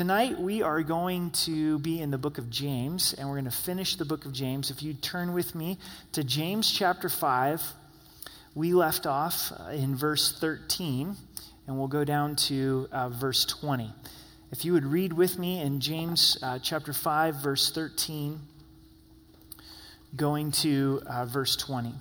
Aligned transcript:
Tonight, 0.00 0.40
we 0.40 0.62
are 0.62 0.82
going 0.82 1.30
to 1.30 1.78
be 1.80 2.00
in 2.00 2.10
the 2.10 2.16
book 2.16 2.38
of 2.38 2.48
James, 2.48 3.12
and 3.12 3.28
we're 3.28 3.34
going 3.34 3.44
to 3.44 3.50
finish 3.50 3.96
the 3.96 4.06
book 4.06 4.24
of 4.24 4.32
James. 4.32 4.70
If 4.70 4.82
you 4.82 4.94
turn 4.94 5.34
with 5.34 5.54
me 5.54 5.76
to 6.12 6.24
James 6.24 6.72
chapter 6.72 7.10
5, 7.10 7.62
we 8.54 8.72
left 8.72 9.04
off 9.04 9.52
uh, 9.60 9.72
in 9.72 9.94
verse 9.94 10.32
13, 10.40 11.16
and 11.66 11.78
we'll 11.78 11.86
go 11.86 12.02
down 12.04 12.34
to 12.36 12.88
uh, 12.90 13.10
verse 13.10 13.44
20. 13.44 13.92
If 14.50 14.64
you 14.64 14.72
would 14.72 14.86
read 14.86 15.12
with 15.12 15.38
me 15.38 15.60
in 15.60 15.80
James 15.80 16.38
uh, 16.42 16.58
chapter 16.58 16.94
5, 16.94 17.34
verse 17.34 17.70
13, 17.70 18.40
going 20.16 20.50
to 20.52 21.02
uh, 21.04 21.26
verse 21.26 21.56
20. 21.56 21.92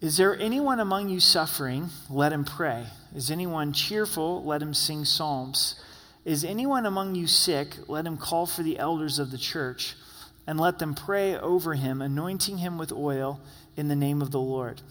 Is 0.00 0.16
there 0.16 0.36
anyone 0.36 0.80
among 0.80 1.10
you 1.10 1.20
suffering? 1.20 1.90
Let 2.10 2.32
him 2.32 2.44
pray. 2.44 2.86
Is 3.14 3.30
anyone 3.30 3.72
cheerful? 3.72 4.42
Let 4.42 4.60
him 4.60 4.74
sing 4.74 5.04
psalms. 5.04 5.80
Is 6.28 6.44
anyone 6.44 6.84
among 6.84 7.14
you 7.14 7.26
sick? 7.26 7.74
Let 7.88 8.04
him 8.04 8.18
call 8.18 8.44
for 8.44 8.62
the 8.62 8.78
elders 8.78 9.18
of 9.18 9.30
the 9.30 9.38
church 9.38 9.94
and 10.46 10.60
let 10.60 10.78
them 10.78 10.94
pray 10.94 11.34
over 11.34 11.72
him, 11.72 12.02
anointing 12.02 12.58
him 12.58 12.76
with 12.76 12.92
oil 12.92 13.40
in 13.78 13.88
the 13.88 13.96
name 13.96 14.20
of 14.20 14.30
the 14.30 14.38
Lord. 14.38 14.82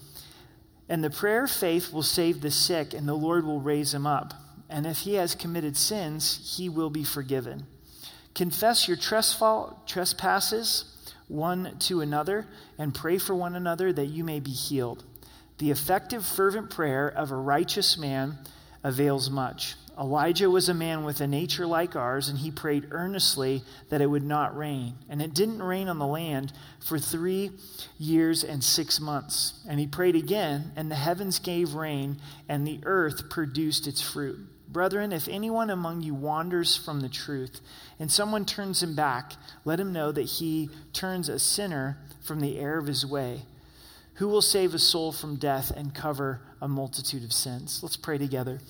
And 0.88 1.04
the 1.04 1.10
prayer 1.10 1.44
of 1.44 1.50
faith 1.52 1.92
will 1.92 2.02
save 2.02 2.40
the 2.40 2.50
sick, 2.50 2.92
and 2.92 3.06
the 3.06 3.14
Lord 3.14 3.44
will 3.44 3.60
raise 3.60 3.94
him 3.94 4.04
up. 4.04 4.34
And 4.68 4.84
if 4.84 4.98
he 4.98 5.14
has 5.14 5.36
committed 5.36 5.76
sins, 5.76 6.56
he 6.56 6.68
will 6.68 6.90
be 6.90 7.04
forgiven. 7.04 7.66
Confess 8.34 8.88
your 8.88 8.96
trespasses 8.96 10.84
one 11.28 11.78
to 11.78 12.00
another 12.00 12.48
and 12.78 12.92
pray 12.92 13.16
for 13.16 13.36
one 13.36 13.54
another 13.54 13.92
that 13.92 14.06
you 14.06 14.24
may 14.24 14.40
be 14.40 14.50
healed. 14.50 15.04
The 15.58 15.70
effective, 15.70 16.26
fervent 16.26 16.70
prayer 16.70 17.06
of 17.06 17.30
a 17.30 17.36
righteous 17.36 17.96
man 17.96 18.38
avails 18.82 19.30
much. 19.30 19.76
Elijah 19.98 20.48
was 20.48 20.68
a 20.68 20.74
man 20.74 21.02
with 21.02 21.20
a 21.20 21.26
nature 21.26 21.66
like 21.66 21.96
ours, 21.96 22.28
and 22.28 22.38
he 22.38 22.52
prayed 22.52 22.88
earnestly 22.92 23.62
that 23.88 24.00
it 24.00 24.06
would 24.06 24.22
not 24.22 24.56
rain. 24.56 24.94
And 25.08 25.20
it 25.20 25.34
didn't 25.34 25.60
rain 25.60 25.88
on 25.88 25.98
the 25.98 26.06
land 26.06 26.52
for 26.78 26.98
three 26.98 27.50
years 27.98 28.44
and 28.44 28.62
six 28.62 29.00
months. 29.00 29.60
And 29.68 29.80
he 29.80 29.88
prayed 29.88 30.14
again, 30.14 30.70
and 30.76 30.88
the 30.88 30.94
heavens 30.94 31.40
gave 31.40 31.74
rain, 31.74 32.18
and 32.48 32.66
the 32.66 32.78
earth 32.84 33.28
produced 33.28 33.88
its 33.88 34.00
fruit. 34.00 34.38
Brethren, 34.68 35.12
if 35.12 35.26
anyone 35.26 35.70
among 35.70 36.02
you 36.02 36.14
wanders 36.14 36.76
from 36.76 37.00
the 37.00 37.08
truth, 37.08 37.60
and 37.98 38.12
someone 38.12 38.44
turns 38.44 38.82
him 38.82 38.94
back, 38.94 39.32
let 39.64 39.80
him 39.80 39.92
know 39.92 40.12
that 40.12 40.22
he 40.22 40.70
turns 40.92 41.28
a 41.28 41.38
sinner 41.38 41.98
from 42.20 42.40
the 42.40 42.58
error 42.58 42.78
of 42.78 42.86
his 42.86 43.04
way. 43.04 43.42
Who 44.14 44.28
will 44.28 44.42
save 44.42 44.74
a 44.74 44.78
soul 44.78 45.10
from 45.10 45.36
death 45.36 45.70
and 45.70 45.94
cover 45.94 46.42
a 46.60 46.68
multitude 46.68 47.24
of 47.24 47.32
sins? 47.32 47.80
Let's 47.82 47.96
pray 47.96 48.18
together. 48.18 48.60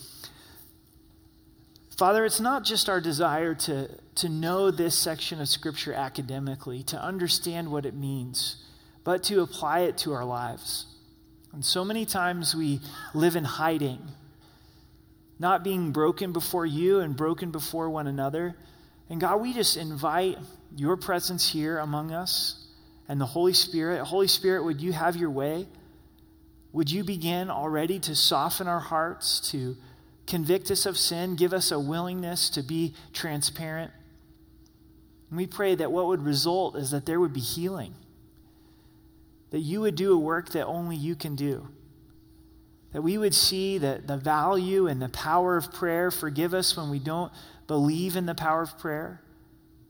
Father, 1.98 2.24
it's 2.24 2.38
not 2.38 2.62
just 2.62 2.88
our 2.88 3.00
desire 3.00 3.56
to, 3.56 3.88
to 4.14 4.28
know 4.28 4.70
this 4.70 4.96
section 4.96 5.41
of 5.41 5.48
Scripture 5.48 5.92
academically, 5.92 6.84
to 6.84 6.96
understand 6.96 7.72
what 7.72 7.84
it 7.84 7.94
means, 7.94 8.64
but 9.02 9.24
to 9.24 9.40
apply 9.40 9.80
it 9.80 9.98
to 9.98 10.12
our 10.12 10.24
lives. 10.24 10.86
And 11.52 11.64
so 11.64 11.84
many 11.84 12.06
times 12.06 12.55
we 12.55 12.80
live 13.14 13.34
in 13.34 13.42
hiding, 13.42 13.98
not 15.40 15.64
being 15.64 15.90
broken 15.90 16.32
before 16.32 16.64
you 16.64 17.00
and 17.00 17.16
broken 17.16 17.50
before 17.50 17.90
one 17.90 18.06
another. 18.06 18.55
And 19.10 19.20
God, 19.20 19.40
we 19.40 19.52
just 19.52 19.77
invite 19.77 20.38
your 20.77 20.96
presence 20.96 21.50
here 21.50 21.78
among 21.78 22.12
us 22.12 22.64
and 23.08 23.20
the 23.20 23.27
Holy 23.27 23.55
Spirit. 23.55 24.05
Holy 24.05 24.28
Spirit, 24.28 24.62
would 24.62 24.80
you 24.80 24.92
have 24.92 25.16
your 25.16 25.30
way? 25.30 25.66
Would 26.72 26.92
you 26.92 27.02
begin 27.02 27.50
already 27.50 27.98
to 28.00 28.14
soften 28.14 28.68
our 28.68 28.78
hearts, 28.78 29.50
to 29.50 29.77
convict 30.28 30.70
us 30.70 30.86
of 30.86 30.96
sin, 30.96 31.34
give 31.34 31.52
us 31.52 31.72
a 31.72 31.80
willingness 31.80 32.50
to 32.50 32.62
be 32.62 32.94
transparent. 33.12 33.90
And 35.30 35.38
we 35.38 35.46
pray 35.46 35.74
that 35.74 35.90
what 35.90 36.06
would 36.06 36.22
result 36.22 36.76
is 36.76 36.90
that 36.90 37.06
there 37.06 37.18
would 37.18 37.32
be 37.32 37.40
healing, 37.40 37.94
that 39.50 39.60
you 39.60 39.80
would 39.80 39.94
do 39.94 40.12
a 40.12 40.18
work 40.18 40.50
that 40.50 40.67
only 40.67 40.96
you 40.96 41.14
can 41.14 41.34
do, 41.34 41.68
that 42.92 43.02
we 43.02 43.18
would 43.18 43.34
see 43.34 43.78
the, 43.78 44.02
the 44.05 44.17
value 44.18 44.86
and 44.86 45.00
the 45.00 45.08
power 45.08 45.56
of 45.56 45.72
prayer. 45.72 46.11
Forgive 46.11 46.55
us 46.55 46.77
when 46.77 46.90
we 46.90 46.98
don't 46.98 47.33
believe 47.67 48.14
in 48.14 48.27
the 48.27 48.34
power 48.34 48.62
of 48.62 48.78
prayer. 48.78 49.22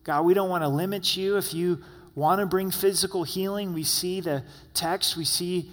God, 0.05 0.25
we 0.25 0.35
don't 0.35 0.49
want 0.49 0.63
to 0.63 0.69
limit 0.69 1.17
you. 1.17 1.37
If 1.37 1.53
you 1.53 1.83
want 2.15 2.41
to 2.41 2.47
bring 2.47 2.71
physical 2.71 3.25
healing, 3.25 3.75
we 3.75 3.85
see 3.85 4.21
the 4.21 4.45
text, 4.73 5.17
we 5.17 5.25
see 5.25 5.71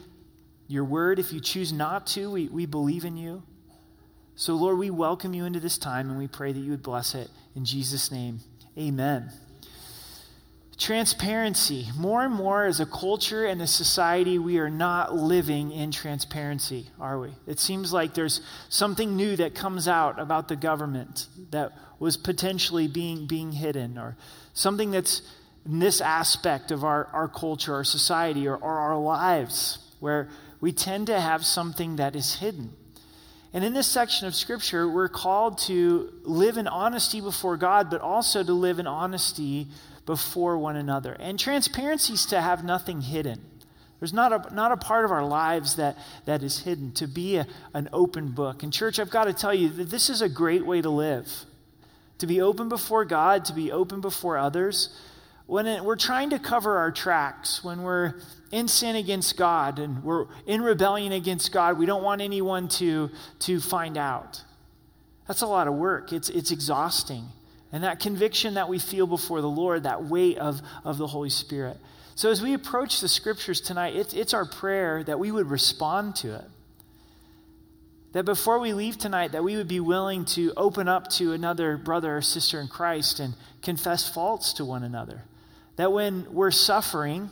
your 0.68 0.84
word. 0.84 1.20
If 1.20 1.32
you 1.32 1.40
choose 1.40 1.72
not 1.72 2.08
to, 2.08 2.32
we, 2.32 2.48
we 2.48 2.66
believe 2.66 3.06
in 3.06 3.16
you. 3.16 3.44
So, 4.38 4.56
Lord, 4.56 4.78
we 4.78 4.90
welcome 4.90 5.34
you 5.34 5.46
into 5.46 5.62
this 5.62 5.78
time 5.78 6.10
and 6.10 6.20
we 6.20 6.28
pray 6.28 6.52
that 6.52 6.60
you 6.60 6.72
would 6.72 6.84
bless 6.84 7.16
it. 7.16 7.30
In 7.56 7.64
Jesus' 7.64 8.12
name, 8.12 8.42
amen. 8.78 9.32
Transparency. 10.78 11.88
More 11.98 12.26
and 12.26 12.34
more 12.34 12.66
as 12.66 12.82
a 12.82 12.86
culture 12.86 13.46
and 13.46 13.62
a 13.62 13.68
society, 13.68 14.38
we 14.38 14.58
are 14.58 14.70
not 14.70 15.16
living 15.16 15.72
in 15.72 15.90
transparency, 15.90 16.90
are 17.00 17.18
we? 17.18 17.30
It 17.48 17.62
seems 17.62 17.94
like 17.94 18.14
there's 18.14 18.42
something 18.68 19.16
new 19.16 19.38
that 19.38 19.56
comes 19.56 19.88
out 19.88 20.20
about 20.20 20.50
the 20.50 20.58
government 20.58 21.28
that 21.52 21.72
was 21.98 22.18
potentially 22.18 22.90
being, 22.90 23.28
being 23.28 23.54
hidden, 23.54 23.98
or 23.98 24.18
something 24.54 24.92
that's 24.92 25.22
in 25.66 25.80
this 25.80 26.02
aspect 26.02 26.72
of 26.72 26.84
our, 26.84 27.08
our 27.14 27.30
culture, 27.30 27.74
our 27.74 27.86
society, 27.86 28.46
or, 28.46 28.58
or 28.58 28.80
our 28.80 28.98
lives, 28.98 29.78
where 30.02 30.28
we 30.60 30.74
tend 30.74 31.08
to 31.08 31.22
have 31.22 31.46
something 31.46 31.96
that 31.96 32.18
is 32.18 32.36
hidden. 32.36 32.74
And 33.56 33.64
in 33.64 33.74
this 33.74 33.88
section 33.88 34.28
of 34.28 34.36
Scripture, 34.36 34.86
we're 34.90 35.08
called 35.08 35.60
to 35.60 36.12
live 36.24 36.58
in 36.58 36.68
honesty 36.68 37.22
before 37.22 37.56
God, 37.56 37.90
but 37.90 38.02
also 38.02 38.44
to 38.44 38.52
live 38.52 38.80
in 38.80 38.86
honesty 38.86 39.68
before 40.06 40.58
one 40.58 40.76
another. 40.76 41.16
And 41.18 41.40
transparency 41.40 42.16
is 42.16 42.26
to 42.26 42.42
have 42.42 42.66
nothing 42.66 43.00
hidden. 43.00 43.40
There's 44.02 44.12
not 44.12 44.34
a, 44.34 44.54
not 44.54 44.74
a 44.74 44.78
part 44.78 45.06
of 45.06 45.12
our 45.12 45.26
lives 45.26 45.78
that, 45.78 45.98
that 46.26 46.44
is 46.44 46.60
hidden, 46.60 46.92
to 46.96 47.08
be 47.08 47.38
a, 47.38 47.48
an 47.74 47.88
open 47.94 48.32
book. 48.32 48.62
And, 48.62 48.74
church, 48.74 49.00
I've 49.00 49.10
got 49.10 49.24
to 49.24 49.34
tell 49.34 49.54
you 49.54 49.70
that 49.70 49.90
this 49.90 50.10
is 50.10 50.22
a 50.22 50.28
great 50.28 50.66
way 50.66 50.82
to 50.82 50.90
live. 50.90 51.46
To 52.18 52.28
be 52.28 52.42
open 52.42 52.68
before 52.68 53.06
God, 53.06 53.46
to 53.46 53.54
be 53.54 53.72
open 53.72 54.02
before 54.02 54.38
others, 54.38 54.90
when 55.48 55.68
it, 55.68 55.84
we're 55.84 55.96
trying 55.96 56.32
to 56.32 56.40
cover 56.40 56.78
our 56.78 56.92
tracks, 56.92 57.64
when 57.64 57.84
we're 57.84 58.16
in 58.52 58.68
sin 58.68 58.96
against 58.96 59.38
God 59.38 59.80
and 59.80 60.04
we're 60.04 60.26
in 60.48 60.62
rebellion 60.62 61.12
against 61.12 61.52
God, 61.52 61.78
we 61.78 61.86
don't 61.86 62.04
want 62.04 62.22
anyone 62.22 62.68
to, 62.70 63.12
to 63.40 63.60
find 63.60 63.98
out. 63.98 64.42
That's 65.28 65.42
a 65.42 65.48
lot 65.48 65.68
of 65.68 65.76
work. 65.76 66.12
It's, 66.14 66.30
it's 66.30 66.52
exhausting. 66.52 67.26
And 67.72 67.84
that 67.84 68.00
conviction 68.00 68.56
that 68.56 68.70
we 68.70 68.80
feel 68.80 69.06
before 69.06 69.42
the 69.42 69.50
Lord, 69.50 69.84
that 69.84 70.06
weight 70.06 70.38
of, 70.38 70.62
of 70.84 70.98
the 70.98 71.08
Holy 71.08 71.30
Spirit. 71.30 71.78
So 72.16 72.32
as 72.32 72.42
we 72.42 72.54
approach 72.54 73.02
the 73.02 73.10
scriptures 73.10 73.60
tonight, 73.60 73.96
it's, 73.96 74.14
it's 74.14 74.34
our 74.34 74.46
prayer 74.46 75.04
that 75.04 75.20
we 75.20 75.32
would 75.32 75.50
respond 75.50 76.16
to 76.18 76.36
it. 76.36 76.46
That 78.14 78.24
before 78.24 78.60
we 78.60 78.74
leave 78.74 78.98
tonight, 78.98 79.34
that 79.34 79.44
we 79.44 79.58
would 79.58 79.68
be 79.68 79.82
willing 79.82 80.24
to 80.26 80.54
open 80.56 80.88
up 80.88 81.10
to 81.12 81.34
another 81.34 81.76
brother 81.76 82.18
or 82.18 82.22
sister 82.22 82.62
in 82.62 82.70
Christ 82.70 83.20
and 83.20 83.34
confess 83.62 84.08
faults 84.12 84.54
to 84.54 84.66
one 84.66 84.84
another 84.84 85.24
that 85.76 85.92
when 85.92 86.34
we're 86.34 86.52
suffering, 86.52 87.30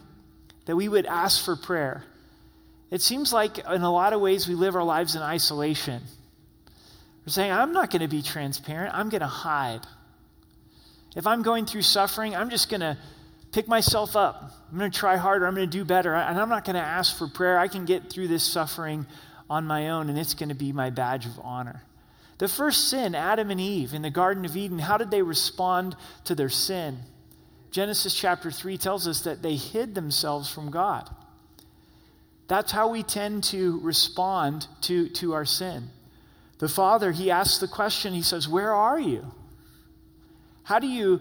that 0.65 0.75
we 0.75 0.87
would 0.87 1.05
ask 1.05 1.43
for 1.43 1.55
prayer. 1.55 2.03
It 2.91 3.01
seems 3.01 3.33
like 3.33 3.57
in 3.57 3.81
a 3.81 3.91
lot 3.91 4.13
of 4.13 4.21
ways 4.21 4.47
we 4.47 4.55
live 4.55 4.75
our 4.75 4.83
lives 4.83 5.15
in 5.15 5.21
isolation. 5.21 6.01
We're 7.25 7.31
saying, 7.31 7.51
I'm 7.51 7.71
not 7.71 7.89
going 7.89 8.01
to 8.01 8.07
be 8.07 8.21
transparent, 8.21 8.93
I'm 8.93 9.09
going 9.09 9.21
to 9.21 9.27
hide. 9.27 9.81
If 11.15 11.27
I'm 11.27 11.41
going 11.41 11.65
through 11.65 11.83
suffering, 11.83 12.35
I'm 12.35 12.49
just 12.49 12.69
going 12.69 12.81
to 12.81 12.97
pick 13.51 13.67
myself 13.67 14.15
up. 14.15 14.51
I'm 14.71 14.79
going 14.79 14.91
to 14.91 14.97
try 14.97 15.15
harder, 15.15 15.45
I'm 15.45 15.55
going 15.55 15.69
to 15.69 15.77
do 15.77 15.85
better, 15.85 16.13
and 16.13 16.39
I'm 16.39 16.49
not 16.49 16.65
going 16.65 16.75
to 16.75 16.81
ask 16.81 17.17
for 17.17 17.27
prayer. 17.27 17.57
I 17.57 17.67
can 17.67 17.85
get 17.85 18.09
through 18.09 18.27
this 18.27 18.43
suffering 18.43 19.05
on 19.49 19.65
my 19.65 19.89
own, 19.89 20.09
and 20.09 20.17
it's 20.17 20.33
going 20.33 20.49
to 20.49 20.55
be 20.55 20.71
my 20.71 20.89
badge 20.89 21.25
of 21.25 21.39
honor. 21.41 21.83
The 22.39 22.47
first 22.47 22.89
sin, 22.89 23.15
Adam 23.15 23.51
and 23.51 23.61
Eve 23.61 23.93
in 23.93 24.01
the 24.01 24.09
Garden 24.09 24.43
of 24.43 24.57
Eden, 24.57 24.79
how 24.79 24.97
did 24.97 25.11
they 25.11 25.21
respond 25.21 25.95
to 26.25 26.35
their 26.35 26.49
sin? 26.49 26.97
Genesis 27.73 28.13
chapter 28.13 28.51
3 28.51 28.77
tells 28.77 29.07
us 29.07 29.21
that 29.21 29.41
they 29.41 29.55
hid 29.55 29.95
themselves 29.95 30.47
from 30.47 30.69
God. 30.69 31.09
That's 32.47 32.71
how 32.71 32.89
we 32.89 33.01
tend 33.01 33.45
to 33.45 33.79
respond 33.81 34.67
to, 34.81 35.09
to 35.09 35.33
our 35.33 35.43
sin. 35.43 35.89
The 36.59 36.69
father, 36.69 37.11
he 37.11 37.31
asks 37.31 37.57
the 37.57 37.67
question, 37.67 38.13
he 38.13 38.21
says, 38.21 38.47
Where 38.47 38.75
are 38.75 38.99
you? 38.99 39.25
How 40.61 40.77
do 40.77 40.85
you 40.85 41.19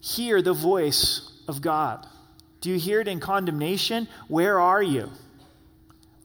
hear 0.00 0.42
the 0.42 0.52
voice 0.52 1.30
of 1.46 1.62
God? 1.62 2.04
Do 2.60 2.70
you 2.70 2.78
hear 2.78 3.00
it 3.00 3.06
in 3.06 3.20
condemnation? 3.20 4.08
Where 4.26 4.58
are 4.58 4.82
you? 4.82 5.10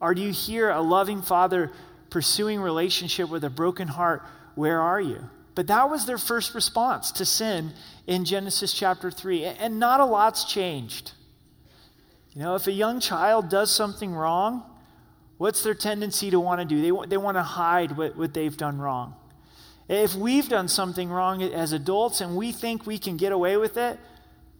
Or 0.00 0.14
do 0.14 0.20
you 0.20 0.32
hear 0.32 0.70
a 0.70 0.80
loving 0.80 1.22
father 1.22 1.70
pursuing 2.10 2.60
relationship 2.60 3.30
with 3.30 3.44
a 3.44 3.50
broken 3.50 3.86
heart? 3.86 4.24
Where 4.56 4.80
are 4.80 5.00
you? 5.00 5.30
But 5.54 5.66
that 5.66 5.90
was 5.90 6.06
their 6.06 6.18
first 6.18 6.54
response 6.54 7.12
to 7.12 7.24
sin 7.24 7.72
in 8.10 8.24
Genesis 8.24 8.72
chapter 8.72 9.08
3. 9.08 9.44
And 9.44 9.78
not 9.78 10.00
a 10.00 10.04
lot's 10.04 10.44
changed. 10.44 11.12
You 12.32 12.42
know, 12.42 12.56
if 12.56 12.66
a 12.66 12.72
young 12.72 12.98
child 12.98 13.48
does 13.48 13.70
something 13.70 14.12
wrong, 14.12 14.64
what's 15.38 15.62
their 15.62 15.74
tendency 15.74 16.28
to 16.30 16.40
want 16.40 16.60
to 16.60 16.64
do? 16.64 16.82
They, 16.82 17.08
they 17.08 17.16
want 17.16 17.36
to 17.36 17.44
hide 17.44 17.96
what, 17.96 18.16
what 18.16 18.34
they've 18.34 18.56
done 18.56 18.80
wrong. 18.80 19.14
If 19.88 20.16
we've 20.16 20.48
done 20.48 20.66
something 20.66 21.08
wrong 21.08 21.42
as 21.42 21.72
adults 21.72 22.20
and 22.20 22.36
we 22.36 22.50
think 22.50 22.84
we 22.84 22.98
can 22.98 23.16
get 23.16 23.30
away 23.30 23.56
with 23.56 23.76
it, 23.76 23.96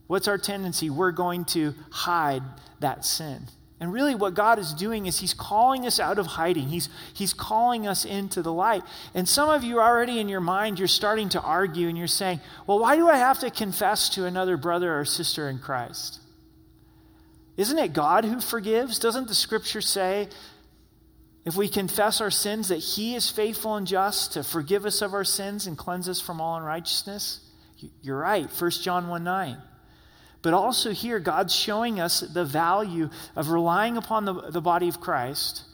what's 0.07 0.29
our 0.29 0.39
tendency? 0.39 0.89
We're 0.89 1.13
going 1.13 1.45
to 1.47 1.75
hide 1.91 2.45
that 2.79 3.05
sin. 3.05 3.49
And 3.81 3.95
really, 3.95 4.15
what 4.15 4.35
God 4.35 4.59
is 4.59 4.75
doing 4.75 5.07
is 5.07 5.21
He's 5.21 5.33
calling 5.33 5.87
us 5.87 5.99
out 5.99 6.19
of 6.19 6.27
hiding. 6.27 6.69
He's, 6.69 6.91
he's 7.15 7.33
calling 7.33 7.87
us 7.87 8.05
into 8.05 8.43
the 8.43 8.53
light. 8.53 8.83
And 9.15 9.27
some 9.27 9.49
of 9.49 9.65
you 9.65 9.81
already 9.81 10.21
in 10.21 10.29
your 10.29 10.43
mind, 10.43 10.79
you're 10.79 10.87
starting 10.87 11.31
to 11.31 11.41
argue 11.41 11.89
and 11.89 11.97
you're 11.97 12.07
saying, 12.07 12.41
well, 12.67 12.79
why 12.79 12.97
do 12.97 13.09
I 13.09 13.17
have 13.17 13.39
to 13.39 13.51
confess 13.51 14.11
to 14.11 14.27
another 14.27 14.59
brother 14.59 14.99
or 14.99 15.07
sister 15.07 15.49
in 15.49 15.59
Christ? 15.59 16.21
Isn't 17.57 17.79
it 17.79 17.95
God 17.95 18.27
who 18.27 18.41
forgives? 18.41 18.99
Doesn't 18.99 19.29
the 19.29 19.35
scripture 19.35 19.81
say, 19.81 20.29
if 21.47 21.57
we 21.57 21.67
confess 21.67 22.21
our 22.21 22.31
sins, 22.31 22.69
that 22.69 22.77
He 22.77 23.15
is 23.15 23.31
faithful 23.31 23.77
and 23.77 23.87
just 23.87 24.35
to 24.35 24.43
forgive 24.43 24.85
us 24.85 25.01
of 25.01 25.15
our 25.15 25.25
sins 25.25 25.67
and 25.67 25.77
cleanse 25.77 26.07
us 26.07 26.21
from 26.21 26.39
all 26.39 26.59
unrighteousness? 26.59 27.41
You're 28.03 28.19
right, 28.19 28.47
1 28.47 28.71
John 28.73 29.09
1 29.09 29.25
9. 29.25 29.57
But 30.43 30.55
also 30.55 30.93
here, 30.93 31.19
God's 31.19 31.55
showing 31.55 32.01
us 32.01 32.21
the 32.21 32.45
value 32.45 33.11
of 33.37 33.51
relying 33.51 33.97
upon 33.97 34.25
the, 34.25 34.35
the 34.51 34.61
body 34.61 34.89
of 34.89 35.01
Christ 35.01 35.65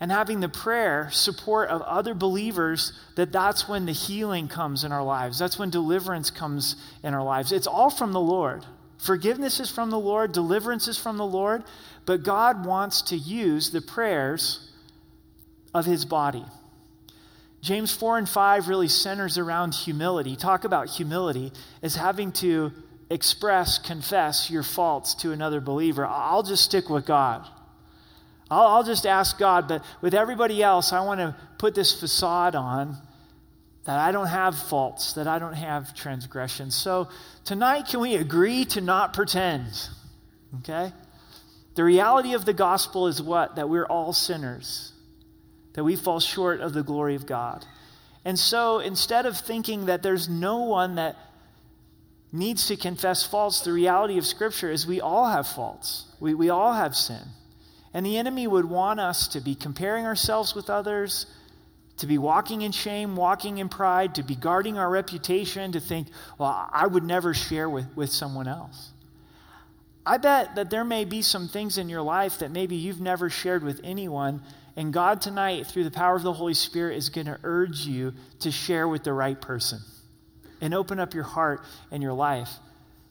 and 0.00 0.10
having 0.10 0.40
the 0.40 0.48
prayer 0.48 1.08
support 1.10 1.70
of 1.70 1.80
other 1.82 2.12
believers 2.12 2.92
that 3.14 3.32
that's 3.32 3.68
when 3.68 3.86
the 3.86 3.92
healing 3.92 4.48
comes 4.48 4.84
in 4.84 4.92
our 4.92 5.02
lives. 5.02 5.38
That's 5.38 5.58
when 5.58 5.70
deliverance 5.70 6.30
comes 6.30 6.76
in 7.02 7.14
our 7.14 7.22
lives. 7.22 7.52
It's 7.52 7.66
all 7.66 7.90
from 7.90 8.12
the 8.12 8.20
lord. 8.20 8.66
Forgiveness 8.98 9.60
is 9.60 9.70
from 9.70 9.90
the 9.90 9.98
lord. 9.98 10.32
Deliverance 10.32 10.88
is 10.88 10.98
from 10.98 11.16
the 11.16 11.26
lord. 11.26 11.64
But 12.04 12.24
god 12.24 12.66
wants 12.66 13.00
to 13.02 13.16
use 13.16 13.70
the 13.70 13.80
prayers 13.80 14.70
of 15.72 15.86
his 15.86 16.04
body. 16.04 16.44
James 17.62 17.94
4 17.94 18.18
and 18.18 18.28
5 18.28 18.68
really 18.68 18.88
centers 18.88 19.38
around 19.38 19.74
humility. 19.74 20.36
Talk 20.36 20.64
about 20.64 20.88
humility 20.88 21.52
as 21.82 21.96
having 21.96 22.32
to 22.32 22.70
express, 23.10 23.78
confess 23.78 24.50
your 24.50 24.62
faults 24.62 25.14
to 25.16 25.32
another 25.32 25.60
believer. 25.60 26.06
I'll 26.06 26.42
just 26.42 26.64
stick 26.64 26.88
with 26.90 27.06
God. 27.06 27.46
I'll, 28.50 28.66
I'll 28.66 28.84
just 28.84 29.06
ask 29.06 29.38
God, 29.38 29.68
but 29.68 29.84
with 30.00 30.14
everybody 30.14 30.62
else, 30.62 30.92
I 30.92 31.04
want 31.04 31.20
to 31.20 31.36
put 31.58 31.74
this 31.74 31.98
facade 31.98 32.54
on 32.54 32.96
that 33.84 34.00
I 34.00 34.10
don't 34.10 34.26
have 34.26 34.58
faults, 34.58 35.12
that 35.12 35.28
I 35.28 35.38
don't 35.38 35.54
have 35.54 35.94
transgressions. 35.94 36.74
So 36.74 37.08
tonight, 37.44 37.86
can 37.88 38.00
we 38.00 38.16
agree 38.16 38.64
to 38.66 38.80
not 38.80 39.14
pretend? 39.14 39.66
Okay? 40.58 40.92
The 41.76 41.84
reality 41.84 42.34
of 42.34 42.44
the 42.44 42.52
gospel 42.52 43.06
is 43.06 43.22
what? 43.22 43.56
That 43.56 43.68
we're 43.68 43.86
all 43.86 44.12
sinners, 44.12 44.92
that 45.74 45.84
we 45.84 45.94
fall 45.94 46.18
short 46.18 46.60
of 46.60 46.72
the 46.72 46.82
glory 46.82 47.14
of 47.14 47.26
God. 47.26 47.64
And 48.24 48.36
so 48.36 48.80
instead 48.80 49.24
of 49.24 49.36
thinking 49.36 49.86
that 49.86 50.02
there's 50.02 50.28
no 50.28 50.64
one 50.64 50.96
that 50.96 51.16
needs 52.32 52.66
to 52.66 52.76
confess 52.76 53.24
faults, 53.24 53.60
the 53.60 53.72
reality 53.72 54.18
of 54.18 54.26
Scripture 54.26 54.70
is 54.70 54.86
we 54.86 55.00
all 55.00 55.26
have 55.26 55.46
faults. 55.46 56.06
We, 56.20 56.34
we 56.34 56.50
all 56.50 56.74
have 56.74 56.94
sin. 56.94 57.22
And 57.94 58.04
the 58.04 58.18
enemy 58.18 58.46
would 58.46 58.66
want 58.66 59.00
us 59.00 59.28
to 59.28 59.40
be 59.40 59.54
comparing 59.54 60.04
ourselves 60.04 60.54
with 60.54 60.68
others, 60.68 61.26
to 61.98 62.06
be 62.06 62.18
walking 62.18 62.62
in 62.62 62.72
shame, 62.72 63.16
walking 63.16 63.58
in 63.58 63.68
pride, 63.68 64.16
to 64.16 64.22
be 64.22 64.34
guarding 64.34 64.76
our 64.76 64.90
reputation, 64.90 65.72
to 65.72 65.80
think, 65.80 66.08
well, 66.36 66.68
I 66.70 66.86
would 66.86 67.04
never 67.04 67.32
share 67.32 67.70
with, 67.70 67.86
with 67.96 68.10
someone 68.10 68.48
else. 68.48 68.90
I 70.04 70.18
bet 70.18 70.56
that 70.56 70.70
there 70.70 70.84
may 70.84 71.04
be 71.04 71.22
some 71.22 71.48
things 71.48 71.78
in 71.78 71.88
your 71.88 72.02
life 72.02 72.38
that 72.40 72.50
maybe 72.50 72.76
you've 72.76 73.00
never 73.00 73.30
shared 73.30 73.64
with 73.64 73.80
anyone, 73.82 74.42
and 74.76 74.92
God 74.92 75.22
tonight, 75.22 75.66
through 75.66 75.84
the 75.84 75.90
power 75.90 76.16
of 76.16 76.22
the 76.22 76.34
Holy 76.34 76.54
Spirit, 76.54 76.96
is 76.96 77.08
going 77.08 77.26
to 77.26 77.38
urge 77.42 77.86
you 77.86 78.12
to 78.40 78.50
share 78.50 78.86
with 78.86 79.04
the 79.04 79.12
right 79.12 79.40
person 79.40 79.80
and 80.60 80.74
open 80.74 80.98
up 80.98 81.14
your 81.14 81.24
heart 81.24 81.60
and 81.90 82.02
your 82.02 82.12
life. 82.12 82.50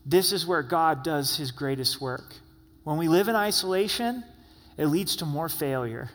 This 0.06 0.31
is 0.31 0.45
where 0.45 0.62
God 0.62 1.03
does 1.03 1.38
his 1.38 1.51
greatest 1.51 2.00
work. 2.00 2.36
When 2.83 2.97
we 2.97 3.07
live 3.07 3.27
in 3.27 3.36
isolation, 3.36 4.24
it 4.77 4.88
leads 4.88 5.15
to 5.18 5.25
more 5.25 5.50
failure. 5.50 6.09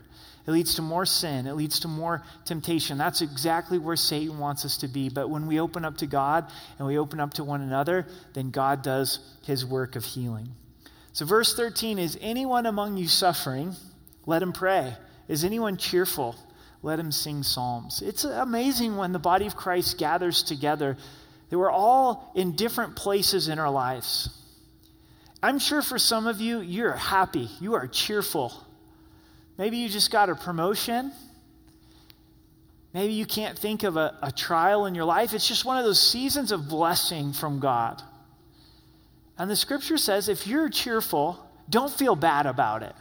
It 0.46 0.52
leads 0.52 0.76
to 0.76 0.82
more 0.82 1.04
sin. 1.04 1.46
It 1.46 1.54
leads 1.54 1.80
to 1.80 1.88
more 1.88 2.22
temptation. 2.44 2.98
That's 2.98 3.20
exactly 3.20 3.78
where 3.78 3.96
Satan 3.96 4.38
wants 4.38 4.64
us 4.64 4.78
to 4.78 4.88
be. 4.88 5.08
But 5.08 5.28
when 5.28 5.46
we 5.46 5.60
open 5.60 5.84
up 5.84 5.98
to 5.98 6.06
God 6.06 6.50
and 6.78 6.86
we 6.86 6.98
open 6.98 7.20
up 7.20 7.34
to 7.34 7.44
one 7.44 7.60
another, 7.60 8.06
then 8.32 8.50
God 8.50 8.82
does 8.82 9.18
his 9.44 9.66
work 9.66 9.96
of 9.96 10.04
healing. 10.04 10.48
So, 11.12 11.26
verse 11.26 11.54
13 11.54 11.98
is 11.98 12.16
anyone 12.20 12.66
among 12.66 12.96
you 12.96 13.08
suffering? 13.08 13.74
Let 14.26 14.42
him 14.42 14.52
pray. 14.52 14.94
Is 15.28 15.44
anyone 15.44 15.76
cheerful? 15.76 16.36
Let 16.82 16.98
him 16.98 17.12
sing 17.12 17.42
psalms. 17.42 18.00
It's 18.00 18.24
amazing 18.24 18.96
when 18.96 19.12
the 19.12 19.18
body 19.18 19.46
of 19.46 19.56
Christ 19.56 19.98
gathers 19.98 20.42
together 20.42 20.96
that 21.50 21.58
we're 21.58 21.70
all 21.70 22.32
in 22.34 22.56
different 22.56 22.96
places 22.96 23.48
in 23.48 23.58
our 23.58 23.70
lives. 23.70 24.30
I'm 25.42 25.58
sure 25.58 25.82
for 25.82 25.98
some 25.98 26.26
of 26.26 26.40
you, 26.40 26.60
you're 26.60 26.92
happy, 26.92 27.48
you 27.60 27.74
are 27.74 27.86
cheerful. 27.86 28.52
Maybe 29.58 29.76
you 29.78 29.88
just 29.88 30.10
got 30.10 30.30
a 30.30 30.34
promotion. 30.34 31.12
Maybe 32.92 33.12
you 33.12 33.26
can't 33.26 33.58
think 33.58 33.82
of 33.82 33.96
a, 33.96 34.16
a 34.22 34.32
trial 34.32 34.86
in 34.86 34.94
your 34.94 35.04
life. 35.04 35.32
It's 35.32 35.46
just 35.46 35.64
one 35.64 35.78
of 35.78 35.84
those 35.84 36.00
seasons 36.00 36.50
of 36.50 36.68
blessing 36.68 37.32
from 37.32 37.60
God. 37.60 38.02
And 39.38 39.50
the 39.50 39.56
scripture 39.56 39.96
says 39.96 40.28
if 40.28 40.46
you're 40.46 40.68
cheerful, 40.68 41.38
don't 41.68 41.92
feel 41.92 42.16
bad 42.16 42.46
about 42.46 42.82
it. 42.82 42.94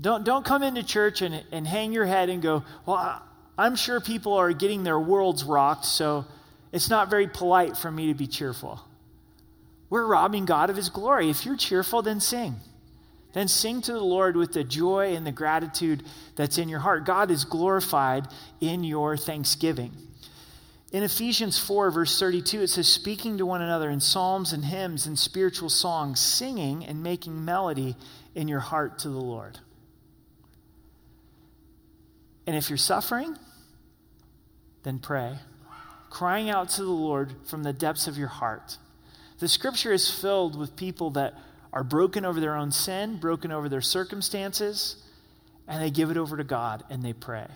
Don't, 0.00 0.24
don't 0.24 0.44
come 0.44 0.62
into 0.62 0.82
church 0.82 1.20
and, 1.20 1.44
and 1.52 1.66
hang 1.66 1.92
your 1.92 2.06
head 2.06 2.30
and 2.30 2.40
go, 2.40 2.64
Well, 2.86 3.22
I'm 3.58 3.76
sure 3.76 4.00
people 4.00 4.32
are 4.34 4.52
getting 4.52 4.82
their 4.84 4.98
worlds 4.98 5.44
rocked, 5.44 5.84
so 5.84 6.24
it's 6.72 6.88
not 6.88 7.10
very 7.10 7.26
polite 7.26 7.76
for 7.76 7.90
me 7.90 8.08
to 8.08 8.14
be 8.14 8.26
cheerful. 8.26 8.80
We're 9.88 10.06
robbing 10.06 10.44
God 10.44 10.70
of 10.70 10.76
his 10.76 10.88
glory. 10.88 11.28
If 11.30 11.44
you're 11.44 11.56
cheerful, 11.56 12.02
then 12.02 12.20
sing. 12.20 12.56
Then 13.32 13.48
sing 13.48 13.80
to 13.82 13.92
the 13.92 14.00
Lord 14.00 14.36
with 14.36 14.52
the 14.52 14.64
joy 14.64 15.14
and 15.14 15.26
the 15.26 15.32
gratitude 15.32 16.04
that's 16.36 16.58
in 16.58 16.68
your 16.68 16.80
heart. 16.80 17.04
God 17.04 17.30
is 17.30 17.44
glorified 17.44 18.28
in 18.60 18.84
your 18.84 19.16
thanksgiving. 19.16 19.92
In 20.92 21.04
Ephesians 21.04 21.58
4, 21.58 21.90
verse 21.92 22.18
32, 22.18 22.62
it 22.62 22.68
says, 22.68 22.88
Speaking 22.88 23.38
to 23.38 23.46
one 23.46 23.62
another 23.62 23.90
in 23.90 24.00
psalms 24.00 24.52
and 24.52 24.64
hymns 24.64 25.06
and 25.06 25.16
spiritual 25.18 25.68
songs, 25.68 26.18
singing 26.18 26.84
and 26.84 27.02
making 27.02 27.44
melody 27.44 27.96
in 28.34 28.48
your 28.48 28.60
heart 28.60 28.98
to 29.00 29.08
the 29.08 29.20
Lord. 29.20 29.58
And 32.46 32.56
if 32.56 32.68
you're 32.68 32.76
suffering, 32.76 33.36
then 34.82 34.98
pray 34.98 35.38
crying 36.10 36.50
out 36.50 36.68
to 36.70 36.82
the 36.82 36.90
Lord 36.90 37.32
from 37.44 37.62
the 37.62 37.72
depths 37.72 38.06
of 38.06 38.18
your 38.18 38.28
heart. 38.28 38.76
The 39.38 39.48
scripture 39.48 39.92
is 39.92 40.10
filled 40.10 40.58
with 40.58 40.76
people 40.76 41.10
that 41.12 41.34
are 41.72 41.84
broken 41.84 42.24
over 42.24 42.40
their 42.40 42.56
own 42.56 42.72
sin, 42.72 43.16
broken 43.16 43.52
over 43.52 43.68
their 43.68 43.80
circumstances, 43.80 44.96
and 45.66 45.80
they 45.80 45.90
give 45.90 46.10
it 46.10 46.16
over 46.16 46.36
to 46.36 46.44
God 46.44 46.84
and 46.90 47.02
they 47.02 47.12
pray. 47.12 47.46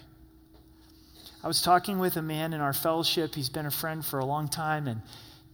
I 1.43 1.49
was 1.49 1.61
talking 1.61 1.99
with 1.99 2.17
a 2.17 2.23
man 2.23 2.55
in 2.55 2.61
our 2.61 2.73
fellowship. 2.73 3.35
He's 3.35 3.50
been 3.50 3.67
a 3.67 3.71
friend 3.71 4.07
for 4.07 4.19
a 4.19 4.25
long 4.25 4.49
time, 4.49 4.87
and 4.87 5.02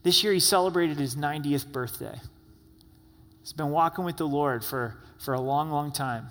this 0.04 0.22
year 0.22 0.32
he 0.32 0.38
celebrated 0.38 0.98
his 0.98 1.16
90th 1.16 1.72
birthday. 1.72 2.20
He's 3.40 3.52
been 3.52 3.70
walking 3.70 4.04
with 4.04 4.16
the 4.16 4.28
Lord 4.28 4.64
for, 4.64 4.94
for 5.18 5.34
a 5.34 5.40
long, 5.40 5.70
long 5.70 5.90
time. 5.90 6.28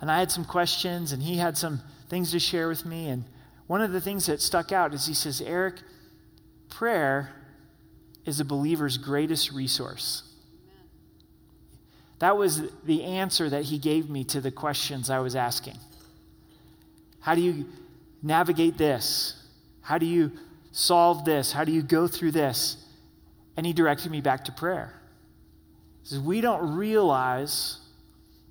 And 0.00 0.10
I 0.10 0.18
had 0.18 0.30
some 0.30 0.46
questions, 0.46 1.12
and 1.12 1.22
he 1.22 1.36
had 1.36 1.58
some 1.58 1.82
things 2.08 2.30
to 2.30 2.38
share 2.38 2.68
with 2.68 2.86
me. 2.86 3.08
And 3.08 3.24
one 3.72 3.80
of 3.80 3.92
the 3.92 4.02
things 4.02 4.26
that 4.26 4.42
stuck 4.42 4.70
out 4.70 4.92
is 4.92 5.06
he 5.06 5.14
says, 5.14 5.40
Eric, 5.40 5.76
prayer 6.68 7.30
is 8.26 8.38
a 8.38 8.44
believer's 8.44 8.98
greatest 8.98 9.50
resource. 9.50 10.24
That 12.18 12.36
was 12.36 12.70
the 12.84 13.02
answer 13.02 13.48
that 13.48 13.62
he 13.62 13.78
gave 13.78 14.10
me 14.10 14.24
to 14.24 14.42
the 14.42 14.50
questions 14.50 15.08
I 15.08 15.20
was 15.20 15.34
asking. 15.34 15.78
How 17.20 17.34
do 17.34 17.40
you 17.40 17.64
navigate 18.22 18.76
this? 18.76 19.42
How 19.80 19.96
do 19.96 20.04
you 20.04 20.32
solve 20.72 21.24
this? 21.24 21.52
How 21.52 21.64
do 21.64 21.72
you 21.72 21.80
go 21.80 22.06
through 22.06 22.32
this? 22.32 22.76
And 23.56 23.64
he 23.64 23.72
directed 23.72 24.12
me 24.12 24.20
back 24.20 24.44
to 24.44 24.52
prayer. 24.52 25.00
He 26.02 26.10
says, 26.10 26.18
We 26.18 26.42
don't 26.42 26.76
realize 26.76 27.78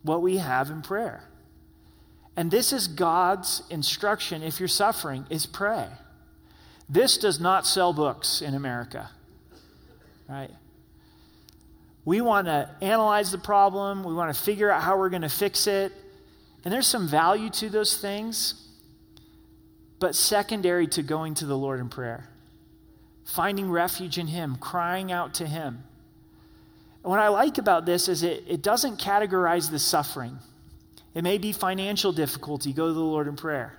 what 0.01 0.23
we 0.23 0.37
have 0.37 0.71
in 0.71 0.81
prayer. 0.81 1.29
And 2.35 2.49
this 2.49 2.71
is 2.71 2.87
God's 2.87 3.63
instruction 3.69 4.41
if 4.41 4.59
you're 4.59 4.69
suffering 4.69 5.25
is 5.29 5.45
pray. 5.45 5.87
This 6.87 7.17
does 7.17 7.39
not 7.39 7.65
sell 7.65 7.93
books 7.93 8.41
in 8.41 8.53
America. 8.53 9.09
Right? 10.27 10.51
We 12.03 12.21
want 12.21 12.47
to 12.47 12.69
analyze 12.81 13.31
the 13.31 13.37
problem, 13.37 14.03
we 14.03 14.13
want 14.13 14.33
to 14.35 14.41
figure 14.41 14.71
out 14.71 14.81
how 14.81 14.97
we're 14.97 15.09
going 15.09 15.21
to 15.21 15.29
fix 15.29 15.67
it. 15.67 15.91
And 16.63 16.73
there's 16.73 16.87
some 16.87 17.07
value 17.07 17.49
to 17.51 17.69
those 17.69 17.97
things, 17.97 18.67
but 19.99 20.15
secondary 20.15 20.87
to 20.87 21.03
going 21.03 21.33
to 21.35 21.45
the 21.45 21.57
Lord 21.57 21.79
in 21.79 21.89
prayer. 21.89 22.29
Finding 23.25 23.69
refuge 23.69 24.17
in 24.17 24.27
Him, 24.27 24.55
crying 24.55 25.11
out 25.11 25.35
to 25.35 25.47
Him. 25.47 25.83
And 27.03 27.09
what 27.09 27.19
I 27.19 27.29
like 27.29 27.57
about 27.57 27.85
this 27.85 28.07
is 28.07 28.23
it, 28.23 28.43
it 28.47 28.61
doesn't 28.61 28.99
categorize 28.99 29.71
the 29.71 29.79
suffering. 29.79 30.37
It 31.13 31.23
may 31.23 31.37
be 31.37 31.51
financial 31.51 32.11
difficulty. 32.11 32.73
Go 32.73 32.87
to 32.87 32.93
the 32.93 32.99
Lord 32.99 33.27
in 33.27 33.35
prayer. 33.35 33.77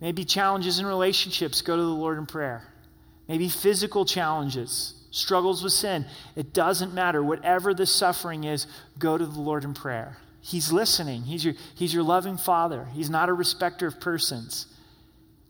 Maybe 0.00 0.24
challenges 0.24 0.78
in 0.78 0.86
relationships, 0.86 1.62
go 1.62 1.76
to 1.76 1.82
the 1.82 1.88
Lord 1.88 2.18
in 2.18 2.26
prayer. 2.26 2.66
Maybe 3.28 3.48
physical 3.48 4.04
challenges, 4.04 4.94
struggles 5.10 5.62
with 5.62 5.72
sin. 5.72 6.04
It 6.36 6.52
doesn't 6.52 6.92
matter. 6.92 7.22
Whatever 7.22 7.72
the 7.72 7.86
suffering 7.86 8.44
is, 8.44 8.66
go 8.98 9.16
to 9.16 9.24
the 9.24 9.40
Lord 9.40 9.64
in 9.64 9.72
prayer. 9.72 10.18
He's 10.40 10.70
listening. 10.70 11.22
He's 11.22 11.42
your, 11.42 11.54
he's 11.74 11.94
your 11.94 12.02
loving 12.02 12.36
Father. 12.36 12.88
He's 12.92 13.08
not 13.08 13.30
a 13.30 13.32
respecter 13.32 13.86
of 13.86 13.98
persons. 13.98 14.66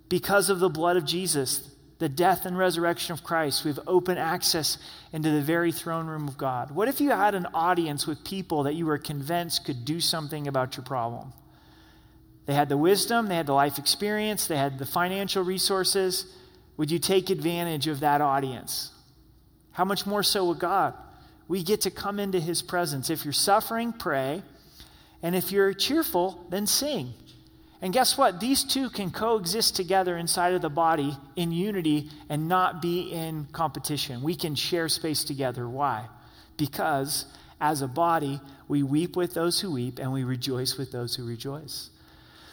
Because 0.09 0.51
of 0.51 0.61
the 0.61 0.69
blood 0.69 0.97
of 0.97 1.05
Jesus, 1.05 1.69
the 1.99 2.09
death 2.09 2.45
and 2.45 2.59
resurrection 2.59 3.13
of 3.13 3.23
Christ, 3.23 3.65
we 3.65 3.71
have 3.71 3.81
open 3.87 4.19
access 4.19 4.79
into 5.13 5.31
the 5.31 5.41
very 5.41 5.71
throne 5.71 6.07
room 6.07 6.27
of 6.27 6.37
God. 6.37 6.71
What 6.73 6.89
if 6.89 7.01
you 7.01 7.11
had 7.11 7.35
an 7.35 7.47
audience 7.55 8.07
with 8.07 8.25
people 8.25 8.65
that 8.65 8.75
you 8.75 8.87
were 8.87 8.99
convinced 8.99 9.65
could 9.65 9.85
do 9.85 10.01
something 10.01 10.49
about 10.49 10.77
your 10.77 10.85
problem? 10.85 11.33
They 12.47 12.55
had 12.55 12.69
the 12.69 12.77
wisdom, 12.77 13.29
they 13.29 13.37
had 13.37 13.47
the 13.47 13.55
life 13.55 13.79
experience, 13.79 14.47
they 14.47 14.57
had 14.57 14.79
the 14.79 14.87
financial 14.87 15.43
resources. 15.43 16.27
Would 16.77 16.91
you 16.91 16.99
take 16.99 17.31
advantage 17.31 17.87
of 17.87 18.01
that 18.01 18.21
audience? 18.21 18.91
How 19.73 19.85
much 19.85 20.05
more 20.05 20.23
so 20.23 20.45
with 20.49 20.59
God? 20.59 20.95
We 21.47 21.63
get 21.63 21.83
to 21.83 21.91
come 21.91 22.19
into 22.19 22.41
his 22.41 22.63
presence. 22.63 23.09
If 23.11 23.25
you're 23.25 23.33
suffering, 23.33 23.93
pray. 23.93 24.43
And 25.23 25.35
if 25.35 25.53
you're 25.53 25.73
cheerful, 25.73 26.47
then 26.51 26.67
sing. 26.67 27.15
And 27.85 27.93
guess 27.93 28.17
what? 28.17 28.41
These 28.41 28.65
two 28.65 28.89
can 28.89 29.11
coexist 29.11 29.77
together 29.77 30.17
inside 30.17 30.55
of 30.55 30.63
the 30.63 30.71
body 30.71 31.19
in 31.37 31.53
unity 31.53 32.09
and 32.31 32.49
not 32.49 32.81
be 32.81 33.13
in 33.13 33.47
competition. 33.53 34.23
We 34.23 34.37
can 34.37 34.55
share 34.55 34.89
space 34.89 35.23
together. 35.23 35.69
Why? 35.69 36.09
Because 36.57 37.27
as 37.61 37.83
a 37.83 37.87
body, 37.87 38.41
we 38.69 38.83
weep 38.83 39.17
with 39.17 39.35
those 39.35 39.61
who 39.61 39.71
weep 39.71 39.99
and 39.99 40.15
we 40.15 40.25
rejoice 40.25 40.79
with 40.79 40.93
those 40.93 41.15
who 41.15 41.27
rejoice. 41.27 41.91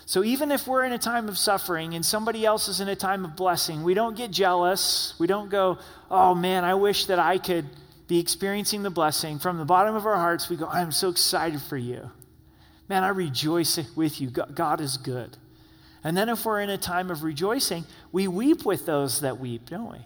So 0.06 0.22
even 0.22 0.52
if 0.52 0.68
we're 0.68 0.84
in 0.84 0.92
a 0.92 0.98
time 0.98 1.30
of 1.30 1.38
suffering 1.38 1.94
and 1.94 2.06
somebody 2.06 2.46
else 2.46 2.68
is 2.68 2.82
in 2.82 2.90
a 2.90 2.96
time 2.98 3.24
of 3.24 3.38
blessing, 3.38 3.84
we 3.84 3.94
don't 3.94 4.18
get 4.18 4.32
jealous. 4.32 5.14
We 5.18 5.28
don't 5.28 5.50
go, 5.50 5.78
oh 6.10 6.36
man, 6.36 6.66
I 6.66 6.74
wish 6.74 7.06
that 7.06 7.20
I 7.20 7.38
could 7.38 7.70
be 8.10 8.20
experiencing 8.20 8.84
the 8.84 8.90
blessing. 8.90 9.40
From 9.40 9.60
the 9.60 9.66
bottom 9.66 9.96
of 9.96 10.06
our 10.06 10.18
hearts, 10.18 10.50
we 10.50 10.58
go, 10.58 10.68
I'm 10.68 10.92
so 10.92 11.08
excited 11.08 11.62
for 11.62 11.78
you. 11.78 12.12
Man, 12.92 13.06
I 13.06 13.08
rejoice 13.08 13.80
with 13.96 14.20
you. 14.20 14.30
God 14.30 14.82
is 14.82 14.98
good. 14.98 15.38
And 16.04 16.18
then 16.18 16.28
if 16.28 16.44
we're 16.44 16.60
in 16.60 16.70
a 16.70 16.78
time 16.78 17.10
of 17.10 17.24
rejoicing, 17.24 17.86
we 18.12 18.28
weep 18.28 18.66
with 18.66 18.86
those 18.86 19.22
that 19.22 19.40
weep, 19.40 19.70
don't 19.70 19.94
we? 19.94 20.00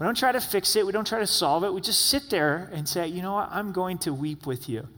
We 0.00 0.04
don't 0.04 0.16
try 0.16 0.32
to 0.32 0.40
fix 0.40 0.74
it. 0.74 0.84
We 0.84 0.90
don't 0.90 1.06
try 1.06 1.20
to 1.20 1.28
solve 1.28 1.62
it. 1.62 1.72
We 1.72 1.80
just 1.80 2.06
sit 2.06 2.28
there 2.28 2.68
and 2.72 2.88
say, 2.88 3.06
you 3.06 3.22
know 3.22 3.34
what? 3.34 3.50
I'm 3.52 3.70
going 3.70 3.98
to 3.98 4.12
weep 4.12 4.48
with 4.48 4.68
you. 4.68 4.88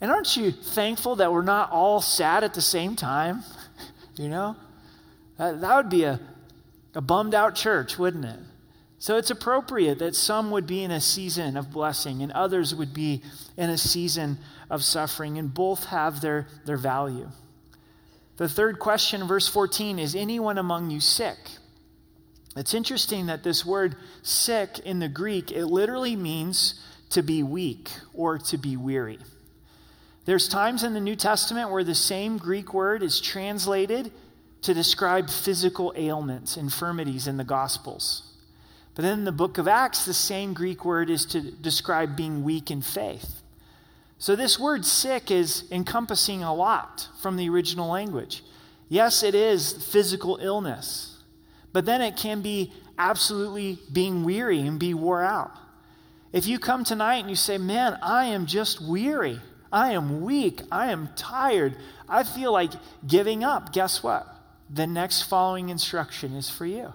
And 0.00 0.12
aren't 0.12 0.36
you 0.36 0.52
thankful 0.52 1.16
that 1.16 1.32
we're 1.32 1.42
not 1.42 1.72
all 1.72 2.00
sad 2.00 2.44
at 2.44 2.54
the 2.54 2.62
same 2.62 2.94
time? 2.94 3.42
you 4.14 4.28
know? 4.28 4.54
That, 5.38 5.60
that 5.60 5.76
would 5.76 5.90
be 5.90 6.04
a, 6.04 6.20
a 6.94 7.00
bummed 7.00 7.34
out 7.34 7.56
church, 7.56 7.98
wouldn't 7.98 8.26
it? 8.26 8.38
So 9.00 9.16
it's 9.16 9.30
appropriate 9.30 9.98
that 9.98 10.14
some 10.14 10.52
would 10.52 10.68
be 10.68 10.84
in 10.84 10.92
a 10.92 11.00
season 11.00 11.56
of 11.56 11.72
blessing 11.72 12.22
and 12.22 12.30
others 12.30 12.76
would 12.76 12.94
be 12.94 13.22
in 13.56 13.70
a 13.70 13.78
season 13.78 14.38
of 14.70 14.82
suffering, 14.82 15.38
and 15.38 15.52
both 15.52 15.84
have 15.86 16.20
their, 16.20 16.46
their 16.64 16.76
value. 16.76 17.30
The 18.36 18.48
third 18.48 18.78
question, 18.78 19.26
verse 19.26 19.48
14, 19.48 19.98
is 19.98 20.14
anyone 20.14 20.58
among 20.58 20.90
you 20.90 21.00
sick? 21.00 21.38
It's 22.56 22.74
interesting 22.74 23.26
that 23.26 23.42
this 23.42 23.64
word 23.64 23.96
sick 24.22 24.78
in 24.80 24.98
the 24.98 25.08
Greek, 25.08 25.50
it 25.52 25.66
literally 25.66 26.16
means 26.16 26.80
to 27.10 27.22
be 27.22 27.42
weak 27.42 27.90
or 28.14 28.38
to 28.38 28.58
be 28.58 28.76
weary. 28.76 29.18
There's 30.24 30.48
times 30.48 30.84
in 30.84 30.92
the 30.92 31.00
New 31.00 31.16
Testament 31.16 31.70
where 31.70 31.84
the 31.84 31.94
same 31.94 32.36
Greek 32.36 32.74
word 32.74 33.02
is 33.02 33.20
translated 33.20 34.12
to 34.62 34.74
describe 34.74 35.30
physical 35.30 35.92
ailments, 35.96 36.56
infirmities 36.56 37.26
in 37.26 37.36
the 37.36 37.44
Gospels. 37.44 38.34
But 38.94 39.02
then 39.02 39.20
in 39.20 39.24
the 39.24 39.32
book 39.32 39.58
of 39.58 39.68
Acts, 39.68 40.04
the 40.04 40.12
same 40.12 40.52
Greek 40.52 40.84
word 40.84 41.08
is 41.08 41.24
to 41.26 41.40
describe 41.40 42.16
being 42.16 42.42
weak 42.42 42.70
in 42.70 42.82
faith. 42.82 43.40
So, 44.20 44.34
this 44.34 44.58
word 44.58 44.84
sick 44.84 45.30
is 45.30 45.64
encompassing 45.70 46.42
a 46.42 46.52
lot 46.52 47.08
from 47.20 47.36
the 47.36 47.48
original 47.48 47.88
language. 47.88 48.42
Yes, 48.88 49.22
it 49.22 49.34
is 49.34 49.72
physical 49.72 50.38
illness, 50.42 51.22
but 51.72 51.84
then 51.84 52.02
it 52.02 52.16
can 52.16 52.42
be 52.42 52.72
absolutely 52.98 53.78
being 53.92 54.24
weary 54.24 54.60
and 54.60 54.80
be 54.80 54.92
wore 54.92 55.22
out. 55.22 55.52
If 56.32 56.46
you 56.46 56.58
come 56.58 56.84
tonight 56.84 57.18
and 57.18 57.30
you 57.30 57.36
say, 57.36 57.58
Man, 57.58 57.96
I 58.02 58.26
am 58.26 58.46
just 58.46 58.82
weary, 58.82 59.40
I 59.72 59.92
am 59.92 60.22
weak, 60.22 60.62
I 60.72 60.90
am 60.90 61.10
tired, 61.14 61.76
I 62.08 62.24
feel 62.24 62.52
like 62.52 62.72
giving 63.06 63.44
up, 63.44 63.72
guess 63.72 64.02
what? 64.02 64.26
The 64.68 64.86
next 64.86 65.22
following 65.22 65.68
instruction 65.68 66.34
is 66.34 66.50
for 66.50 66.66
you. 66.66 66.92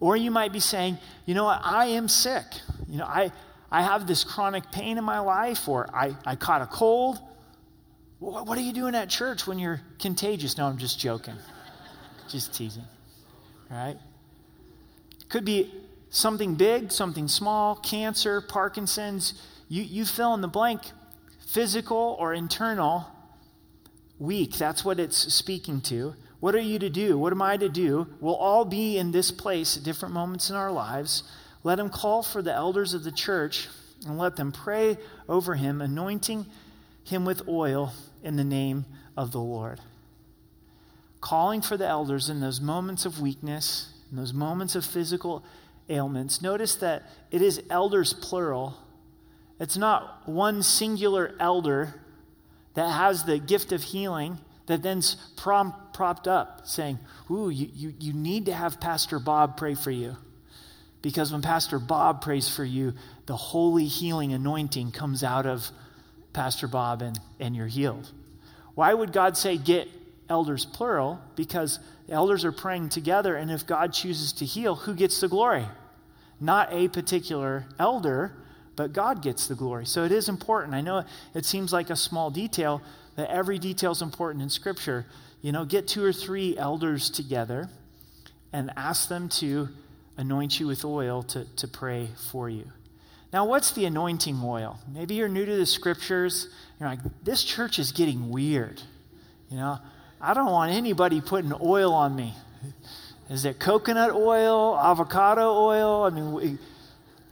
Or 0.00 0.16
you 0.16 0.30
might 0.30 0.52
be 0.52 0.60
saying, 0.60 0.98
You 1.26 1.34
know 1.34 1.44
what? 1.44 1.60
I 1.62 1.86
am 1.86 2.08
sick. 2.08 2.44
You 2.88 2.98
know, 2.98 3.04
I, 3.04 3.30
I 3.74 3.82
have 3.82 4.06
this 4.06 4.22
chronic 4.22 4.70
pain 4.70 4.98
in 4.98 5.04
my 5.04 5.18
life, 5.18 5.66
or 5.68 5.92
I, 5.92 6.14
I 6.24 6.36
caught 6.36 6.62
a 6.62 6.66
cold. 6.66 7.18
What, 8.20 8.46
what 8.46 8.56
are 8.56 8.60
you 8.60 8.72
doing 8.72 8.94
at 8.94 9.08
church 9.08 9.48
when 9.48 9.58
you're 9.58 9.80
contagious? 9.98 10.56
No, 10.56 10.66
I'm 10.66 10.78
just 10.78 11.00
joking. 11.00 11.34
just 12.28 12.54
teasing. 12.54 12.84
Right? 13.68 13.96
Could 15.28 15.44
be 15.44 15.74
something 16.08 16.54
big, 16.54 16.92
something 16.92 17.26
small, 17.26 17.74
cancer, 17.74 18.40
Parkinson's. 18.40 19.42
You, 19.68 19.82
you 19.82 20.04
fill 20.04 20.34
in 20.34 20.40
the 20.40 20.46
blank, 20.46 20.82
physical 21.44 22.16
or 22.20 22.32
internal, 22.32 23.06
weak. 24.20 24.56
That's 24.56 24.84
what 24.84 25.00
it's 25.00 25.34
speaking 25.34 25.80
to. 25.80 26.14
What 26.38 26.54
are 26.54 26.60
you 26.60 26.78
to 26.78 26.90
do? 26.90 27.18
What 27.18 27.32
am 27.32 27.42
I 27.42 27.56
to 27.56 27.68
do? 27.68 28.06
We'll 28.20 28.36
all 28.36 28.64
be 28.64 28.98
in 28.98 29.10
this 29.10 29.32
place 29.32 29.76
at 29.76 29.82
different 29.82 30.14
moments 30.14 30.48
in 30.48 30.54
our 30.54 30.70
lives. 30.70 31.24
Let 31.64 31.78
him 31.78 31.88
call 31.88 32.22
for 32.22 32.42
the 32.42 32.52
elders 32.52 32.94
of 32.94 33.02
the 33.02 33.10
church 33.10 33.68
and 34.06 34.18
let 34.18 34.36
them 34.36 34.52
pray 34.52 34.98
over 35.28 35.54
him, 35.54 35.80
anointing 35.80 36.46
him 37.04 37.24
with 37.24 37.48
oil 37.48 37.92
in 38.22 38.36
the 38.36 38.44
name 38.44 38.84
of 39.16 39.32
the 39.32 39.40
Lord. 39.40 39.80
Calling 41.20 41.62
for 41.62 41.78
the 41.78 41.86
elders 41.86 42.28
in 42.28 42.40
those 42.40 42.60
moments 42.60 43.06
of 43.06 43.20
weakness, 43.20 43.94
in 44.10 44.18
those 44.18 44.34
moments 44.34 44.74
of 44.74 44.84
physical 44.84 45.42
ailments. 45.88 46.42
Notice 46.42 46.74
that 46.76 47.04
it 47.30 47.40
is 47.40 47.62
elders 47.70 48.12
plural. 48.12 48.74
It's 49.58 49.78
not 49.78 50.28
one 50.28 50.62
singular 50.62 51.34
elder 51.40 51.94
that 52.74 52.90
has 52.90 53.24
the 53.24 53.38
gift 53.38 53.72
of 53.72 53.82
healing 53.82 54.38
that 54.66 54.82
then's 54.82 55.16
prom- 55.36 55.74
propped 55.94 56.28
up 56.28 56.66
saying, 56.66 56.98
Ooh, 57.30 57.48
you, 57.48 57.70
you, 57.74 57.94
you 57.98 58.12
need 58.12 58.46
to 58.46 58.52
have 58.52 58.80
Pastor 58.80 59.18
Bob 59.18 59.56
pray 59.56 59.74
for 59.74 59.90
you. 59.90 60.16
Because 61.04 61.30
when 61.30 61.42
Pastor 61.42 61.78
Bob 61.78 62.22
prays 62.22 62.48
for 62.48 62.64
you, 62.64 62.94
the 63.26 63.36
holy 63.36 63.84
healing 63.84 64.32
anointing 64.32 64.92
comes 64.92 65.22
out 65.22 65.44
of 65.44 65.70
Pastor 66.32 66.66
Bob 66.66 67.02
and, 67.02 67.20
and 67.38 67.54
you're 67.54 67.66
healed. 67.66 68.10
Why 68.74 68.94
would 68.94 69.12
God 69.12 69.36
say 69.36 69.58
get 69.58 69.86
elders 70.30 70.64
plural? 70.64 71.20
Because 71.36 71.78
elders 72.08 72.42
are 72.46 72.52
praying 72.52 72.88
together, 72.88 73.36
and 73.36 73.50
if 73.50 73.66
God 73.66 73.92
chooses 73.92 74.32
to 74.32 74.46
heal, 74.46 74.76
who 74.76 74.94
gets 74.94 75.20
the 75.20 75.28
glory? 75.28 75.66
Not 76.40 76.72
a 76.72 76.88
particular 76.88 77.66
elder, 77.78 78.32
but 78.74 78.94
God 78.94 79.20
gets 79.20 79.46
the 79.46 79.54
glory. 79.54 79.84
So 79.84 80.04
it 80.04 80.10
is 80.10 80.30
important. 80.30 80.72
I 80.72 80.80
know 80.80 81.04
it 81.34 81.44
seems 81.44 81.70
like 81.70 81.90
a 81.90 81.96
small 81.96 82.30
detail, 82.30 82.80
that 83.16 83.30
every 83.30 83.58
detail 83.58 83.92
is 83.92 84.00
important 84.00 84.42
in 84.42 84.48
Scripture. 84.48 85.04
You 85.42 85.52
know, 85.52 85.66
get 85.66 85.86
two 85.86 86.02
or 86.02 86.14
three 86.14 86.56
elders 86.56 87.10
together 87.10 87.68
and 88.54 88.70
ask 88.74 89.10
them 89.10 89.28
to 89.28 89.68
anoint 90.16 90.60
you 90.60 90.66
with 90.66 90.84
oil 90.84 91.22
to, 91.24 91.44
to 91.56 91.68
pray 91.68 92.08
for 92.30 92.48
you. 92.48 92.66
Now, 93.32 93.46
what's 93.46 93.72
the 93.72 93.84
anointing 93.84 94.40
oil? 94.44 94.78
Maybe 94.92 95.16
you're 95.16 95.28
new 95.28 95.44
to 95.44 95.56
the 95.56 95.66
scriptures. 95.66 96.48
You're 96.78 96.88
like, 96.88 97.00
this 97.24 97.42
church 97.42 97.78
is 97.80 97.90
getting 97.90 98.30
weird. 98.30 98.80
You 99.50 99.56
know, 99.56 99.78
I 100.20 100.34
don't 100.34 100.52
want 100.52 100.72
anybody 100.72 101.20
putting 101.20 101.52
oil 101.60 101.92
on 101.92 102.14
me. 102.14 102.34
Is 103.28 103.44
it 103.44 103.58
coconut 103.58 104.12
oil, 104.12 104.78
avocado 104.78 105.52
oil? 105.52 106.04
I 106.04 106.10
mean, 106.10 106.58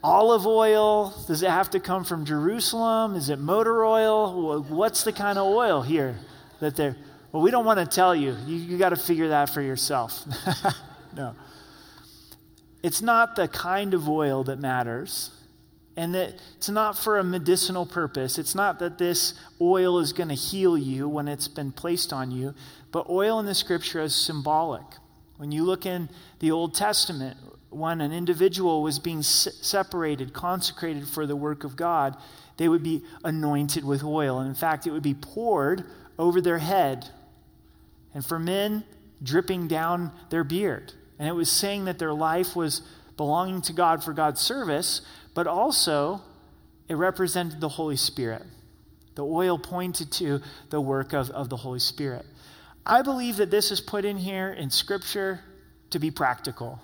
olive 0.02 0.46
oil? 0.46 1.14
Does 1.26 1.42
it 1.42 1.50
have 1.50 1.70
to 1.70 1.80
come 1.80 2.04
from 2.04 2.24
Jerusalem? 2.24 3.14
Is 3.14 3.28
it 3.28 3.38
motor 3.38 3.84
oil? 3.84 4.62
What's 4.62 5.04
the 5.04 5.12
kind 5.12 5.38
of 5.38 5.46
oil 5.46 5.82
here 5.82 6.16
that 6.60 6.76
they're? 6.76 6.96
Well, 7.30 7.42
we 7.42 7.50
don't 7.50 7.64
want 7.64 7.78
to 7.78 7.86
tell 7.86 8.14
you. 8.14 8.36
You, 8.46 8.56
you 8.56 8.78
got 8.78 8.90
to 8.90 8.96
figure 8.96 9.28
that 9.28 9.50
for 9.50 9.62
yourself. 9.62 10.24
no. 11.16 11.34
It's 12.82 13.00
not 13.02 13.36
the 13.36 13.48
kind 13.48 13.94
of 13.94 14.08
oil 14.08 14.44
that 14.44 14.58
matters, 14.58 15.30
and 15.96 16.14
that 16.14 16.34
it's 16.56 16.68
not 16.68 16.98
for 16.98 17.18
a 17.18 17.24
medicinal 17.24 17.86
purpose. 17.86 18.38
It's 18.38 18.54
not 18.54 18.78
that 18.78 18.98
this 18.98 19.34
oil 19.60 19.98
is 19.98 20.12
going 20.12 20.30
to 20.30 20.34
heal 20.34 20.76
you 20.76 21.08
when 21.08 21.28
it's 21.28 21.48
been 21.48 21.70
placed 21.70 22.12
on 22.12 22.30
you, 22.30 22.54
but 22.90 23.08
oil 23.08 23.38
in 23.38 23.46
the 23.46 23.54
scripture 23.54 24.00
is 24.00 24.14
symbolic. 24.14 24.84
When 25.36 25.52
you 25.52 25.64
look 25.64 25.86
in 25.86 26.08
the 26.38 26.50
Old 26.50 26.74
Testament, 26.74 27.36
when 27.70 28.00
an 28.00 28.12
individual 28.12 28.82
was 28.82 28.98
being 28.98 29.22
separated, 29.22 30.32
consecrated 30.32 31.08
for 31.08 31.26
the 31.26 31.36
work 31.36 31.64
of 31.64 31.76
God, 31.76 32.16
they 32.56 32.68
would 32.68 32.82
be 32.82 33.02
anointed 33.24 33.84
with 33.84 34.04
oil. 34.04 34.38
And 34.38 34.48
in 34.48 34.54
fact, 34.54 34.86
it 34.86 34.90
would 34.90 35.02
be 35.02 35.14
poured 35.14 35.84
over 36.18 36.40
their 36.40 36.58
head. 36.58 37.08
And 38.14 38.24
for 38.24 38.38
men, 38.38 38.84
dripping 39.22 39.68
down 39.68 40.12
their 40.30 40.44
beard. 40.44 40.92
And 41.22 41.28
it 41.28 41.34
was 41.34 41.48
saying 41.48 41.84
that 41.84 42.00
their 42.00 42.12
life 42.12 42.56
was 42.56 42.82
belonging 43.16 43.62
to 43.62 43.72
God 43.72 44.02
for 44.02 44.12
God's 44.12 44.40
service, 44.40 45.02
but 45.34 45.46
also 45.46 46.20
it 46.88 46.94
represented 46.94 47.60
the 47.60 47.68
Holy 47.68 47.94
Spirit. 47.94 48.42
The 49.14 49.24
oil 49.24 49.56
pointed 49.56 50.10
to 50.14 50.40
the 50.70 50.80
work 50.80 51.12
of, 51.12 51.30
of 51.30 51.48
the 51.48 51.58
Holy 51.58 51.78
Spirit. 51.78 52.26
I 52.84 53.02
believe 53.02 53.36
that 53.36 53.52
this 53.52 53.70
is 53.70 53.80
put 53.80 54.04
in 54.04 54.16
here 54.16 54.48
in 54.48 54.70
Scripture 54.70 55.38
to 55.90 56.00
be 56.00 56.10
practical, 56.10 56.80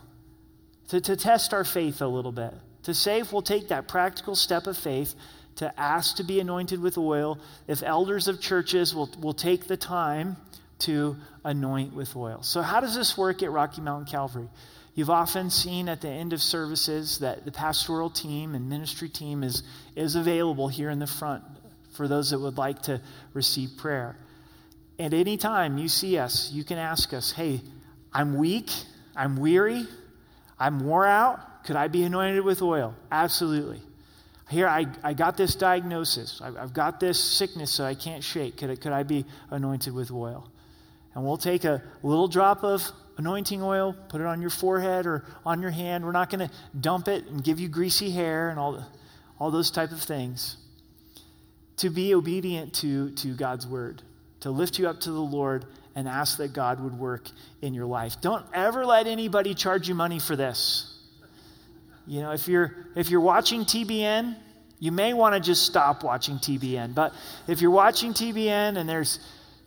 to, 0.86 1.00
to 1.00 1.16
test 1.16 1.52
our 1.52 1.64
faith 1.64 2.00
a 2.00 2.06
little 2.06 2.30
bit, 2.30 2.54
to 2.84 2.94
say 2.94 3.18
if 3.18 3.32
we'll 3.32 3.42
take 3.42 3.66
that 3.70 3.88
practical 3.88 4.36
step 4.36 4.68
of 4.68 4.78
faith 4.78 5.16
to 5.56 5.80
ask 5.80 6.14
to 6.14 6.22
be 6.22 6.38
anointed 6.38 6.80
with 6.80 6.96
oil, 6.96 7.40
if 7.66 7.82
elders 7.82 8.28
of 8.28 8.40
churches 8.40 8.94
will, 8.94 9.10
will 9.20 9.34
take 9.34 9.66
the 9.66 9.76
time 9.76 10.36
to 10.80 11.16
anoint 11.44 11.94
with 11.94 12.14
oil. 12.16 12.42
So, 12.42 12.62
how 12.62 12.80
does 12.80 12.94
this 12.94 13.16
work 13.16 13.42
at 13.42 13.50
Rocky 13.50 13.80
Mountain 13.80 14.06
Calvary? 14.06 14.48
You've 14.94 15.10
often 15.10 15.50
seen 15.50 15.88
at 15.88 16.00
the 16.00 16.08
end 16.08 16.32
of 16.32 16.42
services 16.42 17.20
that 17.20 17.44
the 17.44 17.52
pastoral 17.52 18.10
team 18.10 18.56
and 18.56 18.68
ministry 18.68 19.08
team 19.08 19.44
is, 19.44 19.62
is 19.94 20.16
available 20.16 20.66
here 20.66 20.90
in 20.90 20.98
the 20.98 21.06
front 21.06 21.44
for 21.92 22.08
those 22.08 22.30
that 22.30 22.40
would 22.40 22.58
like 22.58 22.82
to 22.82 23.00
receive 23.32 23.76
prayer. 23.76 24.16
At 24.98 25.14
any 25.14 25.36
time 25.36 25.78
you 25.78 25.88
see 25.88 26.18
us, 26.18 26.50
you 26.50 26.64
can 26.64 26.78
ask 26.78 27.12
us, 27.12 27.30
hey, 27.30 27.60
I'm 28.12 28.36
weak, 28.36 28.70
I'm 29.14 29.36
weary, 29.36 29.86
I'm 30.58 30.80
wore 30.80 31.06
out. 31.06 31.64
Could 31.64 31.76
I 31.76 31.86
be 31.86 32.02
anointed 32.02 32.44
with 32.44 32.60
oil? 32.60 32.96
Absolutely. 33.12 33.80
Here, 34.50 34.66
I, 34.66 34.86
I 35.04 35.12
got 35.12 35.36
this 35.36 35.54
diagnosis. 35.54 36.40
I've, 36.42 36.56
I've 36.56 36.72
got 36.72 36.98
this 36.98 37.22
sickness 37.22 37.70
so 37.70 37.84
I 37.84 37.94
can't 37.94 38.24
shake. 38.24 38.56
Could 38.56 38.80
could 38.80 38.92
I 38.92 39.02
be 39.02 39.26
anointed 39.50 39.94
with 39.94 40.10
oil? 40.10 40.50
And 41.18 41.26
we'll 41.26 41.36
take 41.36 41.64
a 41.64 41.82
little 42.04 42.28
drop 42.28 42.62
of 42.62 42.92
anointing 43.16 43.60
oil, 43.60 43.92
put 44.08 44.20
it 44.20 44.26
on 44.28 44.40
your 44.40 44.50
forehead 44.50 45.04
or 45.04 45.24
on 45.44 45.60
your 45.60 45.72
hand. 45.72 46.04
We're 46.04 46.12
not 46.12 46.30
going 46.30 46.48
to 46.48 46.54
dump 46.80 47.08
it 47.08 47.26
and 47.26 47.42
give 47.42 47.58
you 47.58 47.66
greasy 47.66 48.12
hair 48.12 48.50
and 48.50 48.58
all, 48.60 48.74
the, 48.74 48.86
all 49.40 49.50
those 49.50 49.72
type 49.72 49.90
of 49.90 50.00
things 50.00 50.58
to 51.78 51.90
be 51.90 52.14
obedient 52.14 52.72
to, 52.74 53.10
to 53.16 53.34
God's 53.34 53.66
word, 53.66 54.00
to 54.42 54.50
lift 54.52 54.78
you 54.78 54.88
up 54.88 55.00
to 55.00 55.10
the 55.10 55.18
Lord 55.18 55.64
and 55.96 56.06
ask 56.06 56.38
that 56.38 56.52
God 56.52 56.78
would 56.78 56.96
work 56.96 57.28
in 57.62 57.74
your 57.74 57.86
life. 57.86 58.20
Don't 58.20 58.46
ever 58.54 58.86
let 58.86 59.08
anybody 59.08 59.54
charge 59.54 59.88
you 59.88 59.96
money 59.96 60.20
for 60.20 60.36
this. 60.36 61.00
You 62.06 62.20
know, 62.20 62.30
if 62.30 62.46
you're 62.46 62.76
if 62.94 63.10
you're 63.10 63.20
watching 63.20 63.64
TBN, 63.64 64.36
you 64.78 64.92
may 64.92 65.14
want 65.14 65.34
to 65.34 65.40
just 65.40 65.66
stop 65.66 66.04
watching 66.04 66.36
TBN. 66.36 66.94
But 66.94 67.12
if 67.48 67.60
you're 67.60 67.72
watching 67.72 68.14
TBN 68.14 68.76
and 68.76 68.88
there's 68.88 69.18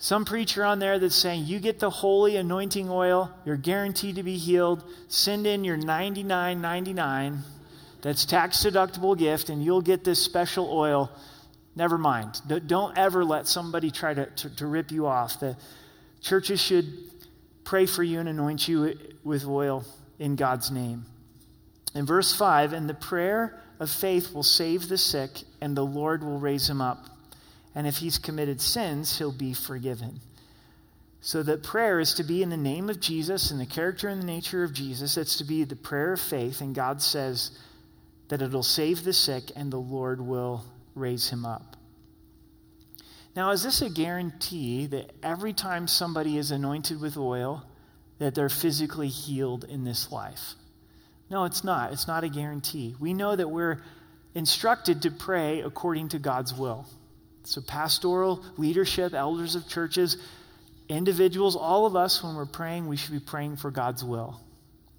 some 0.02 0.26
preacher 0.26 0.66
on 0.66 0.80
there 0.80 1.00
that's 1.00 1.16
saying 1.16 1.46
you 1.46 1.60
get 1.60 1.80
the 1.80 1.90
holy 1.90 2.36
anointing 2.36 2.90
oil, 2.90 3.32
you're 3.46 3.56
guaranteed 3.56 4.16
to 4.16 4.24
be 4.24 4.38
healed, 4.38 4.84
send 5.08 5.48
in 5.48 5.64
your 5.64 5.78
99.99 5.78 7.40
that's 8.02 8.26
tax 8.26 8.64
deductible 8.64 9.18
gift 9.18 9.50
and 9.50 9.64
you'll 9.64 9.82
get 9.82 10.04
this 10.04 10.22
special 10.22 10.70
oil 10.70 11.10
Never 11.76 11.98
mind. 11.98 12.42
Don't 12.68 12.98
ever 12.98 13.24
let 13.24 13.48
somebody 13.48 13.92
try 13.92 14.14
to, 14.14 14.26
to, 14.26 14.56
to 14.58 14.68
rip 14.68 14.92
you 14.92 15.08
off. 15.08 15.40
The 15.40 15.56
churches 16.22 16.62
should 16.62 16.86
pray 17.64 17.86
for 17.86 18.04
you 18.04 18.20
and 18.20 18.28
anoint 18.28 18.68
you 18.68 18.98
with 19.24 19.46
oil 19.46 19.86
in 20.20 20.36
God's 20.36 20.70
name. 20.70 21.06
In 21.96 22.06
verse 22.06 22.36
5, 22.36 22.74
and 22.74 22.90
the 22.90 22.94
prayer 22.94 23.62
of 23.80 23.90
faith 23.90 24.34
will 24.34 24.44
save 24.44 24.90
the 24.90 24.98
sick, 24.98 25.44
and 25.62 25.76
the 25.76 25.86
Lord 25.86 26.24
will 26.24 26.40
raise 26.40 26.70
him 26.70 26.82
up. 26.82 27.06
And 27.74 27.88
if 27.88 27.98
he's 27.98 28.18
committed 28.18 28.60
sins, 28.62 29.18
he'll 29.18 29.32
be 29.32 29.54
forgiven. 29.54 30.20
So 31.22 31.44
that 31.44 31.64
prayer 31.64 32.00
is 32.00 32.16
to 32.16 32.24
be 32.24 32.42
in 32.42 32.50
the 32.50 32.58
name 32.58 32.90
of 32.90 33.00
Jesus, 33.00 33.52
in 33.52 33.60
the 33.60 33.66
character 33.66 34.10
and 34.10 34.22
the 34.22 34.26
nature 34.26 34.64
of 34.64 34.74
Jesus. 34.74 35.18
It's 35.18 35.38
to 35.38 35.44
be 35.44 35.64
the 35.64 35.76
prayer 35.76 36.14
of 36.14 36.20
faith, 36.20 36.62
and 36.62 36.74
God 36.74 37.02
says 37.02 37.52
that 38.30 38.42
it'll 38.42 38.64
save 38.64 39.04
the 39.04 39.14
sick, 39.14 39.52
and 39.56 39.72
the 39.72 39.78
Lord 39.78 40.20
will 40.20 40.66
raise 40.96 41.30
him 41.30 41.46
up. 41.46 41.78
Now, 43.36 43.52
is 43.52 43.64
this 43.64 43.82
a 43.82 43.90
guarantee 43.90 44.88
that 44.88 45.12
every 45.24 45.54
time 45.54 45.88
somebody 45.88 46.38
is 46.38 46.52
anointed 46.52 47.00
with 47.00 47.18
oil, 47.18 47.64
that 48.20 48.36
they're 48.36 48.50
physically 48.50 49.08
healed 49.08 49.64
in 49.64 49.84
this 49.84 50.12
life? 50.12 50.56
No, 51.30 51.46
it's 51.46 51.64
not. 51.64 51.94
It's 51.94 52.08
not 52.08 52.26
a 52.26 52.30
guarantee. 52.30 52.96
We 53.00 53.14
know 53.14 53.36
that 53.36 53.50
we're 53.50 53.82
instructed 54.36 55.04
to 55.04 55.12
pray 55.12 55.62
according 55.62 56.10
to 56.10 56.20
God's 56.20 56.54
will. 56.54 56.88
So, 57.44 57.62
pastoral 57.62 58.46
leadership, 58.58 59.14
elders 59.14 59.56
of 59.56 59.68
churches, 59.68 60.18
individuals, 60.90 61.56
all 61.56 61.86
of 61.86 61.96
us, 61.96 62.24
when 62.24 62.36
we're 62.36 62.46
praying, 62.46 62.88
we 62.88 62.98
should 62.98 63.12
be 63.12 63.20
praying 63.20 63.58
for 63.58 63.72
God's 63.72 64.04
will. 64.04 64.40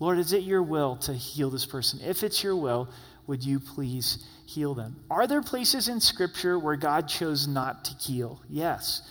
Lord, 0.00 0.18
is 0.18 0.32
it 0.32 0.42
your 0.42 0.62
will 0.62 0.96
to 0.96 1.12
heal 1.12 1.50
this 1.50 1.66
person? 1.66 2.00
If 2.02 2.22
it's 2.24 2.42
your 2.42 2.56
will, 2.56 2.88
would 3.26 3.44
you 3.44 3.60
please 3.60 4.26
heal 4.46 4.74
them? 4.74 4.96
Are 5.08 5.26
there 5.26 5.42
places 5.42 5.88
in 5.88 6.00
Scripture 6.00 6.58
where 6.58 6.76
God 6.76 7.08
chose 7.08 7.46
not 7.46 7.84
to 7.84 7.94
heal? 7.94 8.40
Yes. 8.48 9.08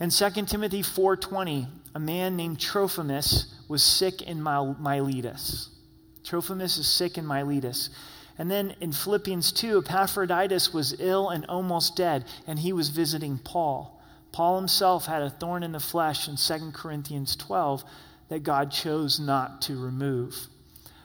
In 0.00 0.10
2 0.10 0.30
Timothy 0.46 0.82
4.20, 0.82 1.66
a 1.94 2.00
man 2.00 2.36
named 2.36 2.58
Trophimus 2.58 3.54
was 3.68 3.82
sick 3.82 4.22
in 4.22 4.42
Miletus. 4.42 5.68
Trophimus 6.24 6.78
is 6.78 6.88
sick 6.88 7.18
in 7.18 7.26
Miletus. 7.26 7.90
And 8.42 8.50
then 8.50 8.74
in 8.80 8.90
Philippians 8.90 9.52
2, 9.52 9.84
Epaphroditus 9.86 10.74
was 10.74 10.96
ill 10.98 11.28
and 11.28 11.46
almost 11.46 11.94
dead, 11.94 12.24
and 12.44 12.58
he 12.58 12.72
was 12.72 12.88
visiting 12.88 13.38
Paul. 13.38 14.02
Paul 14.32 14.58
himself 14.58 15.06
had 15.06 15.22
a 15.22 15.30
thorn 15.30 15.62
in 15.62 15.70
the 15.70 15.78
flesh 15.78 16.26
in 16.26 16.34
2 16.34 16.72
Corinthians 16.72 17.36
12 17.36 17.84
that 18.30 18.42
God 18.42 18.72
chose 18.72 19.20
not 19.20 19.62
to 19.62 19.80
remove. 19.80 20.48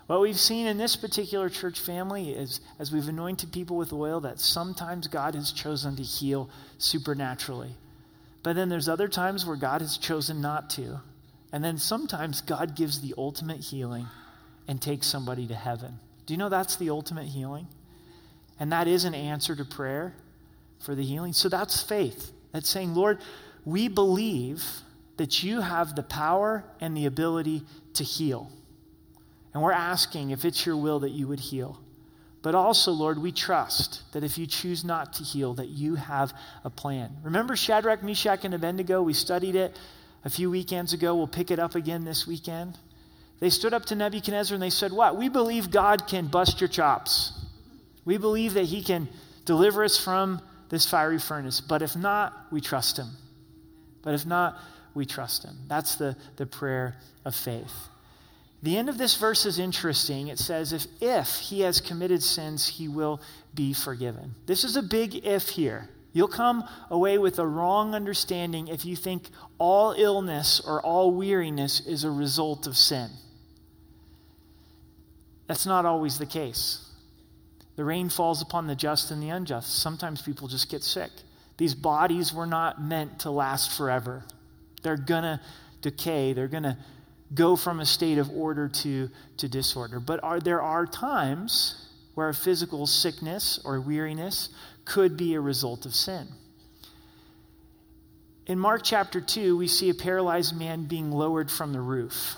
What 0.07 0.19
we've 0.19 0.39
seen 0.39 0.65
in 0.65 0.79
this 0.79 0.95
particular 0.95 1.47
church 1.47 1.79
family 1.79 2.31
is 2.31 2.59
as 2.79 2.91
we've 2.91 3.07
anointed 3.07 3.51
people 3.51 3.77
with 3.77 3.93
oil, 3.93 4.19
that 4.21 4.39
sometimes 4.39 5.07
God 5.07 5.35
has 5.35 5.51
chosen 5.51 5.95
to 5.97 6.01
heal 6.01 6.49
supernaturally. 6.79 7.75
But 8.41 8.55
then 8.55 8.69
there's 8.69 8.89
other 8.89 9.07
times 9.07 9.45
where 9.45 9.57
God 9.57 9.81
has 9.81 9.99
chosen 9.99 10.41
not 10.41 10.71
to. 10.71 11.01
And 11.53 11.63
then 11.63 11.77
sometimes 11.77 12.41
God 12.41 12.75
gives 12.75 12.99
the 12.99 13.13
ultimate 13.15 13.59
healing 13.59 14.07
and 14.67 14.81
takes 14.81 15.05
somebody 15.05 15.45
to 15.45 15.55
heaven. 15.55 15.99
Do 16.27 16.33
you 16.33 16.37
know 16.37 16.49
that's 16.49 16.75
the 16.75 16.91
ultimate 16.91 17.25
healing? 17.25 17.67
And 18.59 18.71
that 18.71 18.87
is 18.87 19.05
an 19.05 19.15
answer 19.15 19.55
to 19.55 19.65
prayer 19.65 20.13
for 20.79 20.93
the 20.93 21.03
healing. 21.03 21.33
So 21.33 21.49
that's 21.49 21.81
faith. 21.81 22.31
That's 22.51 22.69
saying, 22.69 22.93
Lord, 22.93 23.19
we 23.65 23.87
believe 23.87 24.63
that 25.17 25.41
you 25.41 25.61
have 25.61 25.95
the 25.95 26.03
power 26.03 26.63
and 26.79 26.95
the 26.95 27.05
ability 27.05 27.63
to 27.93 28.03
heal. 28.03 28.51
And 29.53 29.63
we're 29.63 29.71
asking 29.71 30.31
if 30.31 30.45
it's 30.45 30.65
your 30.65 30.77
will 30.77 30.99
that 30.99 31.11
you 31.11 31.27
would 31.27 31.39
heal. 31.39 31.79
But 32.41 32.55
also, 32.55 32.91
Lord, 32.91 33.17
we 33.19 33.31
trust 33.31 34.03
that 34.13 34.23
if 34.23 34.37
you 34.37 34.45
choose 34.45 34.83
not 34.83 35.13
to 35.13 35.23
heal, 35.23 35.53
that 35.55 35.69
you 35.69 35.95
have 35.95 36.33
a 36.63 36.69
plan. 36.69 37.17
Remember 37.23 37.55
Shadrach, 37.55 38.03
Meshach, 38.03 38.45
and 38.45 38.53
Abednego? 38.53 39.01
We 39.01 39.13
studied 39.13 39.55
it 39.55 39.77
a 40.23 40.29
few 40.29 40.51
weekends 40.51 40.93
ago. 40.93 41.15
We'll 41.15 41.27
pick 41.27 41.51
it 41.51 41.59
up 41.59 41.73
again 41.73 42.05
this 42.05 42.27
weekend. 42.27 42.77
They 43.39 43.49
stood 43.49 43.73
up 43.73 43.85
to 43.85 43.95
Nebuchadnezzar 43.95 44.55
and 44.55 44.61
they 44.61 44.69
said, 44.69 44.91
What? 44.91 45.17
We 45.17 45.29
believe 45.29 45.69
God 45.69 46.07
can 46.07 46.27
bust 46.27 46.59
your 46.59 46.67
chops. 46.67 47.33
We 48.03 48.17
believe 48.17 48.53
that 48.55 48.63
he 48.65 48.83
can 48.83 49.09
deliver 49.45 49.83
us 49.83 49.97
from 49.97 50.41
this 50.69 50.89
fiery 50.89 51.19
furnace. 51.19 51.61
But 51.61 51.81
if 51.81 51.95
not, 51.95 52.33
we 52.51 52.61
trust 52.61 52.97
him. 52.97 53.09
But 54.01 54.13
if 54.13 54.25
not, 54.25 54.59
we 54.93 55.05
trust 55.05 55.43
him. 55.43 55.55
That's 55.67 55.95
the, 55.95 56.15
the 56.37 56.45
prayer 56.45 56.95
of 57.25 57.35
faith. 57.35 57.73
The 58.63 58.77
end 58.77 58.89
of 58.89 58.97
this 58.97 59.15
verse 59.15 59.45
is 59.45 59.59
interesting. 59.59 60.29
It 60.29 60.39
says, 60.39 60.73
if, 60.73 60.87
if 60.99 61.27
he 61.35 61.61
has 61.61 61.79
committed 61.79 62.23
sins, 62.23 62.67
he 62.67 62.87
will 62.87 63.21
be 63.53 63.73
forgiven. 63.73 64.33
This 64.47 64.63
is 64.63 64.75
a 64.75 64.81
big 64.81 65.25
if 65.25 65.49
here. 65.49 65.89
You'll 66.13 66.27
come 66.27 66.63
away 66.89 67.19
with 67.19 67.37
a 67.37 67.45
wrong 67.45 67.93
understanding 67.93 68.69
if 68.69 68.85
you 68.85 68.95
think 68.95 69.29
all 69.59 69.91
illness 69.91 70.59
or 70.65 70.81
all 70.81 71.11
weariness 71.11 71.85
is 71.85 72.03
a 72.03 72.09
result 72.09 72.65
of 72.65 72.75
sin. 72.75 73.09
That's 75.47 75.65
not 75.65 75.85
always 75.85 76.17
the 76.17 76.25
case. 76.25 76.83
The 77.77 77.85
rain 77.85 78.09
falls 78.09 78.41
upon 78.41 78.67
the 78.67 78.75
just 78.75 79.11
and 79.11 79.21
the 79.21 79.29
unjust. 79.29 79.79
Sometimes 79.79 80.21
people 80.21 80.47
just 80.47 80.69
get 80.69 80.83
sick. 80.83 81.11
These 81.57 81.73
bodies 81.73 82.33
were 82.33 82.45
not 82.45 82.81
meant 82.81 83.19
to 83.19 83.31
last 83.31 83.75
forever. 83.75 84.23
They're 84.83 84.97
going 84.97 85.23
to 85.23 85.39
decay, 85.81 86.33
they're 86.33 86.47
going 86.47 86.63
to 86.63 86.77
go 87.33 87.55
from 87.55 87.79
a 87.79 87.85
state 87.85 88.17
of 88.17 88.29
order 88.31 88.67
to, 88.67 89.09
to 89.37 89.47
disorder. 89.47 89.99
But 89.99 90.23
are, 90.23 90.39
there 90.39 90.61
are 90.61 90.85
times 90.85 91.87
where 92.15 92.31
physical 92.33 92.87
sickness 92.87 93.59
or 93.63 93.79
weariness 93.79 94.49
could 94.85 95.17
be 95.17 95.33
a 95.33 95.41
result 95.41 95.85
of 95.85 95.93
sin. 95.93 96.27
In 98.47 98.57
Mark 98.57 98.81
chapter 98.83 99.19
2, 99.19 99.57
we 99.57 99.67
see 99.67 99.89
a 99.89 99.93
paralyzed 99.93 100.57
man 100.57 100.85
being 100.85 101.11
lowered 101.11 101.51
from 101.51 101.73
the 101.73 101.81
roof. 101.81 102.37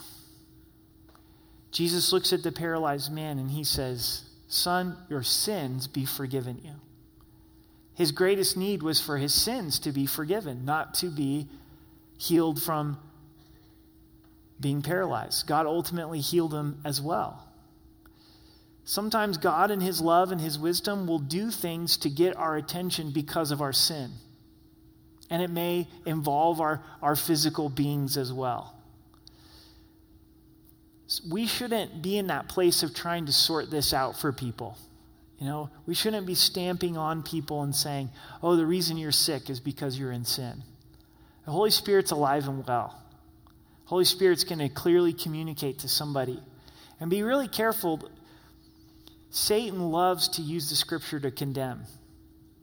Jesus 1.72 2.12
looks 2.12 2.34
at 2.34 2.44
the 2.44 2.52
paralyzed 2.52 3.12
man 3.12 3.38
and 3.38 3.52
he 3.52 3.64
says, 3.64 4.24
Son, 4.48 4.98
your 5.10 5.24
sins 5.24 5.88
be 5.88 6.06
forgiven 6.06 6.60
you. 6.64 6.74
His 7.94 8.12
greatest 8.12 8.58
need 8.58 8.82
was 8.82 9.02
for 9.02 9.18
his 9.18 9.34
sins 9.34 9.78
to 9.80 9.92
be 9.92 10.06
forgiven, 10.06 10.66
not 10.66 10.94
to 10.96 11.08
be 11.08 11.48
healed 12.18 12.62
from 12.62 12.98
being 14.60 14.82
paralyzed. 14.82 15.48
God 15.48 15.66
ultimately 15.66 16.20
healed 16.20 16.54
him 16.54 16.80
as 16.84 17.02
well. 17.02 17.50
Sometimes 18.90 19.38
God, 19.38 19.70
in 19.70 19.82
His 19.82 20.02
love 20.02 20.32
and 20.32 20.42
His 20.42 20.58
wisdom, 20.58 21.06
will 21.06 21.20
do 21.20 21.52
things 21.52 21.96
to 21.98 22.10
get 22.10 22.36
our 22.36 22.58
attention 22.58 23.12
because 23.12 23.52
of 23.52 23.62
our 23.62 23.72
sin. 23.72 24.10
And 25.30 25.44
it 25.44 25.52
may 25.52 25.88
involve 26.08 26.60
our, 26.60 26.84
our 27.00 27.16
physical 27.16 27.70
beings 27.70 28.18
as 28.18 28.34
well. 28.34 28.79
We 31.30 31.48
shouldn't 31.48 32.02
be 32.02 32.18
in 32.18 32.28
that 32.28 32.48
place 32.48 32.84
of 32.84 32.94
trying 32.94 33.26
to 33.26 33.32
sort 33.34 33.72
this 33.72 33.94
out 33.94 34.20
for 34.20 34.32
people. 34.32 34.78
You 35.40 35.48
know, 35.48 35.70
we 35.86 35.96
shouldn't 35.96 36.28
be 36.28 36.36
stamping 36.36 36.98
on 36.98 37.24
people 37.24 37.64
and 37.64 37.74
saying, 37.74 38.10
oh, 38.44 38.56
the 38.56 38.66
reason 38.66 38.98
you're 38.98 39.12
sick 39.12 39.50
is 39.50 39.60
because 39.60 39.98
you're 39.98 40.12
in 40.12 40.26
sin. 40.26 40.64
The 41.46 41.52
Holy 41.52 41.72
Spirit's 41.72 42.12
alive 42.12 42.48
and 42.48 42.68
well. 42.68 43.02
Holy 43.86 44.06
Spirit's 44.06 44.44
going 44.44 44.60
to 44.60 44.70
clearly 44.70 45.14
communicate 45.14 45.80
to 45.80 45.88
somebody. 45.88 46.40
And 47.00 47.10
be 47.10 47.24
really 47.24 47.48
careful 47.48 48.10
Satan 49.32 49.92
loves 49.92 50.28
to 50.30 50.42
use 50.42 50.70
the 50.70 50.76
scripture 50.76 51.20
to 51.20 51.32
condemn. 51.32 51.86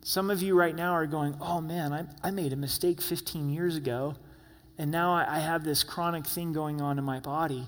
Some 0.02 0.30
of 0.30 0.42
you 0.42 0.54
right 0.54 0.74
now 0.74 0.92
are 0.92 1.06
going, 1.06 1.36
oh 1.40 1.60
man, 1.60 1.92
I, 1.92 2.04
I 2.22 2.30
made 2.30 2.52
a 2.52 2.56
mistake 2.56 3.00
15 3.00 3.50
years 3.50 3.76
ago, 3.76 4.14
and 4.78 4.90
now 4.90 5.12
I, 5.12 5.36
I 5.36 5.38
have 5.38 5.64
this 5.64 5.82
chronic 5.82 6.26
thing 6.26 6.52
going 6.52 6.80
on 6.80 6.98
in 6.98 7.04
my 7.04 7.20
body. 7.20 7.66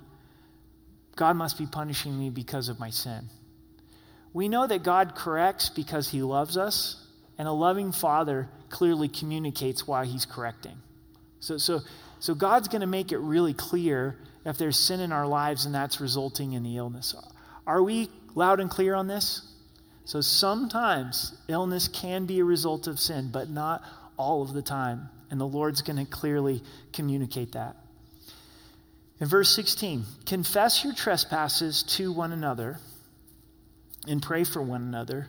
God 1.18 1.36
must 1.36 1.58
be 1.58 1.66
punishing 1.66 2.16
me 2.16 2.30
because 2.30 2.68
of 2.68 2.78
my 2.78 2.90
sin. 2.90 3.24
We 4.32 4.48
know 4.48 4.68
that 4.68 4.84
God 4.84 5.16
corrects 5.16 5.68
because 5.68 6.08
he 6.08 6.22
loves 6.22 6.56
us, 6.56 7.04
and 7.36 7.48
a 7.48 7.52
loving 7.52 7.90
father 7.90 8.48
clearly 8.70 9.08
communicates 9.08 9.84
why 9.84 10.06
he's 10.06 10.24
correcting. 10.24 10.76
So, 11.40 11.58
so, 11.58 11.80
so 12.20 12.36
God's 12.36 12.68
going 12.68 12.82
to 12.82 12.86
make 12.86 13.10
it 13.10 13.18
really 13.18 13.52
clear 13.52 14.16
if 14.44 14.58
there's 14.58 14.78
sin 14.78 15.00
in 15.00 15.10
our 15.10 15.26
lives 15.26 15.66
and 15.66 15.74
that's 15.74 16.00
resulting 16.00 16.52
in 16.52 16.62
the 16.62 16.76
illness. 16.76 17.16
Are 17.66 17.82
we 17.82 18.10
loud 18.36 18.60
and 18.60 18.70
clear 18.70 18.94
on 18.94 19.08
this? 19.08 19.42
So 20.04 20.20
sometimes 20.20 21.36
illness 21.48 21.88
can 21.88 22.26
be 22.26 22.38
a 22.38 22.44
result 22.44 22.86
of 22.86 23.00
sin, 23.00 23.30
but 23.32 23.50
not 23.50 23.82
all 24.16 24.42
of 24.42 24.52
the 24.52 24.62
time. 24.62 25.08
And 25.30 25.40
the 25.40 25.48
Lord's 25.48 25.82
going 25.82 25.98
to 25.98 26.10
clearly 26.10 26.62
communicate 26.92 27.52
that. 27.52 27.76
In 29.20 29.26
verse 29.26 29.54
16, 29.54 30.04
confess 30.26 30.84
your 30.84 30.94
trespasses 30.94 31.82
to 31.84 32.12
one 32.12 32.32
another 32.32 32.78
and 34.06 34.22
pray 34.22 34.44
for 34.44 34.62
one 34.62 34.82
another 34.82 35.28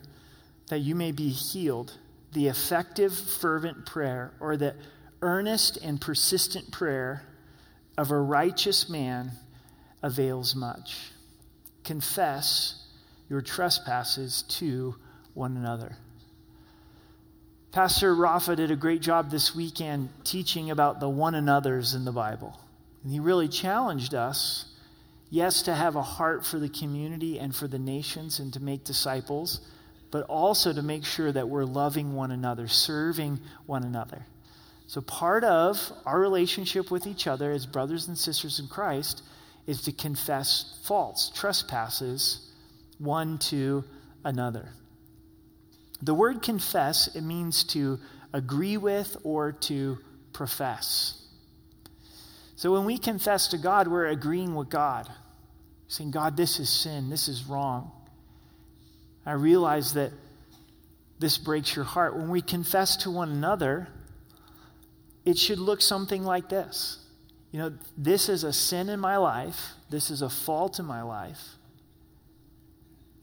that 0.67 0.79
you 0.79 0.93
may 0.93 1.11
be 1.11 1.29
healed. 1.29 1.97
The 2.33 2.47
effective, 2.47 3.13
fervent 3.13 3.87
prayer, 3.87 4.31
or 4.39 4.55
the 4.55 4.75
earnest 5.21 5.77
and 5.77 5.99
persistent 5.99 6.71
prayer 6.71 7.23
of 7.97 8.11
a 8.11 8.17
righteous 8.17 8.87
man 8.87 9.31
avails 10.03 10.55
much. 10.55 11.11
Confess 11.83 12.85
your 13.27 13.41
trespasses 13.41 14.43
to 14.43 14.95
one 15.33 15.57
another. 15.57 15.97
Pastor 17.71 18.13
Rafa 18.13 18.55
did 18.55 18.71
a 18.71 18.75
great 18.75 19.01
job 19.01 19.31
this 19.31 19.55
weekend 19.55 20.09
teaching 20.23 20.71
about 20.71 20.99
the 20.99 21.09
one 21.09 21.35
another's 21.35 21.93
in 21.95 22.05
the 22.05 22.11
Bible. 22.11 22.59
And 23.03 23.11
he 23.11 23.19
really 23.19 23.47
challenged 23.47 24.13
us, 24.13 24.65
yes, 25.29 25.61
to 25.63 25.75
have 25.75 25.95
a 25.95 26.01
heart 26.01 26.45
for 26.45 26.59
the 26.59 26.69
community 26.69 27.39
and 27.39 27.55
for 27.55 27.67
the 27.67 27.79
nations 27.79 28.39
and 28.39 28.51
to 28.53 28.59
make 28.59 28.83
disciples, 28.83 29.61
but 30.11 30.23
also 30.23 30.73
to 30.73 30.81
make 30.81 31.05
sure 31.05 31.31
that 31.31 31.49
we're 31.49 31.65
loving 31.65 32.13
one 32.13 32.31
another, 32.31 32.67
serving 32.67 33.39
one 33.65 33.83
another. 33.83 34.25
So, 34.87 35.01
part 35.01 35.43
of 35.43 35.91
our 36.05 36.19
relationship 36.19 36.89
with 36.89 37.05
each 37.05 37.27
other 37.27 37.51
as 37.51 37.67
brothers 37.67 38.07
and 38.07 38.17
sisters 38.17 38.59
in 38.59 38.67
Christ 38.67 39.21
is 39.67 39.83
to 39.83 39.91
confess 39.91 40.79
faults, 40.83 41.29
trespasses 41.29 42.51
one 42.97 43.37
to 43.37 43.83
another. 44.25 44.69
The 46.01 46.15
word 46.15 46.41
confess, 46.41 47.13
it 47.15 47.21
means 47.21 47.63
to 47.65 47.99
agree 48.33 48.77
with 48.77 49.15
or 49.23 49.51
to 49.51 49.99
profess. 50.33 51.18
So 52.59 52.73
when 52.73 52.83
we 52.83 52.97
confess 52.97 53.47
to 53.47 53.57
God, 53.57 53.87
we're 53.87 54.07
agreeing 54.07 54.53
with 54.53 54.67
God, 54.67 55.07
saying, 55.87 56.11
God, 56.11 56.35
this 56.35 56.59
is 56.59 56.69
sin, 56.69 57.09
this 57.09 57.29
is 57.29 57.45
wrong. 57.45 57.89
I 59.25 59.31
realize 59.31 59.93
that 59.93 60.11
this 61.19 61.37
breaks 61.37 61.73
your 61.73 61.85
heart. 61.85 62.17
When 62.17 62.27
we 62.27 62.41
confess 62.41 62.97
to 62.97 63.11
one 63.11 63.31
another, 63.31 63.87
it 65.23 65.37
should 65.37 65.57
look 65.57 65.81
something 65.81 66.25
like 66.25 66.49
this. 66.49 66.97
You 67.53 67.59
know, 67.59 67.73
this 67.97 68.27
is 68.27 68.43
a 68.43 68.51
sin 68.51 68.89
in 68.89 68.99
my 68.99 69.15
life, 69.15 69.69
this 69.89 70.11
is 70.11 70.21
a 70.21 70.29
fault 70.29 70.79
in 70.79 70.85
my 70.85 71.01
life 71.01 71.41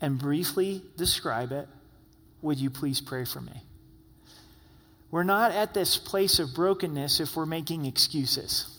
and 0.01 0.19
briefly 0.19 0.81
describe 0.97 1.53
it, 1.53 1.69
would 2.41 2.57
you 2.57 2.71
please 2.71 3.03
pray 3.03 3.27
for 3.27 3.43
me? 3.43 3.63
We're 5.11 5.25
not 5.25 5.53
at 5.53 5.75
this 5.75 5.99
place 5.99 6.39
of 6.39 6.55
brokenness 6.55 7.21
if 7.21 7.37
we're 7.37 7.45
making 7.45 7.85
excuses. 7.85 8.76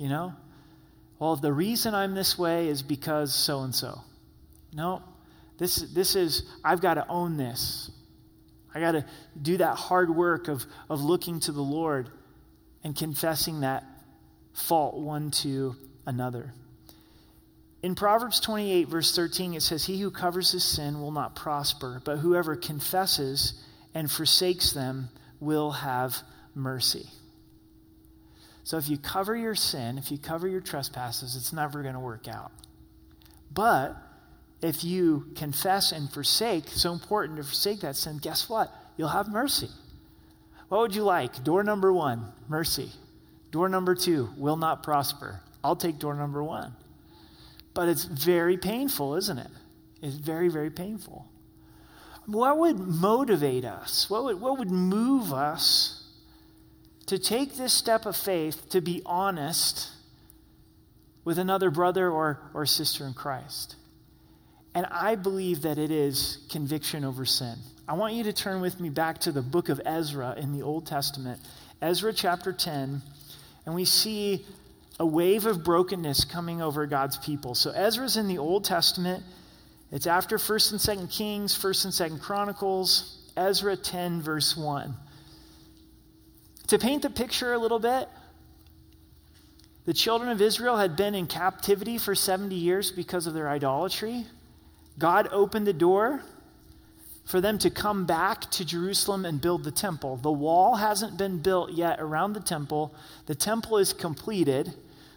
You 0.00 0.08
know? 0.08 0.32
Well, 1.18 1.36
the 1.36 1.52
reason 1.52 1.94
I'm 1.94 2.14
this 2.14 2.38
way 2.38 2.68
is 2.68 2.82
because 2.82 3.34
so 3.34 3.60
and 3.60 3.74
so. 3.74 4.00
No, 4.72 5.02
this, 5.58 5.76
this 5.76 6.16
is, 6.16 6.44
I've 6.64 6.80
got 6.80 6.94
to 6.94 7.06
own 7.08 7.36
this. 7.36 7.90
I 8.74 8.80
got 8.80 8.92
to 8.92 9.04
do 9.40 9.58
that 9.58 9.76
hard 9.76 10.14
work 10.14 10.48
of, 10.48 10.64
of 10.88 11.02
looking 11.02 11.40
to 11.40 11.52
the 11.52 11.60
Lord 11.60 12.08
and 12.82 12.96
confessing 12.96 13.60
that 13.60 13.84
fault 14.54 14.96
one 14.96 15.30
to 15.30 15.76
another. 16.06 16.54
In 17.82 17.94
Proverbs 17.94 18.40
28, 18.40 18.88
verse 18.88 19.14
13, 19.14 19.54
it 19.54 19.62
says, 19.62 19.84
He 19.84 20.00
who 20.00 20.10
covers 20.10 20.52
his 20.52 20.64
sin 20.64 21.00
will 21.00 21.12
not 21.12 21.36
prosper, 21.36 22.00
but 22.04 22.18
whoever 22.18 22.56
confesses 22.56 23.62
and 23.94 24.10
forsakes 24.10 24.72
them 24.72 25.08
will 25.40 25.72
have 25.72 26.16
mercy. 26.54 27.08
So 28.64 28.76
if 28.76 28.88
you 28.88 28.98
cover 28.98 29.36
your 29.36 29.54
sin, 29.54 29.98
if 29.98 30.10
you 30.10 30.18
cover 30.18 30.46
your 30.46 30.60
trespasses, 30.60 31.36
it's 31.36 31.52
never 31.52 31.82
going 31.82 31.94
to 31.94 32.00
work 32.00 32.28
out. 32.28 32.52
But 33.52 33.96
if 34.62 34.84
you 34.84 35.26
confess 35.34 35.92
and 35.92 36.10
forsake, 36.10 36.68
so 36.68 36.92
important 36.92 37.38
to 37.38 37.44
forsake 37.44 37.80
that 37.80 37.96
sin, 37.96 38.18
guess 38.18 38.48
what? 38.48 38.72
You'll 38.96 39.08
have 39.08 39.28
mercy. 39.28 39.68
What 40.68 40.80
would 40.82 40.94
you 40.94 41.02
like? 41.02 41.42
Door 41.42 41.64
number 41.64 41.92
one, 41.92 42.32
mercy. 42.48 42.90
Door 43.50 43.70
number 43.70 43.94
two, 43.94 44.30
will 44.36 44.56
not 44.56 44.82
prosper. 44.82 45.40
I'll 45.64 45.76
take 45.76 45.98
door 45.98 46.14
number 46.14 46.42
one. 46.42 46.74
But 47.74 47.88
it's 47.88 48.04
very 48.04 48.56
painful, 48.56 49.16
isn't 49.16 49.38
it? 49.38 49.50
It's 50.02 50.16
very, 50.16 50.48
very 50.48 50.70
painful. 50.70 51.26
What 52.26 52.58
would 52.58 52.78
motivate 52.78 53.64
us? 53.64 54.08
What 54.08 54.24
would, 54.24 54.40
what 54.40 54.58
would 54.58 54.70
move 54.70 55.32
us 55.32 55.99
to 57.10 57.18
take 57.18 57.56
this 57.56 57.72
step 57.72 58.06
of 58.06 58.16
faith 58.16 58.68
to 58.70 58.80
be 58.80 59.02
honest 59.04 59.90
with 61.24 61.40
another 61.40 61.68
brother 61.68 62.08
or, 62.08 62.38
or 62.54 62.64
sister 62.64 63.04
in 63.04 63.14
Christ? 63.14 63.74
And 64.76 64.86
I 64.92 65.16
believe 65.16 65.62
that 65.62 65.76
it 65.76 65.90
is 65.90 66.46
conviction 66.50 67.04
over 67.04 67.24
sin. 67.24 67.56
I 67.88 67.94
want 67.94 68.14
you 68.14 68.22
to 68.22 68.32
turn 68.32 68.60
with 68.60 68.78
me 68.78 68.90
back 68.90 69.18
to 69.22 69.32
the 69.32 69.42
book 69.42 69.68
of 69.68 69.80
Ezra 69.84 70.36
in 70.38 70.52
the 70.52 70.62
Old 70.62 70.86
Testament, 70.86 71.40
Ezra 71.82 72.12
chapter 72.12 72.52
10, 72.52 73.02
and 73.66 73.74
we 73.74 73.84
see 73.84 74.46
a 75.00 75.04
wave 75.04 75.46
of 75.46 75.64
brokenness 75.64 76.24
coming 76.26 76.62
over 76.62 76.86
God's 76.86 77.18
people. 77.18 77.56
So 77.56 77.72
Ezra's 77.72 78.16
in 78.16 78.28
the 78.28 78.38
Old 78.38 78.64
Testament. 78.64 79.24
It's 79.90 80.06
after 80.06 80.38
1st 80.38 80.70
and 80.70 81.00
2nd 81.00 81.10
Kings, 81.10 81.58
1st 81.58 81.86
and 81.86 82.12
2nd 82.12 82.22
Chronicles, 82.22 83.18
Ezra 83.36 83.76
10, 83.76 84.22
verse 84.22 84.56
1. 84.56 84.94
To 86.70 86.78
paint 86.78 87.02
the 87.02 87.10
picture 87.10 87.52
a 87.52 87.58
little 87.58 87.80
bit, 87.80 88.08
the 89.86 89.92
children 89.92 90.30
of 90.30 90.40
Israel 90.40 90.76
had 90.76 90.94
been 90.94 91.16
in 91.16 91.26
captivity 91.26 91.98
for 91.98 92.14
70 92.14 92.54
years 92.54 92.92
because 92.92 93.26
of 93.26 93.34
their 93.34 93.48
idolatry. 93.48 94.26
God 94.96 95.26
opened 95.32 95.66
the 95.66 95.72
door 95.72 96.22
for 97.24 97.40
them 97.40 97.58
to 97.58 97.70
come 97.70 98.06
back 98.06 98.52
to 98.52 98.64
Jerusalem 98.64 99.24
and 99.24 99.40
build 99.40 99.64
the 99.64 99.72
temple. 99.72 100.18
The 100.18 100.30
wall 100.30 100.76
hasn't 100.76 101.18
been 101.18 101.38
built 101.38 101.72
yet 101.72 101.98
around 101.98 102.34
the 102.34 102.40
temple, 102.40 102.94
the 103.26 103.34
temple 103.34 103.76
is 103.78 103.92
completed 103.92 104.72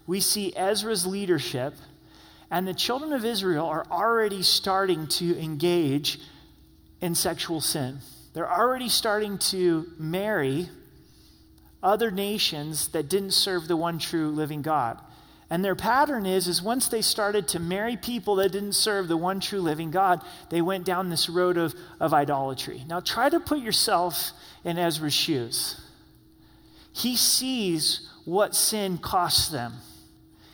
we 0.08 0.22
see 0.22 0.54
Ezra's 0.56 1.06
leadership, 1.06 1.76
and 2.50 2.68
the 2.68 2.74
children 2.74 3.14
of 3.14 3.24
Israel 3.24 3.68
are 3.68 3.86
already 3.92 4.42
starting 4.42 5.06
to 5.06 5.40
engage 5.40 6.20
in 7.00 7.14
sexual 7.14 7.62
sin. 7.62 8.00
They're 8.34 8.52
already 8.52 8.90
starting 8.90 9.38
to 9.38 9.86
marry 10.00 10.70
other 11.84 12.10
nations 12.10 12.88
that 12.90 13.10
didn't 13.10 13.32
serve 13.32 13.68
the 13.68 13.78
one 13.78 14.00
true 14.00 14.30
living 14.30 14.62
God. 14.62 15.00
And 15.50 15.64
their 15.64 15.76
pattern 15.76 16.26
is 16.26 16.48
is 16.48 16.64
once 16.64 16.88
they 16.88 17.02
started 17.02 17.48
to 17.50 17.60
marry 17.60 17.96
people 17.96 18.36
that 18.38 18.52
didn't 18.52 18.74
serve 18.74 19.08
the 19.08 19.18
one 19.18 19.40
true 19.40 19.62
living 19.62 19.92
God, 19.92 20.22
they 20.50 20.62
went 20.62 20.86
down 20.86 21.10
this 21.10 21.30
road 21.30 21.58
of, 21.58 21.76
of 22.00 22.14
idolatry. 22.14 22.84
Now 22.88 23.02
try 23.02 23.30
to 23.30 23.40
put 23.40 23.60
yourself 23.60 24.32
in 24.64 24.80
Ezra's 24.80 25.14
shoes. 25.14 25.80
He 26.92 27.16
sees 27.16 28.10
what 28.26 28.56
sin 28.56 28.98
costs 28.98 29.50
them. 29.50 29.74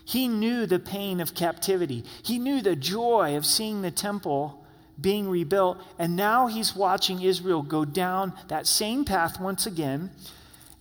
He 0.04 0.28
knew 0.28 0.66
the 0.66 0.80
pain 0.80 1.20
of 1.20 1.36
captivity. 1.36 2.04
He 2.24 2.40
knew 2.40 2.62
the 2.62 2.76
joy 2.76 3.38
of 3.38 3.46
seeing 3.46 3.82
the 3.82 3.92
temple 3.92 4.66
being 5.00 5.30
rebuilt. 5.30 5.78
And 5.98 6.16
now 6.16 6.48
he's 6.48 6.76
watching 6.76 7.22
Israel 7.22 7.62
go 7.62 7.86
down 7.86 8.34
that 8.48 8.68
same 8.68 9.06
path 9.06 9.40
once 9.40 9.66
again. 9.66 10.12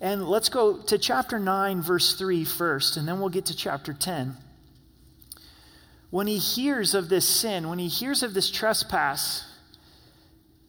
And 0.01 0.29
let's 0.29 0.49
go 0.49 0.81
to 0.83 0.99
chapter 0.99 1.39
9, 1.39 1.83
verse 1.83 2.15
3 2.15 2.45
first, 2.45 2.97
and 2.97 3.09
then 3.09 3.19
we'll 3.19 3.31
get 3.31 3.47
to 3.47 3.57
chapter 3.57 3.93
10. 3.93 4.37
When 6.11 6.27
he 6.27 6.39
hears 6.39 6.95
of 6.95 7.09
this 7.09 7.27
sin, 7.27 7.69
when 7.69 7.79
he 7.79 7.89
hears 7.89 8.23
of 8.23 8.33
this 8.33 8.51
trespass, 8.51 9.45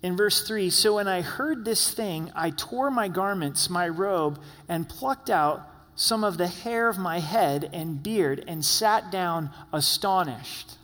in 0.01 0.15
verse 0.17 0.47
3 0.47 0.69
So 0.69 0.95
when 0.95 1.07
I 1.07 1.21
heard 1.21 1.63
this 1.63 1.93
thing, 1.93 2.31
I 2.35 2.49
tore 2.51 2.89
my 2.89 3.07
garments, 3.07 3.69
my 3.69 3.87
robe, 3.87 4.39
and 4.67 4.89
plucked 4.89 5.29
out 5.29 5.67
some 5.95 6.23
of 6.23 6.37
the 6.37 6.47
hair 6.47 6.87
of 6.87 6.97
my 6.97 7.19
head 7.19 7.69
and 7.73 8.01
beard 8.01 8.43
and 8.47 8.63
sat 8.63 9.11
down 9.11 9.51
astonished. 9.73 10.77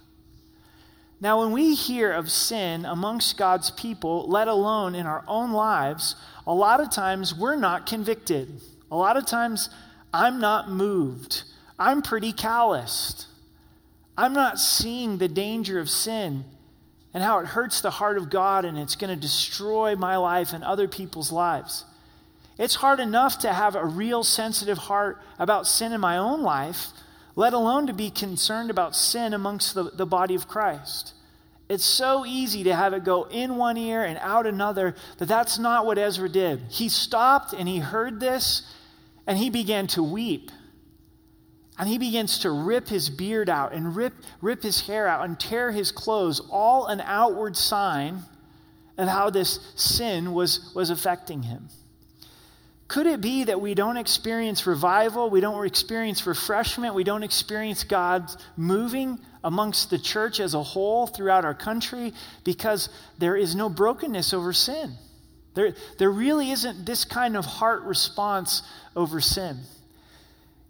Now, 1.21 1.39
when 1.39 1.51
we 1.51 1.75
hear 1.75 2.11
of 2.11 2.29
sin 2.29 2.85
amongst 2.85 3.37
God's 3.37 3.71
people, 3.71 4.27
let 4.27 4.47
alone 4.47 4.95
in 4.95 5.05
our 5.05 5.23
own 5.27 5.53
lives, 5.53 6.15
a 6.45 6.53
lot 6.53 6.81
of 6.81 6.91
times 6.91 7.33
we're 7.33 7.55
not 7.55 7.85
convicted. 7.85 8.61
A 8.91 8.95
lot 8.95 9.17
of 9.17 9.25
times 9.25 9.69
I'm 10.13 10.39
not 10.39 10.69
moved. 10.69 11.43
I'm 11.79 12.01
pretty 12.01 12.31
calloused. 12.31 13.27
I'm 14.17 14.33
not 14.33 14.59
seeing 14.59 15.17
the 15.17 15.27
danger 15.27 15.79
of 15.79 15.89
sin 15.89 16.45
and 17.13 17.23
how 17.23 17.39
it 17.39 17.47
hurts 17.47 17.81
the 17.81 17.91
heart 17.91 18.17
of 18.17 18.29
God 18.29 18.65
and 18.65 18.77
it's 18.77 18.95
going 18.95 19.13
to 19.13 19.19
destroy 19.19 19.95
my 19.95 20.17
life 20.17 20.53
and 20.53 20.63
other 20.63 20.87
people's 20.87 21.31
lives. 21.31 21.85
It's 22.57 22.75
hard 22.75 22.99
enough 22.99 23.39
to 23.39 23.51
have 23.51 23.75
a 23.75 23.85
real 23.85 24.23
sensitive 24.23 24.77
heart 24.77 25.21
about 25.37 25.67
sin 25.67 25.91
in 25.91 25.99
my 25.99 26.17
own 26.17 26.41
life, 26.41 26.87
let 27.35 27.53
alone 27.53 27.87
to 27.87 27.93
be 27.93 28.09
concerned 28.09 28.69
about 28.69 28.95
sin 28.95 29.33
amongst 29.33 29.75
the, 29.75 29.83
the 29.83 30.05
body 30.05 30.35
of 30.35 30.47
Christ. 30.47 31.13
It's 31.67 31.85
so 31.85 32.25
easy 32.25 32.63
to 32.65 32.75
have 32.75 32.93
it 32.93 33.03
go 33.03 33.23
in 33.23 33.55
one 33.57 33.75
ear 33.77 34.03
and 34.03 34.19
out 34.19 34.45
another, 34.45 34.95
but 35.17 35.27
that's 35.27 35.57
not 35.57 35.85
what 35.85 35.97
Ezra 35.97 36.29
did. 36.29 36.61
He 36.69 36.89
stopped 36.89 37.53
and 37.53 37.67
he 37.67 37.79
heard 37.79 38.19
this 38.19 38.71
and 39.25 39.37
he 39.37 39.49
began 39.49 39.87
to 39.87 40.03
weep. 40.03 40.51
And 41.77 41.89
he 41.89 41.97
begins 41.97 42.39
to 42.39 42.51
rip 42.51 42.87
his 42.87 43.09
beard 43.09 43.49
out 43.49 43.73
and 43.73 43.95
rip, 43.95 44.13
rip 44.41 44.63
his 44.63 44.87
hair 44.87 45.07
out 45.07 45.25
and 45.25 45.37
tear 45.37 45.71
his 45.71 45.91
clothes, 45.91 46.39
all 46.49 46.85
an 46.85 47.01
outward 47.01 47.57
sign 47.57 48.21
of 48.97 49.09
how 49.09 49.29
this 49.29 49.59
sin 49.75 50.33
was, 50.33 50.71
was 50.73 50.89
affecting 50.89 51.43
him. 51.43 51.67
Could 52.87 53.07
it 53.07 53.19
be 53.19 53.45
that 53.45 53.59
we 53.59 53.73
don't 53.73 53.97
experience 53.97 54.67
revival, 54.67 55.29
we 55.29 55.41
don't 55.41 55.65
experience 55.65 56.27
refreshment, 56.27 56.93
we 56.93 57.03
don't 57.03 57.23
experience 57.23 57.83
God 57.83 58.29
moving 58.55 59.19
amongst 59.43 59.89
the 59.89 59.97
church 59.97 60.39
as 60.39 60.53
a 60.53 60.61
whole 60.61 61.07
throughout 61.07 61.45
our 61.45 61.55
country 61.55 62.13
because 62.43 62.89
there 63.17 63.35
is 63.35 63.55
no 63.55 63.69
brokenness 63.69 64.33
over 64.33 64.53
sin? 64.53 64.93
There, 65.55 65.73
there 65.97 66.11
really 66.11 66.51
isn't 66.51 66.85
this 66.85 67.05
kind 67.05 67.35
of 67.35 67.45
heart 67.45 67.83
response 67.83 68.61
over 68.95 69.19
sin. 69.19 69.57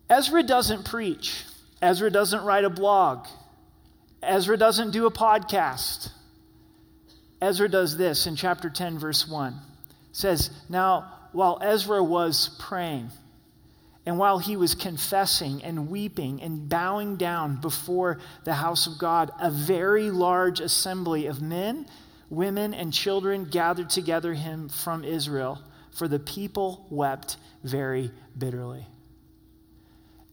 Ezra 0.10 0.43
doesn't 0.43 0.86
preach, 0.86 1.43
Ezra 1.82 2.10
doesn't 2.12 2.43
write 2.43 2.63
a 2.63 2.69
blog, 2.69 3.28
Ezra 4.21 4.56
doesn't 4.56 4.91
do 4.91 5.06
a 5.06 5.12
podcast. 5.12 6.12
Ezra 7.41 7.67
does 7.67 7.97
this 7.97 8.25
in 8.28 8.36
chapter 8.36 8.69
10, 8.69 8.97
verse 8.97 9.28
1. 9.28 9.54
It 9.54 9.60
says, 10.13 10.49
Now, 10.69 11.14
while 11.36 11.60
Ezra 11.62 12.02
was 12.02 12.50
praying, 12.60 13.12
and 14.06 14.17
while 14.17 14.39
he 14.39 14.56
was 14.56 14.74
confessing 14.74 15.62
and 15.63 15.89
weeping 15.89 16.41
and 16.41 16.69
bowing 16.69 17.17
down 17.17 17.60
before 17.60 18.19
the 18.45 18.54
house 18.54 18.88
of 18.88 18.98
God, 18.98 19.32
a 19.39 19.52
very 19.52 20.10
large 20.12 20.62
assembly 20.62 21.26
of 21.26 21.41
men, 21.41 21.88
women, 22.30 22.74
and 22.74 22.93
children 22.93 23.43
gathered 23.45 23.89
together 23.89 24.34
him 24.34 24.69
from 24.69 25.04
Israel, 25.04 25.60
for 25.91 26.08
the 26.08 26.19
people 26.19 26.88
wept 26.89 27.36
very 27.63 28.12
bitterly. 28.38 28.88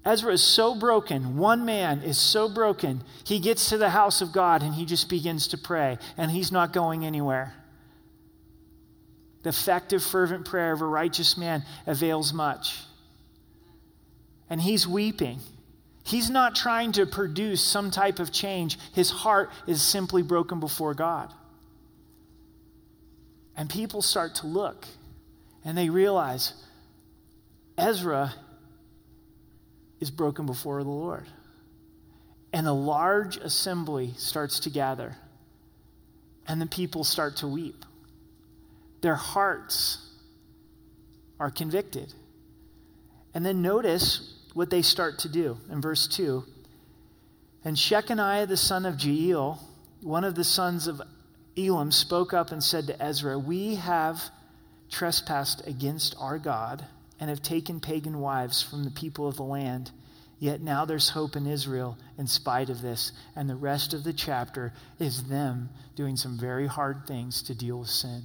Ezra 0.05 0.33
is 0.33 0.43
so 0.43 0.75
broken. 0.75 1.37
One 1.37 1.65
man 1.65 2.03
is 2.03 2.19
so 2.19 2.49
broken. 2.49 3.03
He 3.25 3.41
gets 3.41 3.69
to 3.71 3.79
the 3.79 3.91
house 3.91 4.21
of 4.21 4.33
God 4.33 4.63
and 4.63 4.75
he 4.75 4.85
just 4.85 5.09
begins 5.09 5.49
to 5.49 5.59
pray, 5.59 5.99
and 6.17 6.31
he's 6.31 6.53
not 6.53 6.73
going 6.73 7.05
anywhere. 7.05 7.55
The 9.43 9.49
effective, 9.49 10.03
fervent 10.03 10.45
prayer 10.45 10.73
of 10.73 10.81
a 10.81 10.87
righteous 10.87 11.37
man 11.37 11.65
avails 11.87 12.33
much. 12.33 12.79
And 14.49 14.61
he's 14.61 14.87
weeping. 14.87 15.41
He's 16.05 16.31
not 16.31 16.55
trying 16.55 16.93
to 16.93 17.07
produce 17.07 17.63
some 17.63 17.91
type 17.91 18.19
of 18.19 18.33
change. 18.33 18.79
His 18.93 19.11
heart 19.11 19.51
is 19.67 19.83
simply 19.83 20.23
broken 20.23 20.61
before 20.61 20.95
God. 20.95 21.33
And 23.57 23.69
people 23.69 24.03
start 24.03 24.37
to 24.37 24.47
look 24.47 24.87
and 25.65 25.77
they 25.77 25.89
realize 25.89 26.55
Ezra 27.79 28.35
is 30.01 30.11
broken 30.11 30.47
before 30.47 30.83
the 30.83 30.91
Lord. 30.91 31.27
And 32.53 32.67
a 32.67 32.73
large 32.73 33.37
assembly 33.37 34.13
starts 34.17 34.61
to 34.61 34.71
gather, 34.71 35.17
and 36.47 36.61
the 36.61 36.67
people 36.67 37.05
start 37.05 37.37
to 37.39 37.49
weep. 37.49 37.85
Their 39.03 39.17
hearts 39.17 39.99
are 41.39 41.51
convicted. 41.51 42.15
And 43.35 43.45
then 43.45 43.63
notice 43.63 44.35
what 44.55 44.71
they 44.71 44.83
start 44.83 45.19
to 45.21 45.29
do 45.29 45.59
in 45.71 45.81
verse 45.81 46.07
2. 46.07 46.45
And 47.65 47.77
Shechaniah 47.77 48.49
the 48.49 48.57
son 48.57 48.87
of 48.87 48.97
Jeiel, 48.97 49.59
one 50.03 50.25
of 50.25 50.35
the 50.35 50.45
sons 50.45 50.87
of 50.87 51.01
Elam, 51.57 51.93
spoke 51.93 52.33
up 52.33 52.53
and 52.53 52.63
said 52.63 52.87
to 52.87 53.03
Ezra, 53.03 53.39
We 53.39 53.77
have 53.77 54.21
trespassed 54.91 55.67
against 55.67 56.15
our 56.19 56.39
God 56.39 56.85
and 57.19 57.31
have 57.31 57.43
taken 57.43 57.81
pagan 57.81 58.21
wives 58.21 58.63
from 58.63 58.85
the 58.85 58.91
people 58.91 59.27
of 59.27 59.37
the 59.37 59.45
land. 59.45 59.91
Yet 60.39 60.61
now 60.61 60.85
there's 60.85 61.09
hope 61.09 61.37
in 61.37 61.47
Israel 61.47 61.97
in 62.19 62.27
spite 62.27 62.69
of 62.69 62.83
this. 62.83 63.13
And 63.37 63.49
the 63.49 63.57
rest 63.57 63.95
of 63.95 64.03
the 64.05 64.13
chapter 64.13 64.73
is 64.99 65.25
them 65.25 65.71
doing 65.95 66.17
some 66.17 66.37
very 66.39 66.67
hard 66.67 67.07
things 67.07 67.43
to 67.45 67.55
deal 67.55 67.79
with 67.79 67.89
sin. 67.89 68.23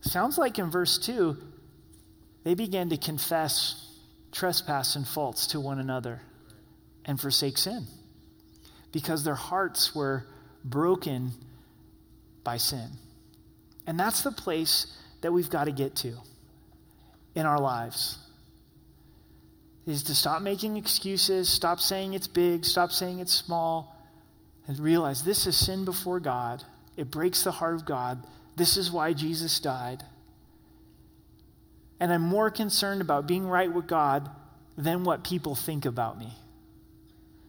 Sounds 0.00 0.38
like 0.38 0.58
in 0.58 0.70
verse 0.70 0.98
2, 0.98 1.36
they 2.44 2.54
began 2.54 2.90
to 2.90 2.96
confess 2.96 3.98
trespass 4.32 4.96
and 4.96 5.06
faults 5.06 5.48
to 5.48 5.60
one 5.60 5.78
another 5.78 6.20
and 7.04 7.20
forsake 7.20 7.58
sin 7.58 7.86
because 8.92 9.24
their 9.24 9.34
hearts 9.34 9.94
were 9.94 10.26
broken 10.64 11.32
by 12.44 12.56
sin. 12.56 12.88
And 13.86 13.98
that's 13.98 14.22
the 14.22 14.32
place 14.32 14.96
that 15.22 15.32
we've 15.32 15.50
got 15.50 15.64
to 15.64 15.72
get 15.72 15.96
to 15.96 16.14
in 17.34 17.46
our 17.46 17.58
lives 17.58 18.18
is 19.86 20.02
to 20.04 20.14
stop 20.14 20.42
making 20.42 20.76
excuses, 20.76 21.48
stop 21.48 21.78
saying 21.78 22.14
it's 22.14 22.26
big, 22.26 22.64
stop 22.64 22.90
saying 22.90 23.20
it's 23.20 23.32
small, 23.32 23.96
and 24.66 24.78
realize 24.80 25.22
this 25.22 25.46
is 25.46 25.56
sin 25.56 25.84
before 25.84 26.18
God. 26.18 26.64
It 26.96 27.10
breaks 27.10 27.44
the 27.44 27.52
heart 27.52 27.74
of 27.74 27.84
God. 27.84 28.26
This 28.56 28.76
is 28.76 28.90
why 28.90 29.12
Jesus 29.12 29.60
died. 29.60 30.02
And 32.00 32.12
I'm 32.12 32.22
more 32.22 32.50
concerned 32.50 33.00
about 33.00 33.26
being 33.26 33.46
right 33.46 33.72
with 33.72 33.86
God 33.86 34.30
than 34.76 35.04
what 35.04 35.24
people 35.24 35.54
think 35.54 35.84
about 35.84 36.18
me. 36.18 36.32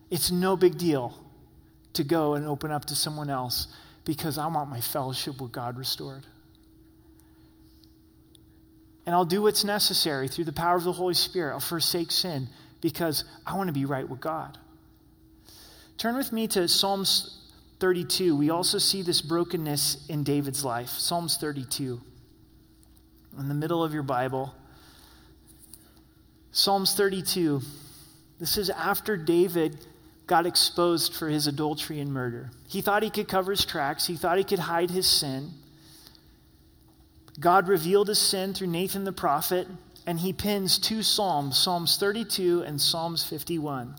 It's 0.10 0.32
no 0.32 0.56
big 0.56 0.78
deal 0.78 1.18
to 1.94 2.04
go 2.04 2.36
and 2.36 2.46
open 2.46 2.72
up 2.72 2.86
to 2.86 2.96
someone 2.96 3.30
else 3.30 3.68
because 4.06 4.38
I 4.38 4.48
want 4.48 4.70
my 4.70 4.80
fellowship 4.80 5.42
with 5.42 5.52
God 5.52 5.78
restored 5.78 6.26
and 9.08 9.16
I'll 9.16 9.26
do 9.26 9.42
what's 9.42 9.64
necessary 9.64 10.28
through 10.28 10.44
the 10.44 10.54
power 10.54 10.76
of 10.76 10.84
the 10.84 10.92
Holy 10.92 11.14
Spirit. 11.14 11.54
I'll 11.54 11.62
forsake 11.62 12.12
sin 12.12 12.50
because 12.82 13.24
I 13.46 13.56
want 13.56 13.70
to 13.70 13.74
be 13.74 13.86
right 13.86 14.08
with 14.08 14.20
God. 14.20 14.58
Turn 15.98 16.18
with 16.18 16.34
me 16.34 16.46
to 16.50 16.68
Psalms 16.68 17.40
32. 17.80 18.36
We 18.36 18.50
also 18.50 18.78
see 18.78 19.02
this 19.02 19.22
brokenness 19.22 20.08
in 20.08 20.24
David's 20.24 20.66
life. 20.66 20.90
Psalms 20.90 21.38
32. 21.38 22.02
In 23.40 23.48
the 23.48 23.54
middle 23.54 23.84
of 23.84 23.94
your 23.94 24.04
Bible, 24.04 24.54
Psalms 26.52 26.96
32. 26.96 27.62
This 28.40 28.58
is 28.58 28.70
after 28.70 29.16
David 29.18 29.86
got 30.26 30.46
exposed 30.46 31.14
for 31.14 31.30
his 31.30 31.48
adultery 31.48 32.00
and 32.00 32.12
murder. 32.12 32.52
He 32.68 32.82
thought 32.82 33.04
he 33.04 33.10
could 33.10 33.28
cover 33.28 33.52
his 33.52 33.66
tracks, 33.66 34.08
he 34.08 34.16
thought 34.16 34.38
he 34.38 34.44
could 34.44 34.60
hide 34.60 34.92
his 34.92 35.08
sin. 35.08 35.52
God 37.40 37.68
revealed 37.68 38.08
his 38.08 38.20
sin 38.20 38.54
through 38.54 38.68
Nathan 38.68 39.04
the 39.04 39.12
prophet, 39.12 39.68
and 40.06 40.20
he 40.20 40.34
pins 40.34 40.80
two 40.80 41.04
Psalms, 41.04 41.58
Psalms 41.58 41.98
32 41.98 42.64
and 42.64 42.82
Psalms 42.82 43.24
51. 43.24 43.96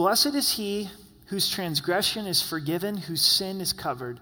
Blessed 0.00 0.34
is 0.34 0.52
he 0.52 0.88
whose 1.26 1.50
transgression 1.50 2.24
is 2.24 2.40
forgiven, 2.40 2.96
whose 2.96 3.20
sin 3.20 3.60
is 3.60 3.74
covered. 3.74 4.18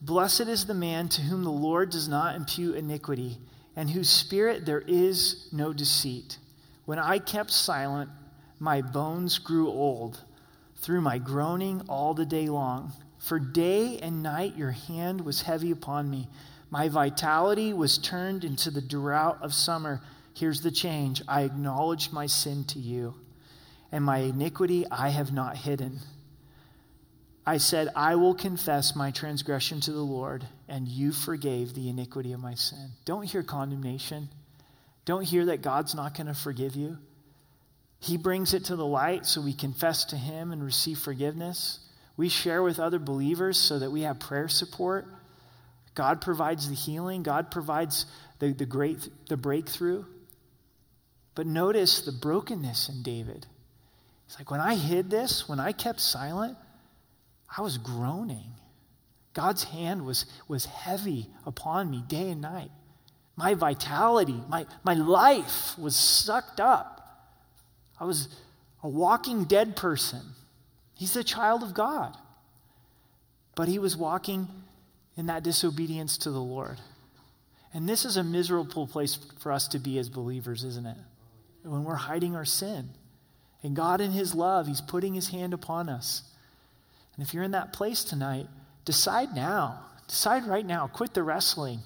Blessed 0.00 0.48
is 0.48 0.64
the 0.64 0.72
man 0.72 1.10
to 1.10 1.20
whom 1.20 1.44
the 1.44 1.50
Lord 1.50 1.90
does 1.90 2.08
not 2.08 2.36
impute 2.36 2.76
iniquity, 2.76 3.36
and 3.76 3.90
whose 3.90 4.08
spirit 4.08 4.64
there 4.64 4.82
is 4.86 5.46
no 5.52 5.74
deceit. 5.74 6.38
When 6.86 6.98
I 6.98 7.18
kept 7.18 7.50
silent, 7.50 8.08
my 8.58 8.80
bones 8.80 9.38
grew 9.38 9.68
old 9.68 10.24
through 10.78 11.02
my 11.02 11.18
groaning 11.18 11.82
all 11.86 12.14
the 12.14 12.24
day 12.24 12.48
long. 12.48 12.94
For 13.18 13.38
day 13.38 13.98
and 13.98 14.22
night 14.22 14.56
your 14.56 14.70
hand 14.70 15.20
was 15.20 15.42
heavy 15.42 15.70
upon 15.70 16.08
me. 16.08 16.30
My 16.70 16.88
vitality 16.88 17.74
was 17.74 17.98
turned 17.98 18.42
into 18.42 18.70
the 18.70 18.80
drought 18.80 19.36
of 19.42 19.52
summer. 19.52 20.00
Here's 20.32 20.62
the 20.62 20.70
change 20.70 21.20
I 21.28 21.42
acknowledged 21.42 22.10
my 22.10 22.24
sin 22.24 22.64
to 22.68 22.78
you, 22.78 23.16
and 23.92 24.04
my 24.04 24.18
iniquity 24.18 24.86
I 24.90 25.08
have 25.08 25.32
not 25.32 25.56
hidden. 25.56 26.00
I 27.46 27.56
said, 27.56 27.88
I 27.96 28.16
will 28.16 28.34
confess 28.34 28.94
my 28.94 29.10
transgression 29.10 29.80
to 29.80 29.92
the 29.92 30.00
Lord, 30.00 30.46
and 30.68 30.86
you 30.86 31.12
forgave 31.12 31.74
the 31.74 31.88
iniquity 31.88 32.32
of 32.32 32.40
my 32.40 32.54
sin. 32.54 32.90
Don't 33.04 33.24
hear 33.24 33.42
condemnation. 33.42 34.28
Don't 35.04 35.24
hear 35.24 35.46
that 35.46 35.62
God's 35.62 35.94
not 35.94 36.14
going 36.14 36.26
to 36.26 36.34
forgive 36.34 36.76
you. 36.76 36.98
He 37.98 38.16
brings 38.16 38.54
it 38.54 38.66
to 38.66 38.76
the 38.76 38.86
light 38.86 39.26
so 39.26 39.40
we 39.40 39.52
confess 39.52 40.04
to 40.06 40.16
Him 40.16 40.52
and 40.52 40.62
receive 40.62 40.98
forgiveness. 40.98 41.80
We 42.16 42.28
share 42.28 42.62
with 42.62 42.78
other 42.78 42.98
believers 42.98 43.58
so 43.58 43.78
that 43.78 43.90
we 43.90 44.02
have 44.02 44.20
prayer 44.20 44.48
support. 44.48 45.06
God 45.94 46.20
provides 46.20 46.68
the 46.68 46.74
healing, 46.74 47.22
God 47.22 47.50
provides 47.50 48.06
the, 48.38 48.52
the 48.52 48.66
great 48.66 49.08
the 49.28 49.36
breakthrough. 49.36 50.04
But 51.34 51.46
notice 51.46 52.02
the 52.02 52.12
brokenness 52.12 52.88
in 52.88 53.02
David. 53.02 53.46
It's 54.30 54.38
like 54.38 54.52
when 54.52 54.60
I 54.60 54.76
hid 54.76 55.10
this, 55.10 55.48
when 55.48 55.58
I 55.58 55.72
kept 55.72 55.98
silent, 55.98 56.56
I 57.58 57.62
was 57.62 57.78
groaning. 57.78 58.52
God's 59.34 59.64
hand 59.64 60.06
was, 60.06 60.24
was 60.46 60.66
heavy 60.66 61.26
upon 61.44 61.90
me 61.90 62.04
day 62.06 62.30
and 62.30 62.40
night. 62.40 62.70
My 63.34 63.54
vitality, 63.54 64.40
my, 64.48 64.66
my 64.84 64.94
life 64.94 65.76
was 65.76 65.96
sucked 65.96 66.60
up. 66.60 67.26
I 67.98 68.04
was 68.04 68.28
a 68.84 68.88
walking 68.88 69.46
dead 69.46 69.74
person. 69.74 70.20
He's 70.94 71.14
the 71.14 71.24
child 71.24 71.64
of 71.64 71.74
God. 71.74 72.16
But 73.56 73.66
he 73.66 73.80
was 73.80 73.96
walking 73.96 74.46
in 75.16 75.26
that 75.26 75.42
disobedience 75.42 76.16
to 76.18 76.30
the 76.30 76.38
Lord. 76.38 76.78
And 77.74 77.88
this 77.88 78.04
is 78.04 78.16
a 78.16 78.22
miserable 78.22 78.86
place 78.86 79.18
for 79.40 79.50
us 79.50 79.66
to 79.66 79.80
be 79.80 79.98
as 79.98 80.08
believers, 80.08 80.62
isn't 80.62 80.86
it? 80.86 80.98
When 81.64 81.82
we're 81.82 81.96
hiding 81.96 82.36
our 82.36 82.44
sin. 82.44 82.90
And 83.62 83.76
God, 83.76 84.00
in 84.00 84.12
His 84.12 84.34
love, 84.34 84.66
He's 84.66 84.80
putting 84.80 85.14
His 85.14 85.28
hand 85.28 85.52
upon 85.52 85.88
us. 85.88 86.22
And 87.14 87.26
if 87.26 87.34
you're 87.34 87.44
in 87.44 87.50
that 87.50 87.72
place 87.72 88.04
tonight, 88.04 88.46
decide 88.84 89.34
now. 89.34 89.80
Decide 90.08 90.46
right 90.46 90.66
now. 90.66 90.86
Quit 90.86 91.14
the 91.14 91.22
wrestling 91.22 91.80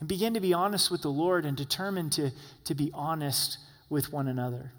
and 0.00 0.08
begin 0.08 0.34
to 0.34 0.40
be 0.40 0.52
honest 0.52 0.90
with 0.90 1.02
the 1.02 1.10
Lord 1.10 1.44
and 1.44 1.56
determine 1.56 2.10
to, 2.10 2.30
to 2.64 2.74
be 2.74 2.90
honest 2.94 3.58
with 3.88 4.12
one 4.12 4.28
another. 4.28 4.72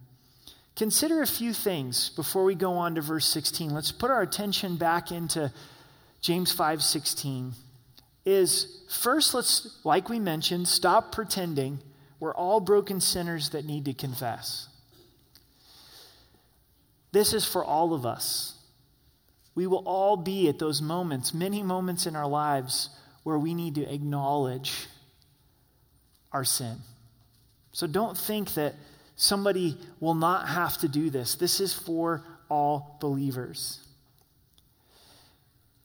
Consider 0.76 1.22
a 1.22 1.28
few 1.28 1.54
things 1.54 2.10
before 2.10 2.46
we 2.46 2.56
go 2.56 2.74
on 2.74 2.96
to 2.96 3.02
verse 3.02 3.26
16. 3.26 3.74
Let's 3.74 3.92
put 3.92 4.12
our 4.12 4.22
attention 4.22 4.78
back 4.78 5.12
into 5.12 5.52
James 6.22 6.56
5:16. 6.56 7.52
Is 8.26 8.84
first 8.90 9.34
let's 9.34 9.80
like 9.84 10.08
we 10.08 10.20
mentioned, 10.20 10.68
stop 10.68 11.12
pretending 11.12 11.80
we're 12.20 12.34
all 12.34 12.60
broken 12.60 13.02
sinners 13.02 13.50
that 13.50 13.66
need 13.66 13.86
to 13.86 13.94
confess. 13.94 14.68
This 17.12 17.34
is 17.34 17.46
for 17.46 17.64
all 17.64 17.94
of 17.94 18.06
us. 18.06 18.56
We 19.56 19.68
will 19.68 19.84
all 19.86 20.16
be 20.16 20.48
at 20.48 20.60
those 20.60 20.82
moments, 20.82 21.34
many 21.34 21.64
moments 21.64 22.06
in 22.06 22.16
our 22.16 22.28
lives, 22.28 22.90
where 23.24 23.38
we 23.38 23.54
need 23.54 23.76
to 23.76 23.94
acknowledge 23.94 24.88
our 26.32 26.44
sin. 26.44 26.78
So 27.72 27.88
don't 27.88 28.18
think 28.18 28.54
that 28.54 28.76
somebody 29.16 29.78
will 30.00 30.16
not 30.16 30.48
have 30.48 30.78
to 30.78 30.88
do 30.88 31.10
this. 31.10 31.36
This 31.36 31.60
is 31.60 31.74
for 31.74 32.24
all 32.50 32.98
believers. 33.02 33.80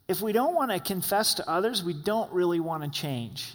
If 0.07 0.21
we 0.21 0.33
don't 0.33 0.55
want 0.55 0.71
to 0.71 0.79
confess 0.79 1.35
to 1.35 1.51
others, 1.51 1.83
we 1.83 1.95
don't 1.95 2.31
really 2.33 2.61
want 2.61 2.85
to 2.85 2.91
change. 2.91 3.55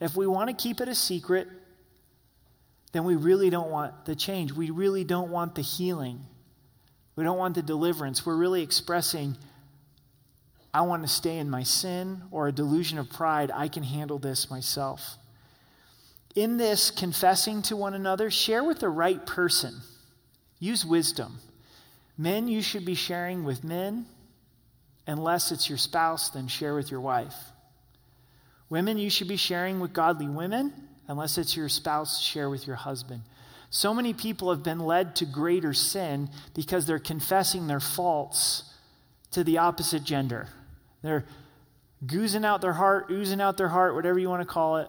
If 0.00 0.16
we 0.16 0.26
want 0.26 0.48
to 0.48 0.56
keep 0.56 0.80
it 0.80 0.88
a 0.88 0.94
secret, 0.94 1.46
then 2.94 3.02
we 3.04 3.16
really 3.16 3.50
don't 3.50 3.70
want 3.70 4.04
the 4.04 4.14
change. 4.14 4.52
We 4.52 4.70
really 4.70 5.02
don't 5.02 5.30
want 5.30 5.56
the 5.56 5.62
healing. 5.62 6.20
We 7.16 7.24
don't 7.24 7.36
want 7.36 7.56
the 7.56 7.62
deliverance. 7.62 8.24
We're 8.24 8.36
really 8.36 8.62
expressing, 8.62 9.36
I 10.72 10.82
want 10.82 11.02
to 11.02 11.08
stay 11.08 11.38
in 11.38 11.50
my 11.50 11.64
sin 11.64 12.22
or 12.30 12.46
a 12.46 12.52
delusion 12.52 12.98
of 12.98 13.10
pride. 13.10 13.50
I 13.52 13.66
can 13.66 13.82
handle 13.82 14.20
this 14.20 14.48
myself. 14.48 15.16
In 16.36 16.56
this 16.56 16.92
confessing 16.92 17.62
to 17.62 17.76
one 17.76 17.94
another, 17.94 18.30
share 18.30 18.62
with 18.62 18.78
the 18.78 18.88
right 18.88 19.26
person. 19.26 19.74
Use 20.60 20.86
wisdom. 20.86 21.38
Men, 22.16 22.46
you 22.46 22.62
should 22.62 22.84
be 22.84 22.94
sharing 22.94 23.42
with 23.42 23.64
men. 23.64 24.06
Unless 25.08 25.50
it's 25.50 25.68
your 25.68 25.78
spouse, 25.78 26.30
then 26.30 26.46
share 26.46 26.76
with 26.76 26.92
your 26.92 27.00
wife. 27.00 27.34
Women, 28.70 28.98
you 28.98 29.10
should 29.10 29.28
be 29.28 29.36
sharing 29.36 29.80
with 29.80 29.92
godly 29.92 30.28
women. 30.28 30.72
Unless 31.08 31.38
it's 31.38 31.56
your 31.56 31.68
spouse, 31.68 32.20
share 32.20 32.48
with 32.48 32.66
your 32.66 32.76
husband. 32.76 33.22
So 33.70 33.92
many 33.92 34.14
people 34.14 34.50
have 34.50 34.62
been 34.62 34.78
led 34.78 35.16
to 35.16 35.26
greater 35.26 35.74
sin 35.74 36.30
because 36.54 36.86
they're 36.86 36.98
confessing 36.98 37.66
their 37.66 37.80
faults 37.80 38.72
to 39.32 39.42
the 39.42 39.58
opposite 39.58 40.04
gender. 40.04 40.48
They're 41.02 41.24
goozing 42.06 42.44
out 42.44 42.60
their 42.60 42.72
heart, 42.72 43.06
oozing 43.10 43.40
out 43.40 43.56
their 43.56 43.68
heart, 43.68 43.94
whatever 43.94 44.18
you 44.18 44.28
want 44.28 44.42
to 44.42 44.46
call 44.46 44.76
it. 44.76 44.88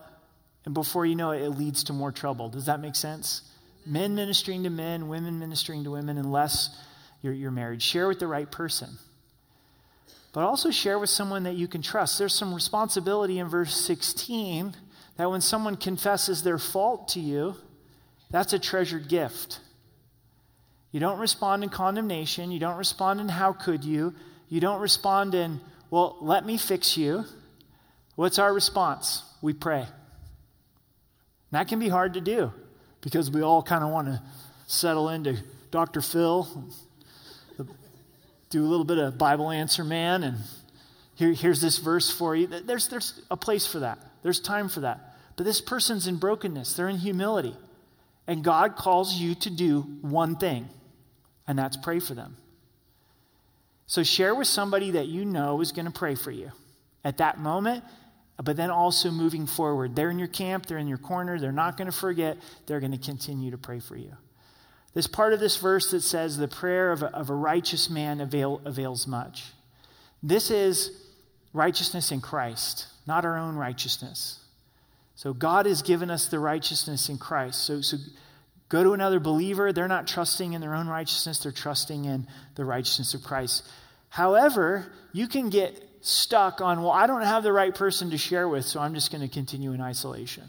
And 0.65 0.73
before 0.73 1.05
you 1.05 1.15
know 1.15 1.31
it, 1.31 1.41
it 1.41 1.49
leads 1.51 1.85
to 1.85 1.93
more 1.93 2.11
trouble. 2.11 2.49
Does 2.49 2.65
that 2.67 2.79
make 2.79 2.95
sense? 2.95 3.41
Men 3.85 4.15
ministering 4.15 4.63
to 4.63 4.69
men, 4.69 5.07
women 5.07 5.39
ministering 5.39 5.83
to 5.83 5.91
women, 5.91 6.17
unless 6.17 6.77
you're, 7.21 7.33
you're 7.33 7.51
married. 7.51 7.81
Share 7.81 8.07
with 8.07 8.19
the 8.19 8.27
right 8.27 8.49
person. 8.49 8.97
But 10.31 10.43
also 10.43 10.69
share 10.69 10.99
with 10.99 11.09
someone 11.09 11.43
that 11.43 11.55
you 11.55 11.67
can 11.67 11.81
trust. 11.81 12.19
There's 12.19 12.33
some 12.33 12.53
responsibility 12.53 13.39
in 13.39 13.47
verse 13.47 13.75
16 13.75 14.75
that 15.17 15.29
when 15.29 15.41
someone 15.41 15.77
confesses 15.77 16.43
their 16.43 16.57
fault 16.57 17.07
to 17.09 17.19
you, 17.19 17.55
that's 18.29 18.53
a 18.53 18.59
treasured 18.59 19.07
gift. 19.07 19.59
You 20.91 20.99
don't 20.99 21.19
respond 21.19 21.63
in 21.63 21.69
condemnation. 21.69 22.51
You 22.51 22.59
don't 22.59 22.77
respond 22.77 23.19
in 23.19 23.29
how 23.29 23.53
could 23.53 23.83
you. 23.83 24.13
You 24.49 24.61
don't 24.61 24.79
respond 24.79 25.35
in, 25.35 25.59
well, 25.89 26.17
let 26.21 26.45
me 26.45 26.57
fix 26.57 26.97
you. 26.97 27.25
What's 28.15 28.39
our 28.39 28.53
response? 28.53 29.23
We 29.41 29.53
pray. 29.53 29.87
that 31.51 31.67
can 31.67 31.79
be 31.79 31.89
hard 31.89 32.13
to 32.13 32.21
do 32.21 32.51
because 33.01 33.29
we 33.29 33.41
all 33.41 33.61
kind 33.61 33.83
of 33.83 33.89
want 33.89 34.07
to 34.07 34.21
settle 34.67 35.09
into 35.09 35.37
Dr. 35.69 36.01
Phil, 36.01 36.47
do 38.49 38.63
a 38.63 38.67
little 38.67 38.85
bit 38.85 38.97
of 38.97 39.17
Bible 39.17 39.51
answer 39.51 39.83
man, 39.83 40.23
and 40.23 40.37
here, 41.15 41.33
here's 41.33 41.61
this 41.61 41.77
verse 41.77 42.11
for 42.11 42.35
you. 42.35 42.47
There's, 42.47 42.87
there's 42.89 43.21
a 43.31 43.37
place 43.37 43.65
for 43.65 43.79
that, 43.79 43.99
there's 44.23 44.39
time 44.39 44.69
for 44.69 44.81
that. 44.81 45.15
But 45.37 45.45
this 45.45 45.59
person's 45.59 46.07
in 46.07 46.17
brokenness, 46.17 46.75
they're 46.75 46.89
in 46.89 46.97
humility. 46.97 47.55
And 48.27 48.43
God 48.43 48.75
calls 48.75 49.13
you 49.15 49.35
to 49.35 49.49
do 49.49 49.81
one 50.01 50.35
thing, 50.37 50.67
and 51.47 51.59
that's 51.59 51.77
pray 51.77 51.99
for 51.99 52.15
them. 52.15 52.37
So 53.87 54.01
share 54.01 54.33
with 54.33 54.47
somebody 54.47 54.91
that 54.91 55.07
you 55.07 55.25
know 55.25 55.61
is 55.61 55.71
going 55.71 55.85
to 55.85 55.91
pray 55.91 56.15
for 56.15 56.31
you 56.31 56.51
at 57.03 57.17
that 57.17 57.37
moment, 57.37 57.83
but 58.43 58.57
then 58.57 58.71
also 58.71 59.11
moving 59.11 59.45
forward. 59.45 59.95
They're 59.95 60.09
in 60.09 60.17
your 60.17 60.27
camp, 60.27 60.65
they're 60.65 60.79
in 60.79 60.87
your 60.87 60.97
corner, 60.97 61.39
they're 61.39 61.51
not 61.51 61.77
going 61.77 61.85
to 61.85 61.95
forget, 61.95 62.37
they're 62.65 62.79
going 62.79 62.93
to 62.93 62.97
continue 62.97 63.51
to 63.51 63.59
pray 63.59 63.79
for 63.79 63.95
you. 63.95 64.11
This 64.95 65.07
part 65.07 65.33
of 65.33 65.39
this 65.39 65.57
verse 65.57 65.91
that 65.91 66.01
says, 66.01 66.37
The 66.37 66.47
prayer 66.47 66.91
of 66.91 67.03
a, 67.03 67.07
of 67.07 67.29
a 67.29 67.35
righteous 67.35 67.89
man 67.89 68.21
avail, 68.21 68.61
avails 68.65 69.05
much. 69.05 69.43
This 70.23 70.49
is 70.49 71.04
righteousness 71.55 72.11
in 72.11 72.21
Christ, 72.21 72.87
not 73.07 73.25
our 73.25 73.37
own 73.37 73.55
righteousness. 73.55 74.39
So 75.15 75.33
God 75.33 75.65
has 75.65 75.81
given 75.81 76.11
us 76.11 76.27
the 76.27 76.39
righteousness 76.39 77.07
in 77.07 77.17
Christ. 77.17 77.63
So, 77.63 77.81
so 77.81 77.97
go 78.67 78.83
to 78.83 78.91
another 78.91 79.19
believer. 79.19 79.71
They're 79.71 79.87
not 79.87 80.07
trusting 80.07 80.53
in 80.53 80.61
their 80.61 80.75
own 80.75 80.87
righteousness, 80.87 81.39
they're 81.39 81.51
trusting 81.51 82.05
in 82.05 82.27
the 82.55 82.65
righteousness 82.65 83.13
of 83.13 83.23
Christ. 83.23 83.67
However, 84.09 84.91
you 85.13 85.27
can 85.27 85.49
get 85.49 85.81
stuck 86.01 86.61
on, 86.61 86.83
well, 86.83 86.91
I 86.91 87.07
don't 87.07 87.21
have 87.21 87.43
the 87.43 87.53
right 87.53 87.73
person 87.73 88.11
to 88.11 88.17
share 88.17 88.47
with, 88.47 88.65
so 88.65 88.79
I'm 88.79 88.93
just 88.93 89.11
going 89.11 89.27
to 89.27 89.33
continue 89.33 89.71
in 89.71 89.81
isolation. 89.81 90.43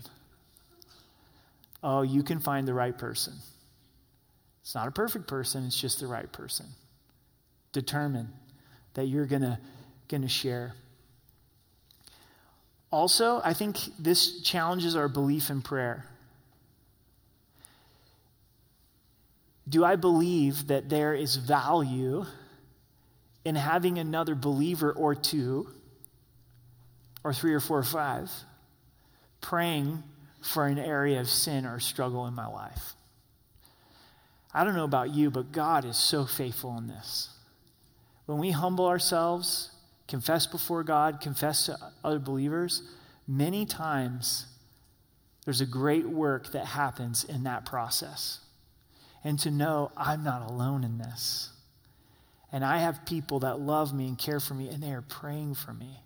Oh, 1.82 2.02
you 2.02 2.22
can 2.22 2.40
find 2.40 2.66
the 2.66 2.74
right 2.74 2.96
person. 2.96 3.34
It's 4.62 4.74
not 4.74 4.88
a 4.88 4.90
perfect 4.90 5.28
person, 5.28 5.64
it's 5.64 5.80
just 5.80 6.00
the 6.00 6.08
right 6.08 6.30
person. 6.30 6.66
Determine 7.72 8.28
that 8.94 9.04
you're 9.04 9.26
going 9.26 9.42
to 9.42 9.58
going 10.08 10.22
to 10.22 10.28
share. 10.28 10.74
Also, 12.96 13.42
I 13.44 13.52
think 13.52 13.78
this 13.98 14.40
challenges 14.40 14.96
our 14.96 15.06
belief 15.06 15.50
in 15.50 15.60
prayer. 15.60 16.06
Do 19.68 19.84
I 19.84 19.96
believe 19.96 20.68
that 20.68 20.88
there 20.88 21.12
is 21.12 21.36
value 21.36 22.24
in 23.44 23.54
having 23.54 23.98
another 23.98 24.34
believer 24.34 24.90
or 24.92 25.14
two, 25.14 25.68
or 27.22 27.34
three 27.34 27.52
or 27.52 27.60
four 27.60 27.76
or 27.76 27.82
five, 27.82 28.30
praying 29.42 30.02
for 30.40 30.66
an 30.66 30.78
area 30.78 31.20
of 31.20 31.28
sin 31.28 31.66
or 31.66 31.78
struggle 31.78 32.26
in 32.26 32.32
my 32.32 32.46
life. 32.46 32.94
I 34.54 34.64
don't 34.64 34.74
know 34.74 34.84
about 34.84 35.14
you, 35.14 35.30
but 35.30 35.52
God 35.52 35.84
is 35.84 35.98
so 35.98 36.24
faithful 36.24 36.78
in 36.78 36.86
this. 36.86 37.28
When 38.24 38.38
we 38.38 38.52
humble 38.52 38.86
ourselves, 38.86 39.70
confess 40.08 40.46
before 40.46 40.84
God, 40.84 41.20
confess 41.20 41.66
to 41.66 41.78
other 42.04 42.18
believers, 42.18 42.82
many 43.26 43.66
times 43.66 44.46
there's 45.44 45.60
a 45.60 45.66
great 45.66 46.08
work 46.08 46.52
that 46.52 46.66
happens 46.66 47.24
in 47.24 47.44
that 47.44 47.64
process. 47.64 48.40
And 49.24 49.38
to 49.40 49.50
know 49.50 49.90
I'm 49.96 50.22
not 50.22 50.48
alone 50.48 50.84
in 50.84 50.98
this. 50.98 51.50
And 52.52 52.64
I 52.64 52.78
have 52.78 53.06
people 53.06 53.40
that 53.40 53.60
love 53.60 53.92
me 53.92 54.06
and 54.06 54.18
care 54.18 54.40
for 54.40 54.54
me, 54.54 54.68
and 54.68 54.82
they 54.82 54.92
are 54.92 55.02
praying 55.02 55.54
for 55.54 55.72
me. 55.72 56.00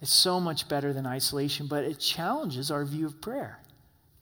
It's 0.00 0.12
so 0.12 0.38
much 0.38 0.68
better 0.68 0.92
than 0.92 1.06
isolation, 1.06 1.66
but 1.66 1.84
it 1.84 1.98
challenges 1.98 2.70
our 2.70 2.84
view 2.84 3.06
of 3.06 3.20
prayer. 3.20 3.58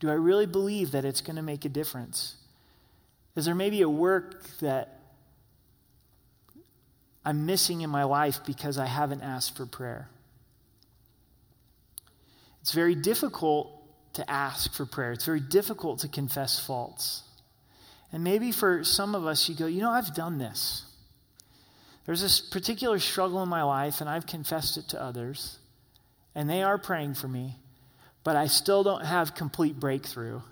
Do 0.01 0.11
I 0.11 0.15
really 0.15 0.47
believe 0.47 0.93
that 0.93 1.05
it's 1.05 1.21
going 1.21 1.37
to 1.37 1.43
make 1.43 1.65
a 1.65 1.71
difference? 1.71 2.37
Is 3.35 3.45
there 3.45 3.55
maybe 3.55 3.83
a 3.83 3.89
work 3.89 4.59
that 4.61 4.95
I'm 7.27 7.45
missing 7.45 7.83
in 7.83 7.91
my 7.91 8.05
life 8.05 8.39
because 8.47 8.79
I 8.79 8.87
haven't 8.87 9.20
asked 9.20 9.57
for 9.57 9.66
prayer? 9.66 10.09
It's 12.62 12.72
very 12.72 12.95
difficult 12.95 13.70
to 14.14 14.29
ask 14.31 14.72
for 14.72 14.87
prayer, 14.87 15.12
it's 15.12 15.27
very 15.27 15.41
difficult 15.41 15.99
to 16.01 16.09
confess 16.09 16.59
faults. 16.59 17.22
And 18.12 18.24
maybe 18.24 18.51
for 18.51 18.83
some 18.83 19.14
of 19.14 19.27
us, 19.27 19.47
you 19.49 19.55
go, 19.55 19.66
you 19.66 19.83
know, 19.83 19.91
I've 19.91 20.14
done 20.14 20.39
this. 20.39 20.85
There's 22.07 22.22
this 22.22 22.41
particular 22.41 22.99
struggle 22.99 23.43
in 23.43 23.49
my 23.51 23.64
life, 23.64 24.01
and 24.01 24.09
I've 24.09 24.27
confessed 24.27 24.79
it 24.79 24.89
to 24.91 25.03
others 25.03 25.59
and 26.37 26.51
they 26.51 26.62
are 26.62 26.77
praying 26.77 27.14
for 27.14 27.27
me, 27.27 27.57
but 28.22 28.37
I 28.37 28.47
still 28.47 28.85
don't 28.85 29.05
have 29.07 29.35
complete 29.35 29.81
breakthrough. 29.81 30.43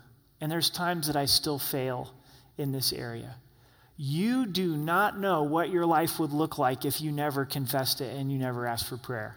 And 0.41 0.51
there's 0.51 0.71
times 0.71 1.09
that 1.09 1.15
I 1.15 1.27
still 1.27 1.59
fail 1.59 2.15
in 2.57 2.73
this 2.73 2.91
area. 2.91 3.37
You 3.97 4.47
do 4.47 4.77
not 4.77 5.19
know 5.19 5.45
what 5.45 5.71
your 5.71 5.87
life 5.87 6.19
would 6.19 6.33
look 6.33 6.59
like 6.59 6.85
if 6.85 7.01
you 7.01 7.13
never 7.13 7.45
confessed 7.45 8.01
it 8.01 8.17
and 8.17 8.31
you 8.33 8.39
never 8.39 8.67
asked 8.67 8.89
for 8.89 8.97
prayer. 8.97 9.37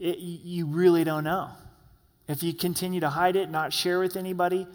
It, 0.00 0.18
you 0.18 0.66
really 0.66 1.04
don't 1.04 1.24
know. 1.24 1.50
If 2.26 2.42
you 2.42 2.52
continue 2.54 3.00
to 3.00 3.10
hide 3.10 3.36
it, 3.36 3.50
not 3.50 3.72
share 3.72 4.00
with 4.00 4.16
anybody, 4.16 4.66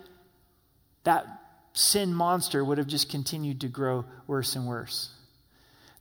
that 1.03 1.25
sin 1.73 2.13
monster 2.13 2.63
would 2.63 2.77
have 2.77 2.87
just 2.87 3.09
continued 3.09 3.61
to 3.61 3.67
grow 3.67 4.05
worse 4.27 4.55
and 4.55 4.67
worse. 4.67 5.09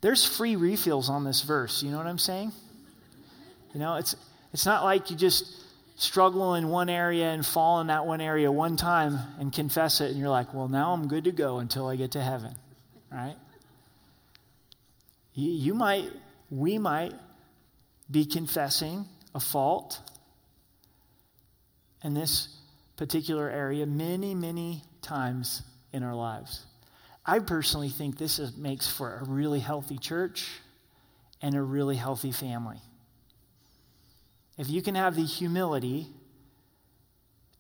There's 0.01 0.25
free 0.25 0.57
refills 0.57 1.09
on 1.09 1.25
this 1.25 1.43
verse. 1.43 1.83
You 1.83 1.91
know 1.91 1.97
what 1.97 2.07
I'm 2.07 2.19
saying? 2.19 2.53
You 3.73 3.81
know, 3.81 3.97
it's, 3.97 4.15
it's 4.53 4.67
not 4.67 4.85
like 4.85 5.11
you 5.11 5.17
just 5.17 5.64
struggle 5.97 6.55
in 6.55 6.69
one 6.69 6.89
area 6.89 7.31
and 7.31 7.45
fall 7.45 7.81
in 7.81 7.87
that 7.87 8.07
one 8.07 8.21
area 8.21 8.51
one 8.51 8.77
time 8.77 9.19
and 9.39 9.53
confess 9.53 10.01
it, 10.01 10.11
and 10.11 10.19
you're 10.19 10.29
like, 10.29 10.53
well, 10.53 10.69
now 10.69 10.93
I'm 10.93 11.09
good 11.09 11.25
to 11.25 11.33
go 11.33 11.59
until 11.59 11.87
I 11.87 11.97
get 11.97 12.13
to 12.13 12.23
heaven, 12.23 12.55
right? 13.13 13.37
You, 15.35 15.51
you 15.51 15.75
might, 15.75 16.11
we 16.51 16.79
might 16.79 17.15
be 18.11 18.25
confessing 18.25 19.07
a 19.35 19.41
fault 19.41 20.01
in 22.03 22.15
this 22.15 22.57
particular 22.97 23.49
area 23.51 23.87
many, 23.87 24.35
many 24.35 24.83
times 25.03 25.63
in 25.93 26.03
our 26.03 26.15
lives. 26.15 26.67
I 27.27 27.39
personally 27.39 27.89
think 27.89 28.19
this 28.19 28.39
is, 28.39 28.57
makes 28.57 28.89
for 28.89 29.19
a 29.19 29.25
really 29.25 29.61
healthy 29.61 29.97
church 29.97 30.47
and 31.41 31.55
a 31.55 31.63
really 31.63 31.97
healthy 31.97 32.33
family. 32.33 32.79
If 34.57 34.71
you 34.71 34.83
can 34.83 34.95
have 34.95 35.17
the 35.17 35.25
humility 35.25 36.09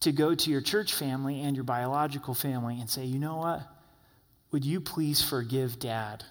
to 0.00 0.12
go 0.12 0.34
to 0.34 0.50
your 0.50 0.60
church 0.60 0.92
family 0.92 1.40
and 1.40 1.56
your 1.56 1.64
biological 1.64 2.34
family 2.34 2.78
and 2.80 2.88
say, 2.88 3.04
you 3.04 3.18
know 3.18 3.36
what? 3.36 3.62
Would 4.52 4.64
you 4.64 4.80
please 4.80 5.22
forgive 5.22 5.78
dad? 5.78 6.24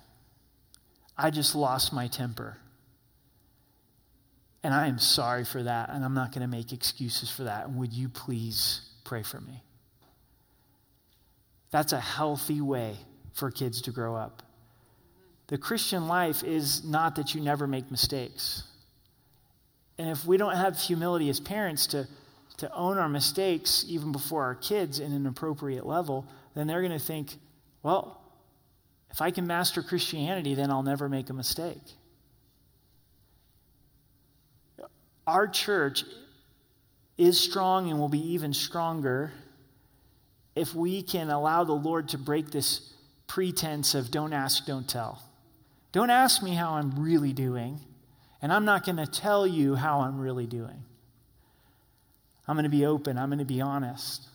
I 1.18 1.30
just 1.30 1.56
lost 1.56 1.92
my 1.92 2.08
temper. 2.08 2.58
And 4.64 4.74
I 4.74 4.88
am 4.88 4.98
sorry 4.98 5.44
for 5.44 5.62
that, 5.64 5.90
and 5.90 6.06
I'm 6.06 6.14
not 6.14 6.32
going 6.32 6.42
to 6.42 6.48
make 6.48 6.72
excuses 6.72 7.30
for 7.30 7.44
that. 7.44 7.68
And 7.68 7.78
would 7.78 7.92
you 7.92 8.08
please 8.08 8.82
pray 9.04 9.24
for 9.24 9.42
me? 9.42 9.62
That's 11.70 11.92
a 11.92 12.00
healthy 12.00 12.62
way 12.62 12.96
for 13.34 13.52
kids 13.52 13.82
to 13.82 13.92
grow 13.92 14.16
up. 14.16 14.44
The 15.48 15.58
Christian 15.58 16.08
life 16.08 16.44
is 16.44 16.86
not 16.86 17.16
that 17.16 17.36
you 17.36 17.42
never 17.42 17.68
make 17.68 17.92
mistakes. 17.92 18.64
And 19.98 20.10
if 20.10 20.26
we 20.26 20.38
don't 20.38 20.56
have 20.56 20.80
humility 20.80 21.30
as 21.30 21.40
parents 21.40 21.88
to, 21.88 22.08
to 22.58 22.74
own 22.74 22.98
our 22.98 23.10
mistakes 23.10 23.86
even 23.88 24.12
before 24.12 24.44
our 24.44 24.56
kids 24.56 25.00
in 25.00 25.12
an 25.12 25.26
appropriate 25.28 25.86
level, 25.86 26.26
then 26.56 26.68
they're 26.68 26.82
going 26.82 26.92
to 26.92 27.00
think, 27.00 27.36
well, 27.84 28.22
if 29.12 29.22
I 29.22 29.30
can 29.30 29.46
master 29.46 29.84
Christianity, 29.84 30.56
then 30.56 30.72
I'll 30.72 30.84
never 30.84 31.08
make 31.08 31.30
a 31.30 31.34
mistake. 31.34 31.82
Our 35.28 35.48
church 35.48 36.04
is 37.18 37.40
strong 37.40 37.90
and 37.90 38.00
will 38.00 38.10
be 38.10 38.34
even 38.34 38.54
stronger 38.54 39.32
if 40.56 40.74
we 40.76 41.02
can 41.04 41.30
allow 41.30 41.64
the 41.64 41.74
Lord 41.74 42.10
to 42.10 42.18
break 42.18 42.52
this 42.52 42.94
pretense 43.28 43.96
of 43.96 44.12
don't 44.12 44.34
ask, 44.34 44.66
don't 44.66 44.88
tell. 44.88 45.22
Don't 45.92 46.10
ask 46.10 46.44
me 46.44 46.52
how 46.56 46.74
I'm 46.74 47.00
really 47.00 47.34
doing. 47.34 47.80
And 48.44 48.52
I'm 48.52 48.66
not 48.66 48.86
going 48.86 48.98
to 48.98 49.08
tell 49.08 49.48
you 49.48 49.74
how 49.74 50.02
I'm 50.02 50.20
really 50.20 50.46
doing. 50.46 50.84
I'm 52.46 52.56
going 52.56 52.66
to 52.66 52.70
be 52.70 52.86
open, 52.86 53.18
I'm 53.18 53.30
going 53.30 53.40
to 53.40 53.46
be 53.46 53.62
honest. 53.62 54.28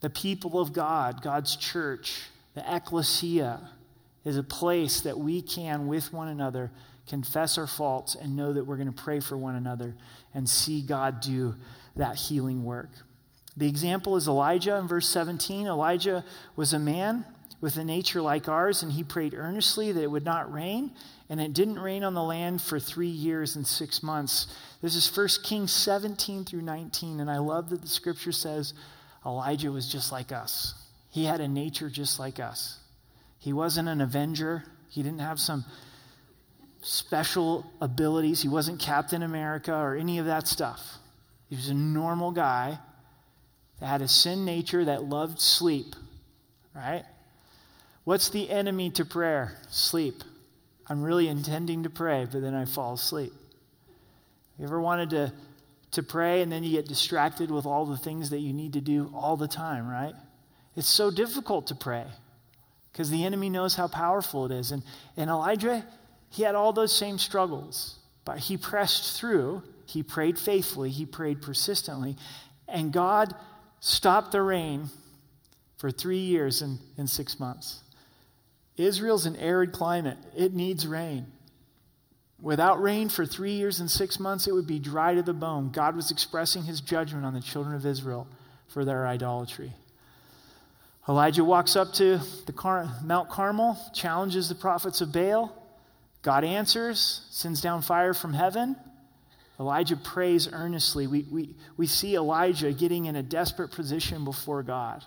The 0.00 0.10
people 0.10 0.60
of 0.60 0.72
God, 0.72 1.22
God's 1.22 1.54
church, 1.54 2.20
the 2.54 2.64
ecclesia, 2.66 3.60
is 4.24 4.36
a 4.36 4.42
place 4.42 5.02
that 5.02 5.16
we 5.16 5.40
can, 5.40 5.86
with 5.86 6.12
one 6.12 6.26
another, 6.26 6.72
confess 7.06 7.58
our 7.58 7.68
faults 7.68 8.16
and 8.16 8.34
know 8.36 8.52
that 8.52 8.64
we're 8.64 8.76
going 8.76 8.92
to 8.92 9.02
pray 9.02 9.20
for 9.20 9.36
one 9.36 9.54
another 9.54 9.94
and 10.34 10.48
see 10.48 10.82
God 10.82 11.20
do 11.20 11.54
that 11.94 12.16
healing 12.16 12.64
work. 12.64 12.90
The 13.56 13.68
example 13.68 14.16
is 14.16 14.26
Elijah 14.26 14.76
in 14.78 14.88
verse 14.88 15.08
17. 15.08 15.68
Elijah 15.68 16.24
was 16.56 16.72
a 16.72 16.78
man 16.80 17.24
with 17.62 17.76
a 17.76 17.84
nature 17.84 18.20
like 18.20 18.48
ours, 18.48 18.82
and 18.82 18.92
he 18.92 19.04
prayed 19.04 19.32
earnestly 19.32 19.92
that 19.92 20.02
it 20.02 20.10
would 20.10 20.24
not 20.24 20.52
rain 20.52 20.90
and 21.30 21.40
it 21.40 21.54
didn't 21.54 21.78
rain 21.78 22.04
on 22.04 22.12
the 22.12 22.22
land 22.22 22.60
for 22.60 22.78
three 22.78 23.06
years 23.06 23.56
and 23.56 23.66
six 23.66 24.02
months. 24.02 24.48
This 24.82 24.96
is 24.96 25.16
1 25.16 25.28
Kings 25.44 25.72
17 25.72 26.44
through 26.44 26.60
19, 26.60 27.20
and 27.20 27.30
I 27.30 27.38
love 27.38 27.70
that 27.70 27.80
the 27.80 27.88
scripture 27.88 28.32
says 28.32 28.74
Elijah 29.24 29.70
was 29.70 29.90
just 29.90 30.12
like 30.12 30.32
us. 30.32 30.74
He 31.08 31.24
had 31.24 31.40
a 31.40 31.48
nature 31.48 31.88
just 31.88 32.18
like 32.18 32.40
us. 32.40 32.80
He 33.38 33.52
wasn't 33.52 33.88
an 33.88 34.00
avenger, 34.00 34.64
he 34.88 35.02
didn't 35.02 35.20
have 35.20 35.38
some 35.38 35.64
special 36.82 37.64
abilities, 37.80 38.42
he 38.42 38.48
wasn't 38.48 38.80
Captain 38.80 39.22
America 39.22 39.72
or 39.72 39.94
any 39.94 40.18
of 40.18 40.26
that 40.26 40.48
stuff. 40.48 40.98
He 41.48 41.54
was 41.54 41.68
a 41.68 41.74
normal 41.74 42.32
guy 42.32 42.78
that 43.78 43.86
had 43.86 44.02
a 44.02 44.08
sin 44.08 44.44
nature 44.44 44.84
that 44.84 45.04
loved 45.04 45.40
sleep, 45.40 45.94
right? 46.74 47.04
What's 48.04 48.30
the 48.30 48.50
enemy 48.50 48.90
to 48.92 49.04
prayer? 49.04 49.56
Sleep. 49.70 50.22
I'm 50.88 51.02
really 51.02 51.28
intending 51.28 51.84
to 51.84 51.90
pray, 51.90 52.26
but 52.30 52.42
then 52.42 52.54
I 52.54 52.64
fall 52.64 52.94
asleep. 52.94 53.32
You 54.58 54.64
ever 54.64 54.80
wanted 54.80 55.10
to, 55.10 55.32
to 55.92 56.02
pray 56.02 56.42
and 56.42 56.50
then 56.50 56.64
you 56.64 56.72
get 56.72 56.86
distracted 56.86 57.50
with 57.50 57.64
all 57.64 57.86
the 57.86 57.96
things 57.96 58.30
that 58.30 58.38
you 58.38 58.52
need 58.52 58.72
to 58.74 58.80
do 58.80 59.12
all 59.14 59.36
the 59.36 59.48
time, 59.48 59.88
right? 59.88 60.14
It's 60.76 60.88
so 60.88 61.10
difficult 61.10 61.68
to 61.68 61.74
pray 61.74 62.04
because 62.90 63.10
the 63.10 63.24
enemy 63.24 63.50
knows 63.50 63.74
how 63.74 63.88
powerful 63.88 64.46
it 64.46 64.52
is. 64.52 64.72
And, 64.72 64.82
and 65.16 65.30
Elijah, 65.30 65.84
he 66.30 66.42
had 66.42 66.54
all 66.54 66.72
those 66.72 66.94
same 66.94 67.18
struggles, 67.18 67.98
but 68.24 68.38
he 68.38 68.56
pressed 68.56 69.18
through. 69.18 69.62
He 69.86 70.02
prayed 70.02 70.38
faithfully, 70.38 70.90
he 70.90 71.06
prayed 71.06 71.42
persistently, 71.42 72.16
and 72.66 72.92
God 72.92 73.34
stopped 73.80 74.32
the 74.32 74.40
rain 74.40 74.88
for 75.76 75.90
three 75.90 76.18
years 76.18 76.62
and, 76.62 76.78
and 76.96 77.10
six 77.10 77.38
months. 77.38 77.80
Israel's 78.82 79.26
an 79.26 79.36
arid 79.36 79.72
climate, 79.72 80.18
it 80.36 80.52
needs 80.52 80.86
rain. 80.86 81.26
Without 82.40 82.82
rain 82.82 83.08
for 83.08 83.24
three 83.24 83.52
years 83.52 83.78
and 83.78 83.88
six 83.88 84.18
months, 84.18 84.48
it 84.48 84.52
would 84.52 84.66
be 84.66 84.80
dry 84.80 85.14
to 85.14 85.22
the 85.22 85.32
bone. 85.32 85.70
God 85.70 85.94
was 85.94 86.10
expressing 86.10 86.64
his 86.64 86.80
judgment 86.80 87.24
on 87.24 87.34
the 87.34 87.40
children 87.40 87.76
of 87.76 87.86
Israel 87.86 88.26
for 88.66 88.84
their 88.84 89.06
idolatry. 89.06 89.72
Elijah 91.08 91.44
walks 91.44 91.76
up 91.76 91.92
to 91.94 92.18
the 92.46 92.52
Car- 92.52 92.88
Mount 93.04 93.30
Carmel, 93.30 93.78
challenges 93.94 94.48
the 94.48 94.56
prophets 94.56 95.00
of 95.00 95.12
Baal. 95.12 95.56
God 96.22 96.42
answers, 96.42 97.26
sends 97.30 97.60
down 97.60 97.82
fire 97.82 98.14
from 98.14 98.32
heaven. 98.32 98.76
Elijah 99.60 99.96
prays 99.96 100.48
earnestly. 100.52 101.06
We, 101.06 101.26
we, 101.30 101.54
we 101.76 101.86
see 101.86 102.16
Elijah 102.16 102.72
getting 102.72 103.04
in 103.04 103.14
a 103.14 103.22
desperate 103.22 103.70
position 103.70 104.24
before 104.24 104.64
God, 104.64 105.04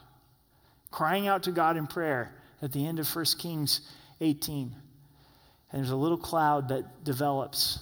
crying 0.89 1.27
out 1.27 1.43
to 1.43 1.51
God 1.51 1.75
in 1.75 1.87
prayer 1.87 2.31
at 2.61 2.71
the 2.71 2.85
end 2.85 2.99
of 2.99 3.15
1 3.15 3.25
Kings 3.39 3.81
18. 4.21 4.75
And 5.71 5.81
there's 5.81 5.91
a 5.91 5.95
little 5.95 6.17
cloud 6.17 6.69
that 6.69 7.03
develops. 7.03 7.79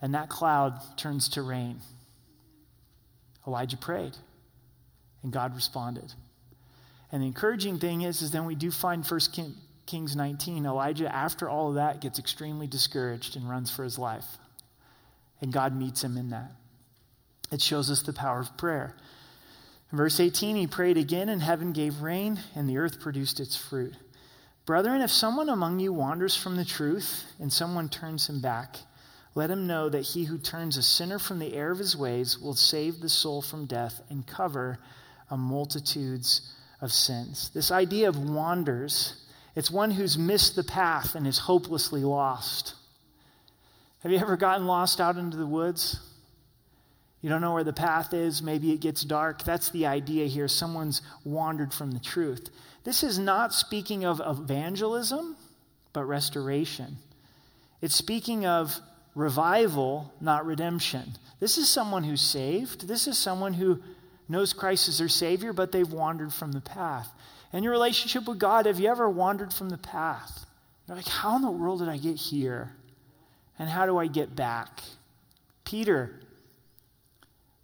and 0.00 0.14
that 0.14 0.28
cloud 0.28 0.80
turns 0.96 1.28
to 1.30 1.42
rain. 1.42 1.80
Elijah 3.46 3.76
prayed, 3.76 4.16
and 5.22 5.32
God 5.32 5.54
responded. 5.56 6.12
And 7.10 7.22
the 7.22 7.26
encouraging 7.26 7.78
thing 7.78 8.02
is, 8.02 8.22
is 8.22 8.30
then 8.30 8.44
we 8.44 8.54
do 8.54 8.70
find 8.70 9.04
1 9.04 9.20
Kings 9.86 10.14
19. 10.14 10.66
Elijah, 10.66 11.12
after 11.12 11.48
all 11.48 11.70
of 11.70 11.76
that, 11.76 12.00
gets 12.00 12.18
extremely 12.18 12.66
discouraged 12.66 13.34
and 13.34 13.48
runs 13.48 13.70
for 13.70 13.82
his 13.82 13.98
life. 13.98 14.26
And 15.40 15.52
God 15.52 15.74
meets 15.74 16.04
him 16.04 16.16
in 16.16 16.30
that. 16.30 16.52
It 17.50 17.62
shows 17.62 17.90
us 17.90 18.02
the 18.02 18.12
power 18.12 18.40
of 18.40 18.56
prayer. 18.58 18.94
In 19.90 19.96
verse 19.96 20.20
18, 20.20 20.56
he 20.56 20.66
prayed 20.66 20.98
again, 20.98 21.28
and 21.28 21.40
heaven 21.40 21.72
gave 21.72 22.02
rain, 22.02 22.40
and 22.54 22.68
the 22.68 22.78
earth 22.78 23.00
produced 23.00 23.40
its 23.40 23.56
fruit. 23.56 23.94
Brethren, 24.66 25.00
if 25.00 25.10
someone 25.10 25.48
among 25.48 25.80
you 25.80 25.94
wanders 25.94 26.36
from 26.36 26.56
the 26.56 26.64
truth, 26.64 27.24
and 27.38 27.50
someone 27.50 27.88
turns 27.88 28.28
him 28.28 28.40
back, 28.40 28.76
let 29.34 29.50
him 29.50 29.66
know 29.66 29.88
that 29.88 30.02
he 30.02 30.24
who 30.24 30.36
turns 30.36 30.76
a 30.76 30.82
sinner 30.82 31.18
from 31.18 31.38
the 31.38 31.54
error 31.54 31.70
of 31.70 31.78
his 31.78 31.96
ways 31.96 32.38
will 32.38 32.54
save 32.54 33.00
the 33.00 33.08
soul 33.08 33.40
from 33.40 33.66
death 33.66 34.02
and 34.10 34.26
cover 34.26 34.78
a 35.30 35.36
multitudes 35.36 36.52
of 36.80 36.92
sins. 36.92 37.50
This 37.54 37.70
idea 37.70 38.08
of 38.08 38.18
wanders, 38.18 39.24
it's 39.54 39.70
one 39.70 39.92
who's 39.92 40.18
missed 40.18 40.54
the 40.54 40.64
path 40.64 41.14
and 41.14 41.26
is 41.26 41.38
hopelessly 41.38 42.02
lost. 42.02 42.74
Have 44.02 44.12
you 44.12 44.18
ever 44.18 44.36
gotten 44.36 44.66
lost 44.66 45.00
out 45.00 45.16
into 45.16 45.36
the 45.36 45.46
woods? 45.46 45.98
You 47.20 47.28
don't 47.28 47.40
know 47.40 47.52
where 47.52 47.64
the 47.64 47.72
path 47.72 48.14
is. 48.14 48.42
Maybe 48.42 48.72
it 48.72 48.80
gets 48.80 49.02
dark. 49.02 49.42
That's 49.42 49.70
the 49.70 49.86
idea 49.86 50.26
here. 50.26 50.46
Someone's 50.48 51.02
wandered 51.24 51.72
from 51.74 51.90
the 51.90 51.98
truth. 51.98 52.48
This 52.84 53.02
is 53.02 53.18
not 53.18 53.52
speaking 53.52 54.04
of 54.04 54.20
evangelism, 54.24 55.36
but 55.92 56.04
restoration. 56.04 56.98
It's 57.82 57.94
speaking 57.94 58.46
of 58.46 58.78
revival, 59.14 60.12
not 60.20 60.46
redemption. 60.46 61.14
This 61.40 61.58
is 61.58 61.68
someone 61.68 62.04
who's 62.04 62.22
saved. 62.22 62.86
This 62.86 63.08
is 63.08 63.18
someone 63.18 63.54
who 63.54 63.80
knows 64.28 64.52
Christ 64.52 64.88
as 64.88 64.98
their 64.98 65.08
Savior, 65.08 65.52
but 65.52 65.72
they've 65.72 65.90
wandered 65.90 66.32
from 66.32 66.52
the 66.52 66.60
path. 66.60 67.10
In 67.52 67.64
your 67.64 67.72
relationship 67.72 68.28
with 68.28 68.38
God, 68.38 68.66
have 68.66 68.78
you 68.78 68.88
ever 68.88 69.08
wandered 69.08 69.52
from 69.52 69.70
the 69.70 69.78
path? 69.78 70.46
You're 70.86 70.96
like, 70.96 71.08
how 71.08 71.36
in 71.36 71.42
the 71.42 71.50
world 71.50 71.80
did 71.80 71.88
I 71.88 71.96
get 71.96 72.16
here? 72.16 72.72
And 73.58 73.68
how 73.68 73.86
do 73.86 73.98
I 73.98 74.06
get 74.06 74.36
back? 74.36 74.82
Peter 75.64 76.12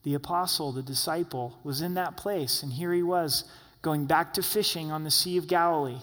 the 0.05 0.14
apostle, 0.14 0.70
the 0.70 0.82
disciple, 0.82 1.59
was 1.64 1.80
in 1.80 1.94
that 1.94 2.16
place, 2.16 2.62
and 2.62 2.72
here 2.72 2.92
he 2.92 3.02
was 3.02 3.44
going 3.82 4.05
back 4.07 4.34
to 4.34 4.42
fishing 4.42 4.92
on 4.92 5.02
the 5.02 5.11
Sea 5.11 5.36
of 5.36 5.48
Galilee. 5.48 6.00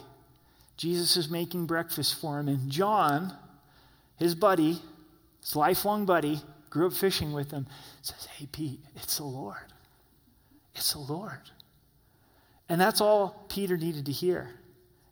Jesus 0.75 1.15
is 1.15 1.29
making 1.29 1.67
breakfast 1.67 2.19
for 2.19 2.39
him, 2.39 2.47
and 2.47 2.69
John, 2.69 3.33
his 4.17 4.35
buddy, 4.35 4.79
his 5.39 5.55
lifelong 5.55 6.05
buddy, 6.05 6.41
grew 6.69 6.87
up 6.87 6.93
fishing 6.93 7.31
with 7.33 7.51
him, 7.51 7.67
says, 8.01 8.25
Hey, 8.37 8.47
Pete, 8.51 8.79
it's 8.95 9.17
the 9.17 9.23
Lord. 9.23 9.71
It's 10.73 10.93
the 10.93 10.99
Lord. 10.99 11.51
And 12.67 12.79
that's 12.81 13.01
all 13.01 13.45
Peter 13.49 13.77
needed 13.77 14.05
to 14.05 14.11
hear. 14.11 14.49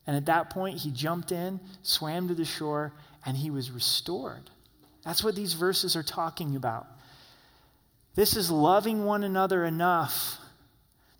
And 0.08 0.16
at 0.16 0.26
that 0.26 0.50
point, 0.50 0.80
he 0.80 0.90
jumped 0.90 1.32
in, 1.32 1.60
swam 1.84 2.28
to 2.30 2.34
the 2.34 2.46
shore, 2.46 2.94
and 3.26 3.38
he 3.38 3.52
was 3.52 3.70
restored. 3.70 4.50
That's 5.04 5.24
what 5.24 5.36
these 5.36 5.54
verses 5.54 5.96
are 5.96 6.04
talking 6.04 6.56
about. 6.56 6.88
This 8.16 8.36
is 8.36 8.52
loving 8.52 9.06
one 9.06 9.24
another 9.24 9.64
enough 9.66 10.38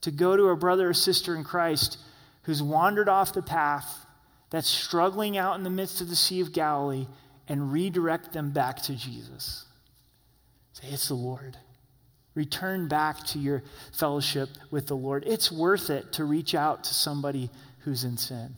to 0.02 0.12
go 0.12 0.36
to 0.36 0.48
a 0.48 0.56
brother 0.56 0.90
or 0.90 0.94
sister 0.94 1.36
in 1.36 1.44
Christ 1.44 1.98
who's 2.44 2.64
wandered 2.64 3.10
off 3.10 3.34
the 3.34 3.42
path, 3.42 4.06
that's 4.50 4.68
struggling 4.68 5.38
out 5.38 5.58
in 5.58 5.64
the 5.64 5.70
midst 5.70 6.02
of 6.02 6.10
the 6.10 6.16
Sea 6.16 6.42
of 6.42 6.52
Galilee, 6.52 7.06
and 7.48 7.72
redirect 7.72 8.34
them 8.34 8.52
back 8.52 8.82
to 8.84 8.96
Jesus. 8.96 9.66
Say, 10.74 10.88
It's 10.90 11.08
the 11.08 11.14
Lord. 11.14 11.58
Return 12.36 12.88
back 12.88 13.26
to 13.28 13.40
your 13.40 13.64
fellowship 13.92 14.50
with 14.72 14.88
the 14.88 14.96
Lord. 14.96 15.24
It's 15.28 15.52
worth 15.52 15.90
it 15.90 16.14
to 16.14 16.24
reach 16.24 16.56
out 16.56 16.86
to 16.86 16.94
somebody 16.94 17.50
who's 17.80 18.04
in 18.04 18.18
sin. 18.18 18.56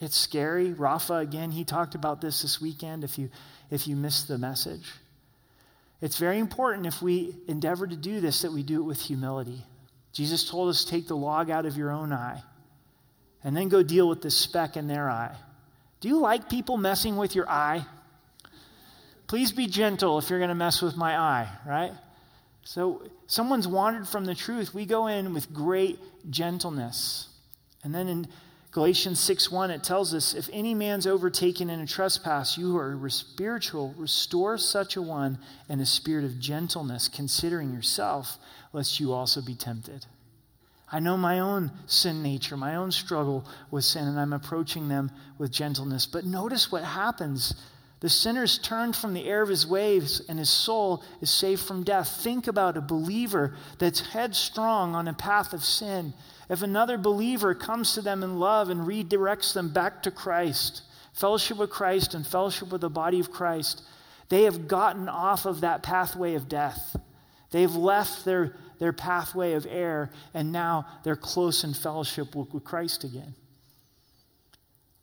It's 0.00 0.16
scary. 0.16 0.72
Rafa, 0.72 1.14
again, 1.14 1.50
he 1.50 1.64
talked 1.64 1.94
about 1.94 2.20
this 2.20 2.42
this 2.42 2.60
weekend 2.60 3.04
if 3.04 3.18
you, 3.18 3.30
if 3.70 3.86
you 3.86 3.94
missed 3.96 4.28
the 4.28 4.38
message. 4.38 4.90
It's 6.04 6.18
very 6.18 6.38
important 6.38 6.84
if 6.84 7.00
we 7.00 7.34
endeavor 7.48 7.86
to 7.86 7.96
do 7.96 8.20
this 8.20 8.42
that 8.42 8.52
we 8.52 8.62
do 8.62 8.82
it 8.82 8.84
with 8.84 9.00
humility. 9.00 9.64
Jesus 10.12 10.46
told 10.46 10.68
us 10.68 10.84
take 10.84 11.08
the 11.08 11.16
log 11.16 11.48
out 11.48 11.64
of 11.64 11.78
your 11.78 11.90
own 11.90 12.12
eye 12.12 12.42
and 13.42 13.56
then 13.56 13.70
go 13.70 13.82
deal 13.82 14.06
with 14.06 14.20
the 14.20 14.30
speck 14.30 14.76
in 14.76 14.86
their 14.86 15.08
eye. 15.08 15.34
Do 16.00 16.08
you 16.08 16.20
like 16.20 16.50
people 16.50 16.76
messing 16.76 17.16
with 17.16 17.34
your 17.34 17.48
eye? 17.48 17.86
Please 19.28 19.50
be 19.50 19.66
gentle 19.66 20.18
if 20.18 20.28
you're 20.28 20.40
going 20.40 20.50
to 20.50 20.54
mess 20.54 20.82
with 20.82 20.94
my 20.94 21.18
eye, 21.18 21.48
right? 21.66 21.92
So, 22.64 23.08
someone's 23.26 23.66
wandered 23.66 24.06
from 24.06 24.26
the 24.26 24.34
truth. 24.34 24.74
We 24.74 24.84
go 24.84 25.06
in 25.06 25.32
with 25.32 25.54
great 25.54 25.98
gentleness. 26.28 27.30
And 27.82 27.94
then 27.94 28.08
in 28.08 28.26
Galatians 28.74 29.20
6 29.20 29.52
1, 29.52 29.70
it 29.70 29.84
tells 29.84 30.12
us 30.12 30.34
if 30.34 30.50
any 30.52 30.74
man's 30.74 31.06
overtaken 31.06 31.70
in 31.70 31.78
a 31.78 31.86
trespass, 31.86 32.58
you 32.58 32.72
who 32.72 32.76
are 32.76 33.08
spiritual, 33.08 33.94
restore 33.96 34.58
such 34.58 34.96
a 34.96 35.02
one 35.02 35.38
in 35.68 35.78
a 35.78 35.86
spirit 35.86 36.24
of 36.24 36.40
gentleness, 36.40 37.06
considering 37.08 37.72
yourself, 37.72 38.36
lest 38.72 38.98
you 38.98 39.12
also 39.12 39.40
be 39.40 39.54
tempted. 39.54 40.06
I 40.90 40.98
know 40.98 41.16
my 41.16 41.38
own 41.38 41.70
sin 41.86 42.20
nature, 42.20 42.56
my 42.56 42.74
own 42.74 42.90
struggle 42.90 43.46
with 43.70 43.84
sin, 43.84 44.08
and 44.08 44.18
I'm 44.18 44.32
approaching 44.32 44.88
them 44.88 45.12
with 45.38 45.52
gentleness. 45.52 46.04
But 46.06 46.24
notice 46.24 46.72
what 46.72 46.82
happens. 46.82 47.54
The 48.00 48.08
sinner's 48.10 48.58
turned 48.58 48.96
from 48.96 49.14
the 49.14 49.26
air 49.26 49.40
of 49.40 49.48
his 49.48 49.68
waves 49.68 50.20
and 50.28 50.36
his 50.36 50.50
soul 50.50 51.04
is 51.20 51.30
saved 51.30 51.62
from 51.62 51.84
death. 51.84 52.08
Think 52.24 52.48
about 52.48 52.76
a 52.76 52.80
believer 52.80 53.54
that's 53.78 54.00
headstrong 54.00 54.96
on 54.96 55.06
a 55.06 55.14
path 55.14 55.52
of 55.52 55.62
sin 55.62 56.12
if 56.48 56.62
another 56.62 56.98
believer 56.98 57.54
comes 57.54 57.94
to 57.94 58.02
them 58.02 58.22
in 58.22 58.38
love 58.38 58.68
and 58.68 58.86
redirects 58.86 59.54
them 59.54 59.72
back 59.72 60.02
to 60.02 60.10
Christ, 60.10 60.82
fellowship 61.12 61.56
with 61.58 61.70
Christ 61.70 62.14
and 62.14 62.26
fellowship 62.26 62.70
with 62.70 62.82
the 62.82 62.90
body 62.90 63.20
of 63.20 63.30
Christ, 63.30 63.82
they 64.28 64.42
have 64.42 64.68
gotten 64.68 65.08
off 65.08 65.46
of 65.46 65.60
that 65.62 65.82
pathway 65.82 66.34
of 66.34 66.48
death. 66.48 66.96
They've 67.50 67.74
left 67.74 68.24
their, 68.24 68.56
their 68.78 68.92
pathway 68.92 69.52
of 69.52 69.66
error, 69.68 70.10
and 70.34 70.52
now 70.52 70.86
they're 71.02 71.16
close 71.16 71.64
in 71.64 71.72
fellowship 71.72 72.34
with, 72.34 72.52
with 72.52 72.64
Christ 72.64 73.04
again. 73.04 73.34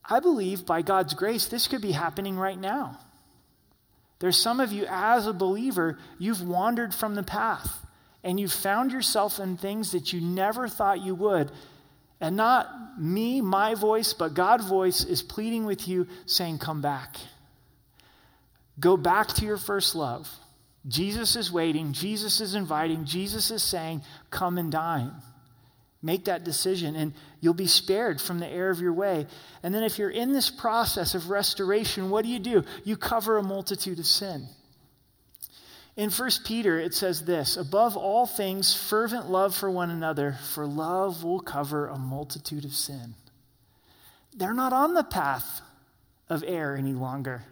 I 0.04 0.20
believe 0.20 0.66
by 0.66 0.82
God's 0.82 1.14
grace, 1.14 1.48
this 1.48 1.68
could 1.68 1.82
be 1.82 1.94
happening 1.94 2.38
right 2.38 2.60
now. 2.60 3.00
There's 4.20 4.38
some 4.38 4.60
of 4.60 4.72
you, 4.72 4.86
as 4.90 5.26
a 5.26 5.34
believer, 5.34 5.98
you've 6.20 6.42
wandered 6.42 6.94
from 6.94 7.16
the 7.16 7.24
path 7.24 7.86
and 8.24 8.40
you 8.40 8.48
found 8.48 8.92
yourself 8.92 9.40
in 9.40 9.58
things 9.58 9.92
that 9.92 10.14
you 10.14 10.22
never 10.22 10.68
thought 10.68 11.02
you 11.02 11.16
would. 11.16 11.52
And 12.20 12.36
not 12.36 13.00
me, 13.00 13.42
my 13.42 13.74
voice, 13.74 14.14
but 14.14 14.36
God's 14.36 14.68
voice 14.68 15.04
is 15.04 15.24
pleading 15.24 15.66
with 15.66 15.88
you, 15.88 16.08
saying, 16.28 16.60
Come 16.60 16.82
back. 16.82 17.18
Go 18.80 18.96
back 18.96 19.30
to 19.30 19.46
your 19.46 19.58
first 19.58 19.96
love. 19.96 20.30
Jesus 20.88 21.36
is 21.36 21.52
waiting. 21.52 21.94
Jesus 21.94 22.40
is 22.40 22.54
inviting. 22.54 23.06
Jesus 23.06 23.50
is 23.50 23.64
saying, 23.64 24.02
Come 24.30 24.60
and 24.60 24.72
dine. 24.72 25.12
Make 26.04 26.26
that 26.26 26.44
decision, 26.44 26.96
and 26.96 27.14
you'll 27.42 27.54
be 27.54 27.68
spared 27.68 28.20
from 28.20 28.40
the 28.40 28.48
error 28.48 28.72
of 28.72 28.82
your 28.82 28.94
way. 28.94 29.28
And 29.62 29.74
then, 29.74 29.84
if 29.84 30.00
you're 30.00 30.10
in 30.10 30.32
this 30.32 30.50
process 30.50 31.14
of 31.14 31.30
restoration, 31.30 32.10
what 32.10 32.24
do 32.24 32.30
you 32.30 32.40
do? 32.40 32.64
You 32.84 32.98
cover 32.98 33.38
a 33.38 33.44
multitude 33.44 34.00
of 34.00 34.06
sin. 34.06 34.48
In 35.98 36.10
1 36.10 36.30
Peter, 36.46 36.80
it 36.80 36.94
says 36.94 37.26
this 37.26 37.58
Above 37.58 37.98
all 37.98 38.26
things, 38.26 38.74
fervent 38.74 39.30
love 39.30 39.56
for 39.56 39.70
one 39.70 39.90
another, 39.90 40.38
for 40.54 40.66
love 40.66 41.24
will 41.24 41.42
cover 41.42 41.88
a 41.88 41.98
multitude 41.98 42.66
of 42.66 42.74
sin. 42.74 43.16
They're 44.34 44.54
not 44.54 44.74
on 44.74 44.94
the 44.94 45.04
path 45.04 45.62
of 46.30 46.44
error 46.48 46.76
any 46.76 46.94
longer, 46.94 47.44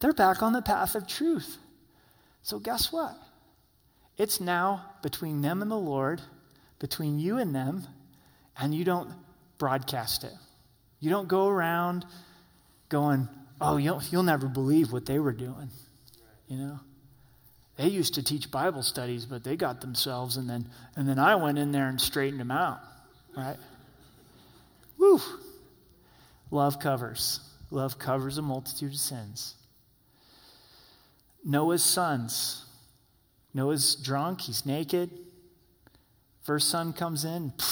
they're 0.00 0.12
back 0.12 0.42
on 0.42 0.52
the 0.52 0.62
path 0.62 0.94
of 0.94 1.06
truth. 1.06 1.58
So, 2.42 2.58
guess 2.58 2.92
what? 2.92 3.16
It's 4.16 4.40
now 4.40 4.84
between 5.02 5.42
them 5.42 5.62
and 5.62 5.70
the 5.70 5.76
Lord, 5.76 6.22
between 6.78 7.18
you 7.18 7.38
and 7.38 7.54
them, 7.54 7.86
and 8.58 8.74
you 8.74 8.84
don't 8.84 9.10
broadcast 9.58 10.24
it. 10.24 10.32
You 11.00 11.10
don't 11.10 11.28
go 11.28 11.48
around 11.48 12.06
going, 12.88 13.28
oh, 13.60 13.76
you'll, 13.76 14.00
you'll 14.10 14.22
never 14.22 14.46
believe 14.46 14.92
what 14.92 15.06
they 15.06 15.18
were 15.18 15.32
doing. 15.32 15.70
You 16.48 16.56
know? 16.56 16.80
They 17.76 17.88
used 17.88 18.14
to 18.14 18.22
teach 18.22 18.50
Bible 18.50 18.82
studies, 18.82 19.26
but 19.26 19.44
they 19.44 19.56
got 19.56 19.80
themselves, 19.80 20.36
and 20.36 20.48
then, 20.48 20.68
and 20.96 21.08
then 21.08 21.18
I 21.18 21.36
went 21.36 21.58
in 21.58 21.72
there 21.72 21.88
and 21.88 22.00
straightened 22.00 22.40
them 22.40 22.50
out, 22.50 22.80
right? 23.36 23.56
Woo! 24.98 25.20
Love 26.50 26.78
covers. 26.78 27.40
Love 27.70 27.98
covers 27.98 28.38
a 28.38 28.42
multitude 28.42 28.92
of 28.92 28.98
sins. 28.98 29.54
Noah's 31.44 31.84
sons. 31.84 32.64
Noah's 33.52 33.94
drunk, 33.94 34.42
he's 34.42 34.64
naked. 34.64 35.10
First 36.42 36.68
son 36.68 36.92
comes 36.92 37.24
in, 37.24 37.52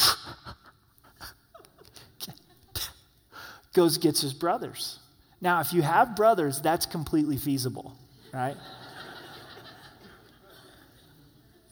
goes 3.73 3.99
gets 3.99 4.21
his 4.21 4.35
brothers. 4.35 4.99
Now, 5.41 5.61
if 5.61 5.73
you 5.73 5.83
have 5.83 6.17
brothers, 6.17 6.61
that's 6.61 6.87
completely 6.87 7.37
feasible, 7.37 7.97
right? 8.33 8.57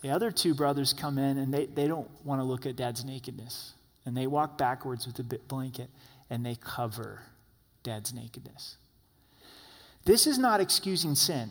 The 0.03 0.11
other 0.11 0.31
two 0.31 0.55
brothers 0.55 0.93
come 0.93 1.17
in 1.17 1.39
and 1.39 1.55
they, 1.55 1.67
they 1.67 1.87
don't 1.87 2.11
want 2.25 2.41
to 2.41 2.45
look 2.45 2.67
at 2.67 2.77
dad's 2.77 3.05
nakedness. 3.05 3.73
And 4.05 4.17
they 4.17 4.27
walk 4.27 4.59
backwards 4.59 5.07
with 5.07 5.17
the 5.17 5.39
blanket 5.49 5.89
and 6.29 6.45
they 6.45 6.57
cover 6.57 7.23
dad's 7.85 8.13
nakedness. 8.13 8.77
This 10.05 10.27
is 10.27 10.39
not 10.39 10.61
excusing 10.61 11.15
sin. 11.15 11.51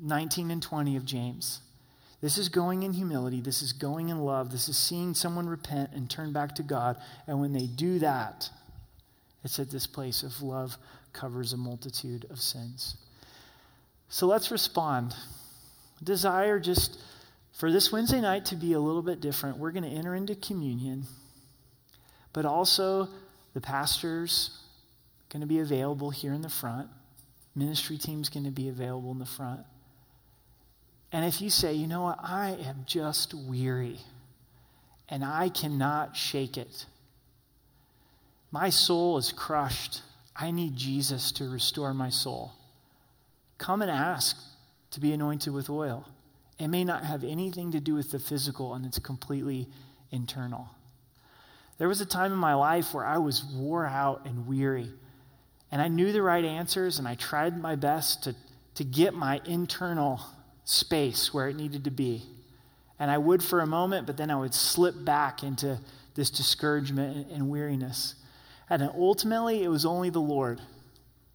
19 0.00 0.50
and 0.50 0.62
20 0.62 0.96
of 0.96 1.04
James. 1.04 1.60
This 2.20 2.36
is 2.36 2.48
going 2.48 2.82
in 2.82 2.94
humility. 2.94 3.40
This 3.40 3.62
is 3.62 3.72
going 3.72 4.08
in 4.08 4.18
love. 4.18 4.50
This 4.50 4.68
is 4.68 4.76
seeing 4.76 5.14
someone 5.14 5.46
repent 5.46 5.90
and 5.92 6.10
turn 6.10 6.32
back 6.32 6.54
to 6.56 6.62
God. 6.62 6.96
And 7.26 7.40
when 7.40 7.52
they 7.52 7.66
do 7.66 7.98
that, 8.00 8.48
it's 9.44 9.58
at 9.58 9.70
this 9.70 9.86
place 9.86 10.22
of 10.22 10.42
love 10.42 10.76
covers 11.12 11.52
a 11.52 11.56
multitude 11.56 12.26
of 12.30 12.40
sins. 12.40 12.96
So 14.08 14.26
let's 14.26 14.50
respond. 14.50 15.14
Desire 16.04 16.60
just 16.60 16.98
for 17.52 17.72
this 17.72 17.90
Wednesday 17.90 18.20
night 18.20 18.44
to 18.46 18.56
be 18.56 18.72
a 18.72 18.80
little 18.80 19.02
bit 19.02 19.20
different. 19.20 19.58
We're 19.58 19.72
going 19.72 19.84
to 19.84 19.96
enter 19.96 20.14
into 20.14 20.34
communion, 20.34 21.04
but 22.32 22.44
also 22.44 23.08
the 23.54 23.60
pastor's 23.60 24.58
going 25.30 25.40
to 25.40 25.46
be 25.46 25.60
available 25.60 26.10
here 26.10 26.32
in 26.32 26.42
the 26.42 26.48
front. 26.48 26.88
Ministry 27.54 27.96
team's 27.96 28.28
going 28.28 28.44
to 28.44 28.50
be 28.50 28.68
available 28.68 29.12
in 29.12 29.18
the 29.18 29.26
front. 29.26 29.60
And 31.12 31.24
if 31.24 31.40
you 31.40 31.48
say, 31.48 31.72
you 31.74 31.86
know 31.86 32.02
what, 32.02 32.18
I 32.20 32.50
am 32.50 32.84
just 32.86 33.34
weary 33.34 34.00
and 35.08 35.24
I 35.24 35.48
cannot 35.48 36.16
shake 36.16 36.56
it, 36.56 36.86
my 38.50 38.70
soul 38.70 39.16
is 39.18 39.32
crushed. 39.32 40.02
I 40.36 40.50
need 40.50 40.76
Jesus 40.76 41.30
to 41.32 41.48
restore 41.48 41.94
my 41.94 42.10
soul. 42.10 42.52
Come 43.58 43.82
and 43.82 43.90
ask 43.90 44.36
to 44.94 45.00
be 45.00 45.12
anointed 45.12 45.52
with 45.52 45.68
oil. 45.68 46.08
It 46.58 46.68
may 46.68 46.84
not 46.84 47.04
have 47.04 47.24
anything 47.24 47.72
to 47.72 47.80
do 47.80 47.94
with 47.94 48.10
the 48.10 48.18
physical, 48.18 48.74
and 48.74 48.86
it's 48.86 48.98
completely 48.98 49.68
internal. 50.10 50.70
There 51.78 51.88
was 51.88 52.00
a 52.00 52.06
time 52.06 52.32
in 52.32 52.38
my 52.38 52.54
life 52.54 52.94
where 52.94 53.04
I 53.04 53.18
was 53.18 53.44
wore 53.44 53.86
out 53.86 54.26
and 54.26 54.46
weary, 54.46 54.90
and 55.72 55.82
I 55.82 55.88
knew 55.88 56.12
the 56.12 56.22
right 56.22 56.44
answers, 56.44 56.98
and 56.98 57.08
I 57.08 57.16
tried 57.16 57.60
my 57.60 57.74
best 57.74 58.24
to, 58.24 58.36
to 58.76 58.84
get 58.84 59.14
my 59.14 59.40
internal 59.44 60.20
space 60.64 61.34
where 61.34 61.48
it 61.48 61.56
needed 61.56 61.84
to 61.84 61.90
be. 61.90 62.22
And 62.98 63.10
I 63.10 63.18
would 63.18 63.42
for 63.42 63.60
a 63.60 63.66
moment, 63.66 64.06
but 64.06 64.16
then 64.16 64.30
I 64.30 64.36
would 64.36 64.54
slip 64.54 65.04
back 65.04 65.42
into 65.42 65.80
this 66.14 66.30
discouragement 66.30 67.28
and 67.32 67.50
weariness. 67.50 68.14
And 68.70 68.82
ultimately, 68.82 69.64
it 69.64 69.68
was 69.68 69.84
only 69.84 70.10
the 70.10 70.20
Lord 70.20 70.60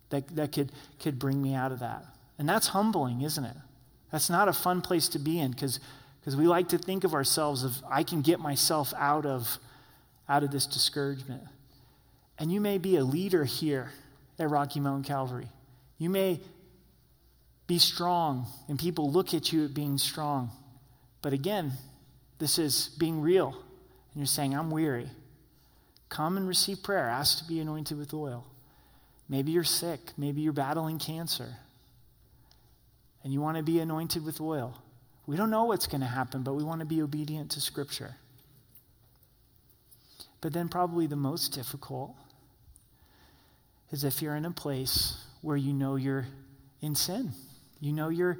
that, 0.09 0.35
that 0.37 0.53
could, 0.53 0.71
could 0.99 1.19
bring 1.19 1.41
me 1.41 1.53
out 1.53 1.73
of 1.73 1.79
that. 1.79 2.05
And 2.39 2.47
that's 2.47 2.69
humbling, 2.69 3.21
isn't 3.21 3.43
it? 3.43 3.55
That's 4.11 4.29
not 4.29 4.47
a 4.47 4.53
fun 4.53 4.81
place 4.81 5.09
to 5.09 5.19
be 5.19 5.39
in 5.39 5.51
because 5.51 5.79
we 6.25 6.47
like 6.47 6.69
to 6.69 6.77
think 6.77 7.03
of 7.03 7.13
ourselves 7.13 7.63
of 7.63 7.75
I 7.87 8.03
can 8.03 8.21
get 8.21 8.39
myself 8.39 8.93
out 8.97 9.25
of, 9.25 9.59
out 10.27 10.43
of 10.43 10.49
this 10.49 10.65
discouragement. 10.65 11.43
And 12.39 12.51
you 12.51 12.61
may 12.61 12.77
be 12.77 12.95
a 12.95 13.03
leader 13.03 13.43
here 13.43 13.91
at 14.39 14.49
Rocky 14.49 14.79
Mountain 14.79 15.03
Calvary. 15.03 15.49
You 15.97 16.09
may 16.09 16.39
be 17.67 17.77
strong, 17.77 18.47
and 18.69 18.79
people 18.79 19.11
look 19.11 19.33
at 19.33 19.51
you 19.51 19.65
at 19.65 19.73
being 19.73 19.97
strong. 19.97 20.49
But 21.21 21.33
again, 21.33 21.73
this 22.39 22.57
is 22.57 22.87
being 22.97 23.21
real. 23.21 23.49
And 23.49 24.15
you're 24.15 24.25
saying, 24.25 24.55
I'm 24.55 24.71
weary. 24.71 25.09
Come 26.07 26.37
and 26.37 26.47
receive 26.47 26.81
prayer. 26.81 27.09
Ask 27.09 27.39
to 27.39 27.43
be 27.43 27.59
anointed 27.59 27.97
with 27.97 28.13
oil. 28.13 28.47
Maybe 29.27 29.51
you're 29.51 29.65
sick. 29.65 29.99
Maybe 30.17 30.41
you're 30.41 30.53
battling 30.53 30.97
cancer. 30.97 31.57
And 33.23 33.33
you 33.33 33.41
want 33.41 33.57
to 33.57 33.63
be 33.63 33.79
anointed 33.79 34.25
with 34.25 34.39
oil. 34.39 34.81
We 35.27 35.35
don't 35.35 35.49
know 35.49 35.65
what's 35.65 35.87
going 35.87 36.01
to 36.01 36.07
happen, 36.07 36.43
but 36.43 36.53
we 36.53 36.63
want 36.63 36.79
to 36.79 36.85
be 36.85 37.01
obedient 37.01 37.51
to 37.51 37.61
Scripture. 37.61 38.15
But 40.41 40.53
then, 40.53 40.69
probably 40.69 41.05
the 41.05 41.17
most 41.17 41.53
difficult 41.53 42.15
is 43.91 44.03
if 44.03 44.21
you're 44.21 44.35
in 44.35 44.45
a 44.45 44.51
place 44.51 45.23
where 45.41 45.57
you 45.57 45.73
know 45.73 45.95
you're 45.95 46.27
in 46.81 46.95
sin. 46.95 47.31
You 47.79 47.93
know 47.93 48.09
you're 48.09 48.39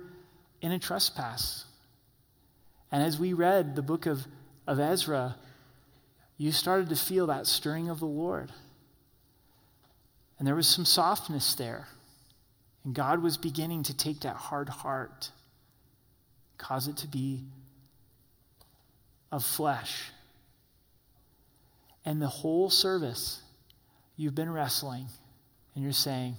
in 0.62 0.72
a 0.72 0.80
trespass. 0.80 1.66
And 2.92 3.04
as 3.04 3.20
we 3.20 3.34
read 3.34 3.76
the 3.76 3.82
book 3.82 4.06
of, 4.06 4.26
of 4.68 4.80
Ezra, 4.80 5.36
you 6.38 6.52
started 6.52 6.90
to 6.90 6.96
feel 6.96 7.28
that 7.28 7.48
stirring 7.48 7.90
of 7.90 8.00
the 8.00 8.06
Lord. 8.06 8.52
And 10.38 10.48
there 10.48 10.56
was 10.56 10.68
some 10.68 10.86
softness 10.86 11.54
there. 11.54 11.88
And 12.84 12.94
God 12.94 13.22
was 13.22 13.38
beginning 13.38 13.84
to 13.84 13.96
take 13.96 14.22
that 14.22 14.36
hard 14.36 14.70
heart, 14.70 15.32
cause 16.58 16.88
it 16.88 16.98
to 16.98 17.08
be 17.08 17.44
of 19.32 19.44
flesh. 19.44 20.12
And 22.06 22.22
the 22.22 22.28
whole 22.28 22.70
service, 22.70 23.42
you've 24.16 24.36
been 24.36 24.52
wrestling, 24.52 25.06
and 25.76 25.84
you're 25.84 25.94
saying, 25.94 26.36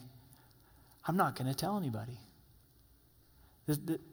I'm 1.06 1.16
not 1.16 1.36
going 1.36 1.48
to 1.48 1.56
tell 1.56 1.76
anybody. 1.76 2.18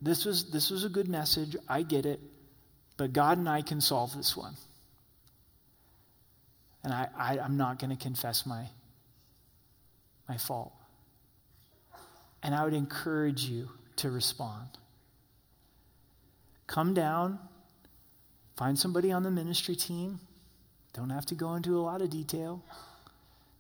This 0.02 0.26
was, 0.26 0.52
this 0.52 0.70
was 0.70 0.84
a 0.84 0.90
good 0.90 1.08
message. 1.08 1.56
I 1.68 1.82
get 1.82 2.06
it. 2.06 2.20
But 2.98 3.14
God 3.14 3.38
and 3.38 3.48
I 3.48 3.62
can 3.62 3.82
solve 3.82 4.16
this 4.16 4.36
one. 4.36 4.56
And 6.84 6.94
I, 6.94 7.08
I, 7.16 7.38
am 7.38 7.58
not 7.58 7.80
going 7.80 7.90
to 7.90 8.02
confess 8.02 8.46
my, 8.46 8.68
my 10.30 10.38
fault. 10.38 10.74
And 12.44 12.54
I 12.54 12.64
would 12.64 12.74
encourage 12.74 13.46
you 13.46 13.70
to 13.98 14.10
respond. 14.12 14.70
Come 16.68 16.94
down, 16.94 17.40
find 18.56 18.78
somebody 18.78 19.12
on 19.12 19.24
the 19.24 19.32
ministry 19.32 19.76
team. 19.76 20.20
Don't 20.94 21.10
have 21.10 21.26
to 21.28 21.36
go 21.36 21.56
into 21.56 21.78
a 21.78 21.82
lot 21.82 22.02
of 22.02 22.10
detail. 22.10 22.64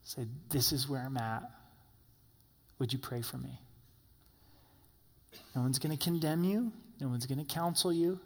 Say, 0.03 0.27
This 0.49 0.71
is 0.71 0.87
where 0.87 1.01
I'm 1.01 1.17
at. 1.17 1.43
Would 2.79 2.93
you 2.93 2.99
pray 2.99 3.21
for 3.21 3.37
me? 3.37 3.59
No 5.55 5.61
one's 5.61 5.79
going 5.79 5.95
to 5.95 6.03
condemn 6.03 6.43
you. 6.43 6.71
No 6.99 7.07
one's 7.07 7.25
going 7.25 7.39
to 7.39 7.45
counsel 7.45 7.91
you. 7.91 8.19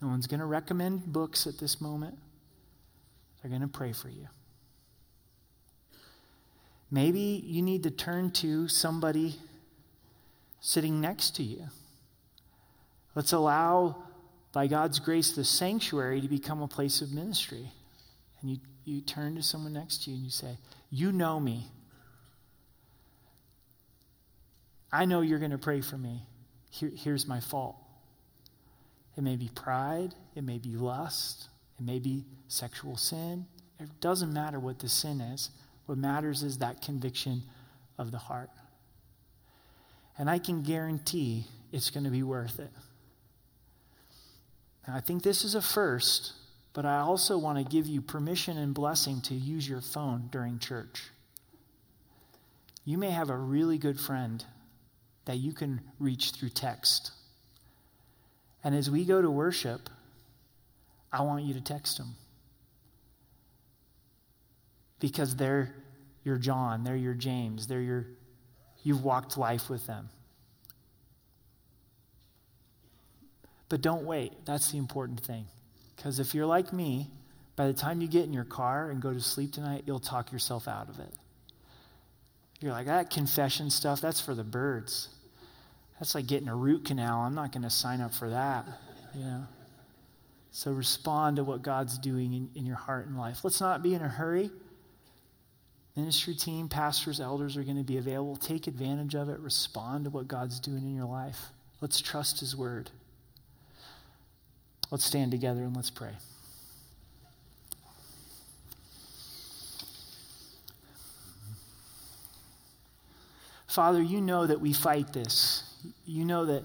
No 0.00 0.08
one's 0.08 0.26
going 0.26 0.40
to 0.40 0.46
recommend 0.46 1.12
books 1.12 1.46
at 1.46 1.58
this 1.58 1.80
moment. 1.80 2.16
They're 3.42 3.50
going 3.50 3.62
to 3.62 3.68
pray 3.68 3.92
for 3.92 4.08
you. 4.08 4.28
Maybe 6.90 7.42
you 7.44 7.62
need 7.62 7.84
to 7.84 7.90
turn 7.90 8.30
to 8.32 8.66
somebody 8.68 9.36
sitting 10.60 11.00
next 11.00 11.36
to 11.36 11.42
you. 11.42 11.66
Let's 13.14 13.32
allow, 13.32 14.04
by 14.52 14.66
God's 14.66 14.98
grace, 14.98 15.32
the 15.32 15.44
sanctuary 15.44 16.20
to 16.20 16.28
become 16.28 16.62
a 16.62 16.68
place 16.68 17.00
of 17.00 17.12
ministry. 17.12 17.72
And 18.40 18.50
you, 18.50 18.58
you 18.84 19.00
turn 19.00 19.36
to 19.36 19.42
someone 19.42 19.72
next 19.72 20.04
to 20.04 20.10
you 20.10 20.16
and 20.16 20.24
you 20.24 20.30
say, 20.30 20.58
You 20.90 21.12
know 21.12 21.40
me. 21.40 21.68
I 24.92 25.04
know 25.04 25.20
you're 25.20 25.38
going 25.38 25.50
to 25.52 25.58
pray 25.58 25.80
for 25.80 25.96
me. 25.96 26.26
Here, 26.70 26.90
here's 26.94 27.26
my 27.26 27.40
fault. 27.40 27.76
It 29.16 29.22
may 29.22 29.36
be 29.36 29.50
pride, 29.54 30.14
it 30.34 30.42
may 30.42 30.58
be 30.58 30.70
lust, 30.70 31.48
it 31.78 31.84
may 31.84 31.98
be 31.98 32.24
sexual 32.48 32.96
sin. 32.96 33.46
It 33.78 33.88
doesn't 34.00 34.32
matter 34.32 34.60
what 34.60 34.78
the 34.78 34.88
sin 34.88 35.20
is. 35.20 35.50
What 35.86 35.98
matters 35.98 36.42
is 36.42 36.58
that 36.58 36.82
conviction 36.82 37.42
of 37.98 38.12
the 38.12 38.18
heart. 38.18 38.50
And 40.20 40.28
I 40.28 40.38
can 40.38 40.60
guarantee 40.60 41.46
it's 41.72 41.88
going 41.88 42.04
to 42.04 42.10
be 42.10 42.22
worth 42.22 42.60
it. 42.60 42.68
Now, 44.86 44.94
I 44.94 45.00
think 45.00 45.22
this 45.22 45.44
is 45.44 45.54
a 45.54 45.62
first, 45.62 46.34
but 46.74 46.84
I 46.84 46.98
also 46.98 47.38
want 47.38 47.56
to 47.56 47.64
give 47.64 47.86
you 47.86 48.02
permission 48.02 48.58
and 48.58 48.74
blessing 48.74 49.22
to 49.22 49.34
use 49.34 49.66
your 49.66 49.80
phone 49.80 50.28
during 50.30 50.58
church. 50.58 51.04
You 52.84 52.98
may 52.98 53.08
have 53.12 53.30
a 53.30 53.36
really 53.36 53.78
good 53.78 53.98
friend 53.98 54.44
that 55.24 55.38
you 55.38 55.54
can 55.54 55.80
reach 55.98 56.32
through 56.32 56.50
text. 56.50 57.12
And 58.62 58.74
as 58.74 58.90
we 58.90 59.06
go 59.06 59.22
to 59.22 59.30
worship, 59.30 59.88
I 61.10 61.22
want 61.22 61.44
you 61.44 61.54
to 61.54 61.62
text 61.62 61.96
them. 61.96 62.16
Because 64.98 65.36
they're 65.36 65.74
your 66.24 66.36
John, 66.36 66.84
they're 66.84 66.94
your 66.94 67.14
James, 67.14 67.68
they're 67.68 67.80
your 67.80 68.04
you've 68.82 69.04
walked 69.04 69.36
life 69.36 69.68
with 69.68 69.86
them. 69.86 70.08
But 73.68 73.80
don't 73.80 74.04
wait. 74.04 74.32
That's 74.44 74.72
the 74.72 74.78
important 74.78 75.20
thing. 75.20 75.46
Because 75.96 76.18
if 76.18 76.34
you're 76.34 76.46
like 76.46 76.72
me, 76.72 77.08
by 77.56 77.66
the 77.66 77.72
time 77.72 78.00
you 78.00 78.08
get 78.08 78.24
in 78.24 78.32
your 78.32 78.44
car 78.44 78.90
and 78.90 79.00
go 79.00 79.12
to 79.12 79.20
sleep 79.20 79.52
tonight, 79.52 79.84
you'll 79.86 80.00
talk 80.00 80.32
yourself 80.32 80.66
out 80.66 80.88
of 80.88 80.98
it. 80.98 81.12
You're 82.60 82.72
like, 82.72 82.86
that 82.86 83.10
confession 83.10 83.70
stuff, 83.70 84.00
that's 84.00 84.20
for 84.20 84.34
the 84.34 84.44
birds. 84.44 85.08
That's 85.98 86.14
like 86.14 86.26
getting 86.26 86.48
a 86.48 86.56
root 86.56 86.84
canal. 86.84 87.20
I'm 87.20 87.34
not 87.34 87.52
going 87.52 87.62
to 87.62 87.70
sign 87.70 88.00
up 88.00 88.12
for 88.12 88.30
that. 88.30 88.66
You 89.14 89.24
know? 89.24 89.46
So 90.50 90.72
respond 90.72 91.36
to 91.36 91.44
what 91.44 91.62
God's 91.62 91.98
doing 91.98 92.32
in, 92.32 92.50
in 92.54 92.66
your 92.66 92.76
heart 92.76 93.06
and 93.06 93.16
life. 93.16 93.44
Let's 93.44 93.60
not 93.60 93.82
be 93.82 93.94
in 93.94 94.02
a 94.02 94.08
hurry. 94.08 94.50
Ministry 95.96 96.34
team, 96.34 96.68
pastors, 96.68 97.20
elders 97.20 97.56
are 97.56 97.62
going 97.62 97.76
to 97.76 97.82
be 97.82 97.98
available. 97.98 98.36
Take 98.36 98.66
advantage 98.66 99.14
of 99.14 99.28
it. 99.28 99.38
Respond 99.40 100.04
to 100.04 100.10
what 100.10 100.28
God's 100.28 100.60
doing 100.60 100.82
in 100.82 100.94
your 100.94 101.06
life. 101.06 101.46
Let's 101.80 102.00
trust 102.00 102.40
His 102.40 102.56
word. 102.56 102.90
Let's 104.90 105.04
stand 105.04 105.30
together 105.30 105.62
and 105.62 105.74
let's 105.74 105.90
pray. 105.90 106.12
Father, 113.66 114.02
you 114.02 114.20
know 114.20 114.46
that 114.46 114.60
we 114.60 114.72
fight 114.72 115.12
this. 115.12 115.62
You 116.04 116.24
know 116.24 116.46
that 116.46 116.64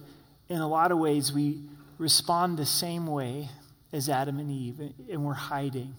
in 0.50 0.58
a 0.58 0.68
lot 0.68 0.92
of 0.92 0.98
ways 0.98 1.32
we 1.32 1.60
respond 2.00 2.58
the 2.58 2.66
same 2.66 3.06
way 3.06 3.50
as 3.94 4.10
Adam 4.10 4.40
and 4.40 4.50
Eve, 4.52 4.82
and 5.10 5.24
we're 5.24 5.34
hiding. 5.34 5.94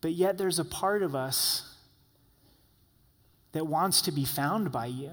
But 0.00 0.12
yet 0.12 0.38
there's 0.38 0.58
a 0.58 0.64
part 0.64 1.02
of 1.02 1.14
us 1.14 1.74
that 3.52 3.66
wants 3.66 4.02
to 4.02 4.12
be 4.12 4.24
found 4.24 4.70
by 4.70 4.86
you. 4.86 5.10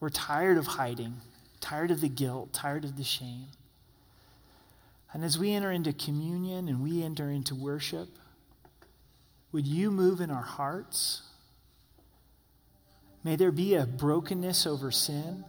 We're 0.00 0.10
tired 0.10 0.58
of 0.58 0.66
hiding, 0.66 1.18
tired 1.60 1.90
of 1.90 2.00
the 2.00 2.08
guilt, 2.08 2.52
tired 2.52 2.84
of 2.84 2.96
the 2.96 3.04
shame. 3.04 3.46
And 5.12 5.24
as 5.24 5.38
we 5.38 5.52
enter 5.52 5.70
into 5.70 5.92
communion 5.92 6.68
and 6.68 6.82
we 6.82 7.02
enter 7.02 7.30
into 7.30 7.54
worship, 7.54 8.08
would 9.52 9.66
you 9.66 9.90
move 9.90 10.20
in 10.20 10.30
our 10.30 10.42
hearts? 10.42 11.22
May 13.22 13.36
there 13.36 13.52
be 13.52 13.74
a 13.74 13.86
brokenness 13.86 14.66
over 14.66 14.90
sin. 14.90 15.44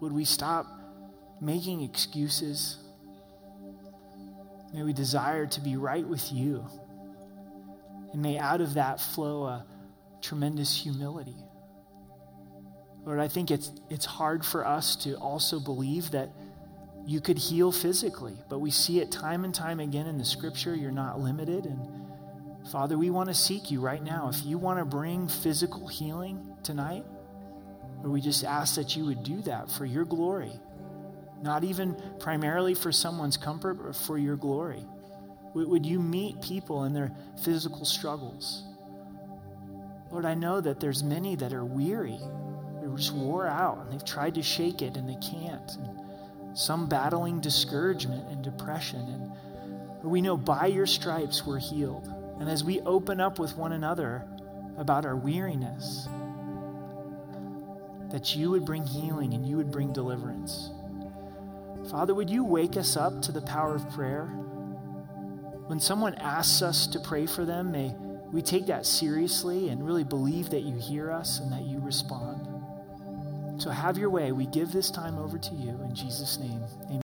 Would 0.00 0.12
we 0.12 0.24
stop 0.24 0.66
making 1.40 1.80
excuses? 1.80 2.76
May 4.72 4.82
we 4.82 4.92
desire 4.92 5.46
to 5.46 5.60
be 5.60 5.76
right 5.76 6.06
with 6.06 6.32
you. 6.32 6.64
And 8.12 8.22
may 8.22 8.38
out 8.38 8.60
of 8.60 8.74
that 8.74 9.00
flow 9.00 9.44
a 9.44 9.66
tremendous 10.20 10.82
humility. 10.82 11.36
Lord, 13.04 13.18
I 13.18 13.28
think 13.28 13.50
it's, 13.50 13.72
it's 13.88 14.04
hard 14.04 14.44
for 14.44 14.66
us 14.66 14.96
to 14.96 15.14
also 15.14 15.58
believe 15.58 16.10
that 16.10 16.30
you 17.06 17.20
could 17.20 17.38
heal 17.38 17.72
physically, 17.72 18.36
but 18.48 18.58
we 18.58 18.70
see 18.70 19.00
it 19.00 19.10
time 19.10 19.44
and 19.44 19.54
time 19.54 19.80
again 19.80 20.06
in 20.06 20.18
the 20.18 20.24
scripture. 20.24 20.74
You're 20.74 20.90
not 20.90 21.18
limited. 21.18 21.64
And 21.64 21.80
Father, 22.70 22.98
we 22.98 23.10
want 23.10 23.28
to 23.28 23.34
seek 23.34 23.70
you 23.70 23.80
right 23.80 24.02
now. 24.02 24.28
If 24.28 24.44
you 24.44 24.58
want 24.58 24.78
to 24.78 24.84
bring 24.84 25.26
physical 25.26 25.88
healing 25.88 26.54
tonight, 26.62 27.04
or 28.04 28.10
we 28.10 28.20
just 28.20 28.44
ask 28.44 28.74
that 28.76 28.96
you 28.96 29.06
would 29.06 29.22
do 29.22 29.40
that 29.42 29.70
for 29.70 29.86
your 29.86 30.04
glory, 30.04 30.52
not 31.42 31.64
even 31.64 31.96
primarily 32.18 32.74
for 32.74 32.92
someone's 32.92 33.36
comfort, 33.36 33.74
but 33.74 33.96
for 33.96 34.18
your 34.18 34.36
glory. 34.36 34.84
Would 35.54 35.84
you 35.84 35.98
meet 35.98 36.40
people 36.40 36.84
in 36.84 36.92
their 36.92 37.10
physical 37.42 37.84
struggles? 37.84 38.64
Lord, 40.10 40.24
I 40.24 40.34
know 40.34 40.60
that 40.60 40.80
there's 40.80 41.02
many 41.02 41.36
that 41.36 41.52
are 41.52 41.64
weary. 41.64 42.18
They're 42.80 42.96
just 42.96 43.12
wore 43.12 43.46
out 43.46 43.78
and 43.78 43.92
they've 43.92 44.04
tried 44.04 44.34
to 44.36 44.42
shake 44.42 44.82
it 44.82 44.96
and 44.96 45.08
they 45.08 45.16
can't. 45.16 45.76
And 45.76 46.00
some 46.58 46.88
battling 46.88 47.40
discouragement 47.40 48.28
and 48.28 48.42
depression. 48.42 49.32
And 50.02 50.10
we 50.10 50.20
know 50.20 50.36
by 50.36 50.66
your 50.66 50.86
stripes 50.86 51.46
we're 51.46 51.58
healed. 51.58 52.12
And 52.40 52.48
as 52.48 52.64
we 52.64 52.80
open 52.80 53.20
up 53.20 53.38
with 53.38 53.56
one 53.56 53.72
another 53.72 54.24
about 54.76 55.04
our 55.04 55.16
weariness, 55.16 56.08
that 58.10 58.34
you 58.34 58.50
would 58.50 58.64
bring 58.64 58.84
healing 58.84 59.34
and 59.34 59.46
you 59.46 59.56
would 59.56 59.70
bring 59.70 59.92
deliverance. 59.92 60.70
Father, 61.88 62.14
would 62.14 62.28
you 62.28 62.44
wake 62.44 62.76
us 62.76 62.96
up 62.96 63.22
to 63.22 63.32
the 63.32 63.40
power 63.42 63.74
of 63.74 63.88
prayer? 63.90 64.26
When 65.66 65.80
someone 65.80 66.14
asks 66.16 66.62
us 66.62 66.86
to 66.88 67.00
pray 67.00 67.26
for 67.26 67.44
them, 67.44 67.72
may 67.72 67.94
we 68.32 68.42
take 68.42 68.66
that 68.66 68.86
seriously 68.86 69.68
and 69.68 69.84
really 69.84 70.04
believe 70.04 70.50
that 70.50 70.62
you 70.62 70.76
hear 70.76 71.10
us 71.10 71.40
and 71.40 71.52
that 71.52 71.62
you 71.62 71.80
respond. 71.80 72.48
So 73.60 73.70
have 73.70 73.98
your 73.98 74.10
way. 74.10 74.32
We 74.32 74.46
give 74.46 74.72
this 74.72 74.90
time 74.90 75.18
over 75.18 75.38
to 75.38 75.54
you 75.54 75.70
in 75.82 75.94
Jesus' 75.94 76.38
name. 76.38 76.62
Amen. 76.86 76.98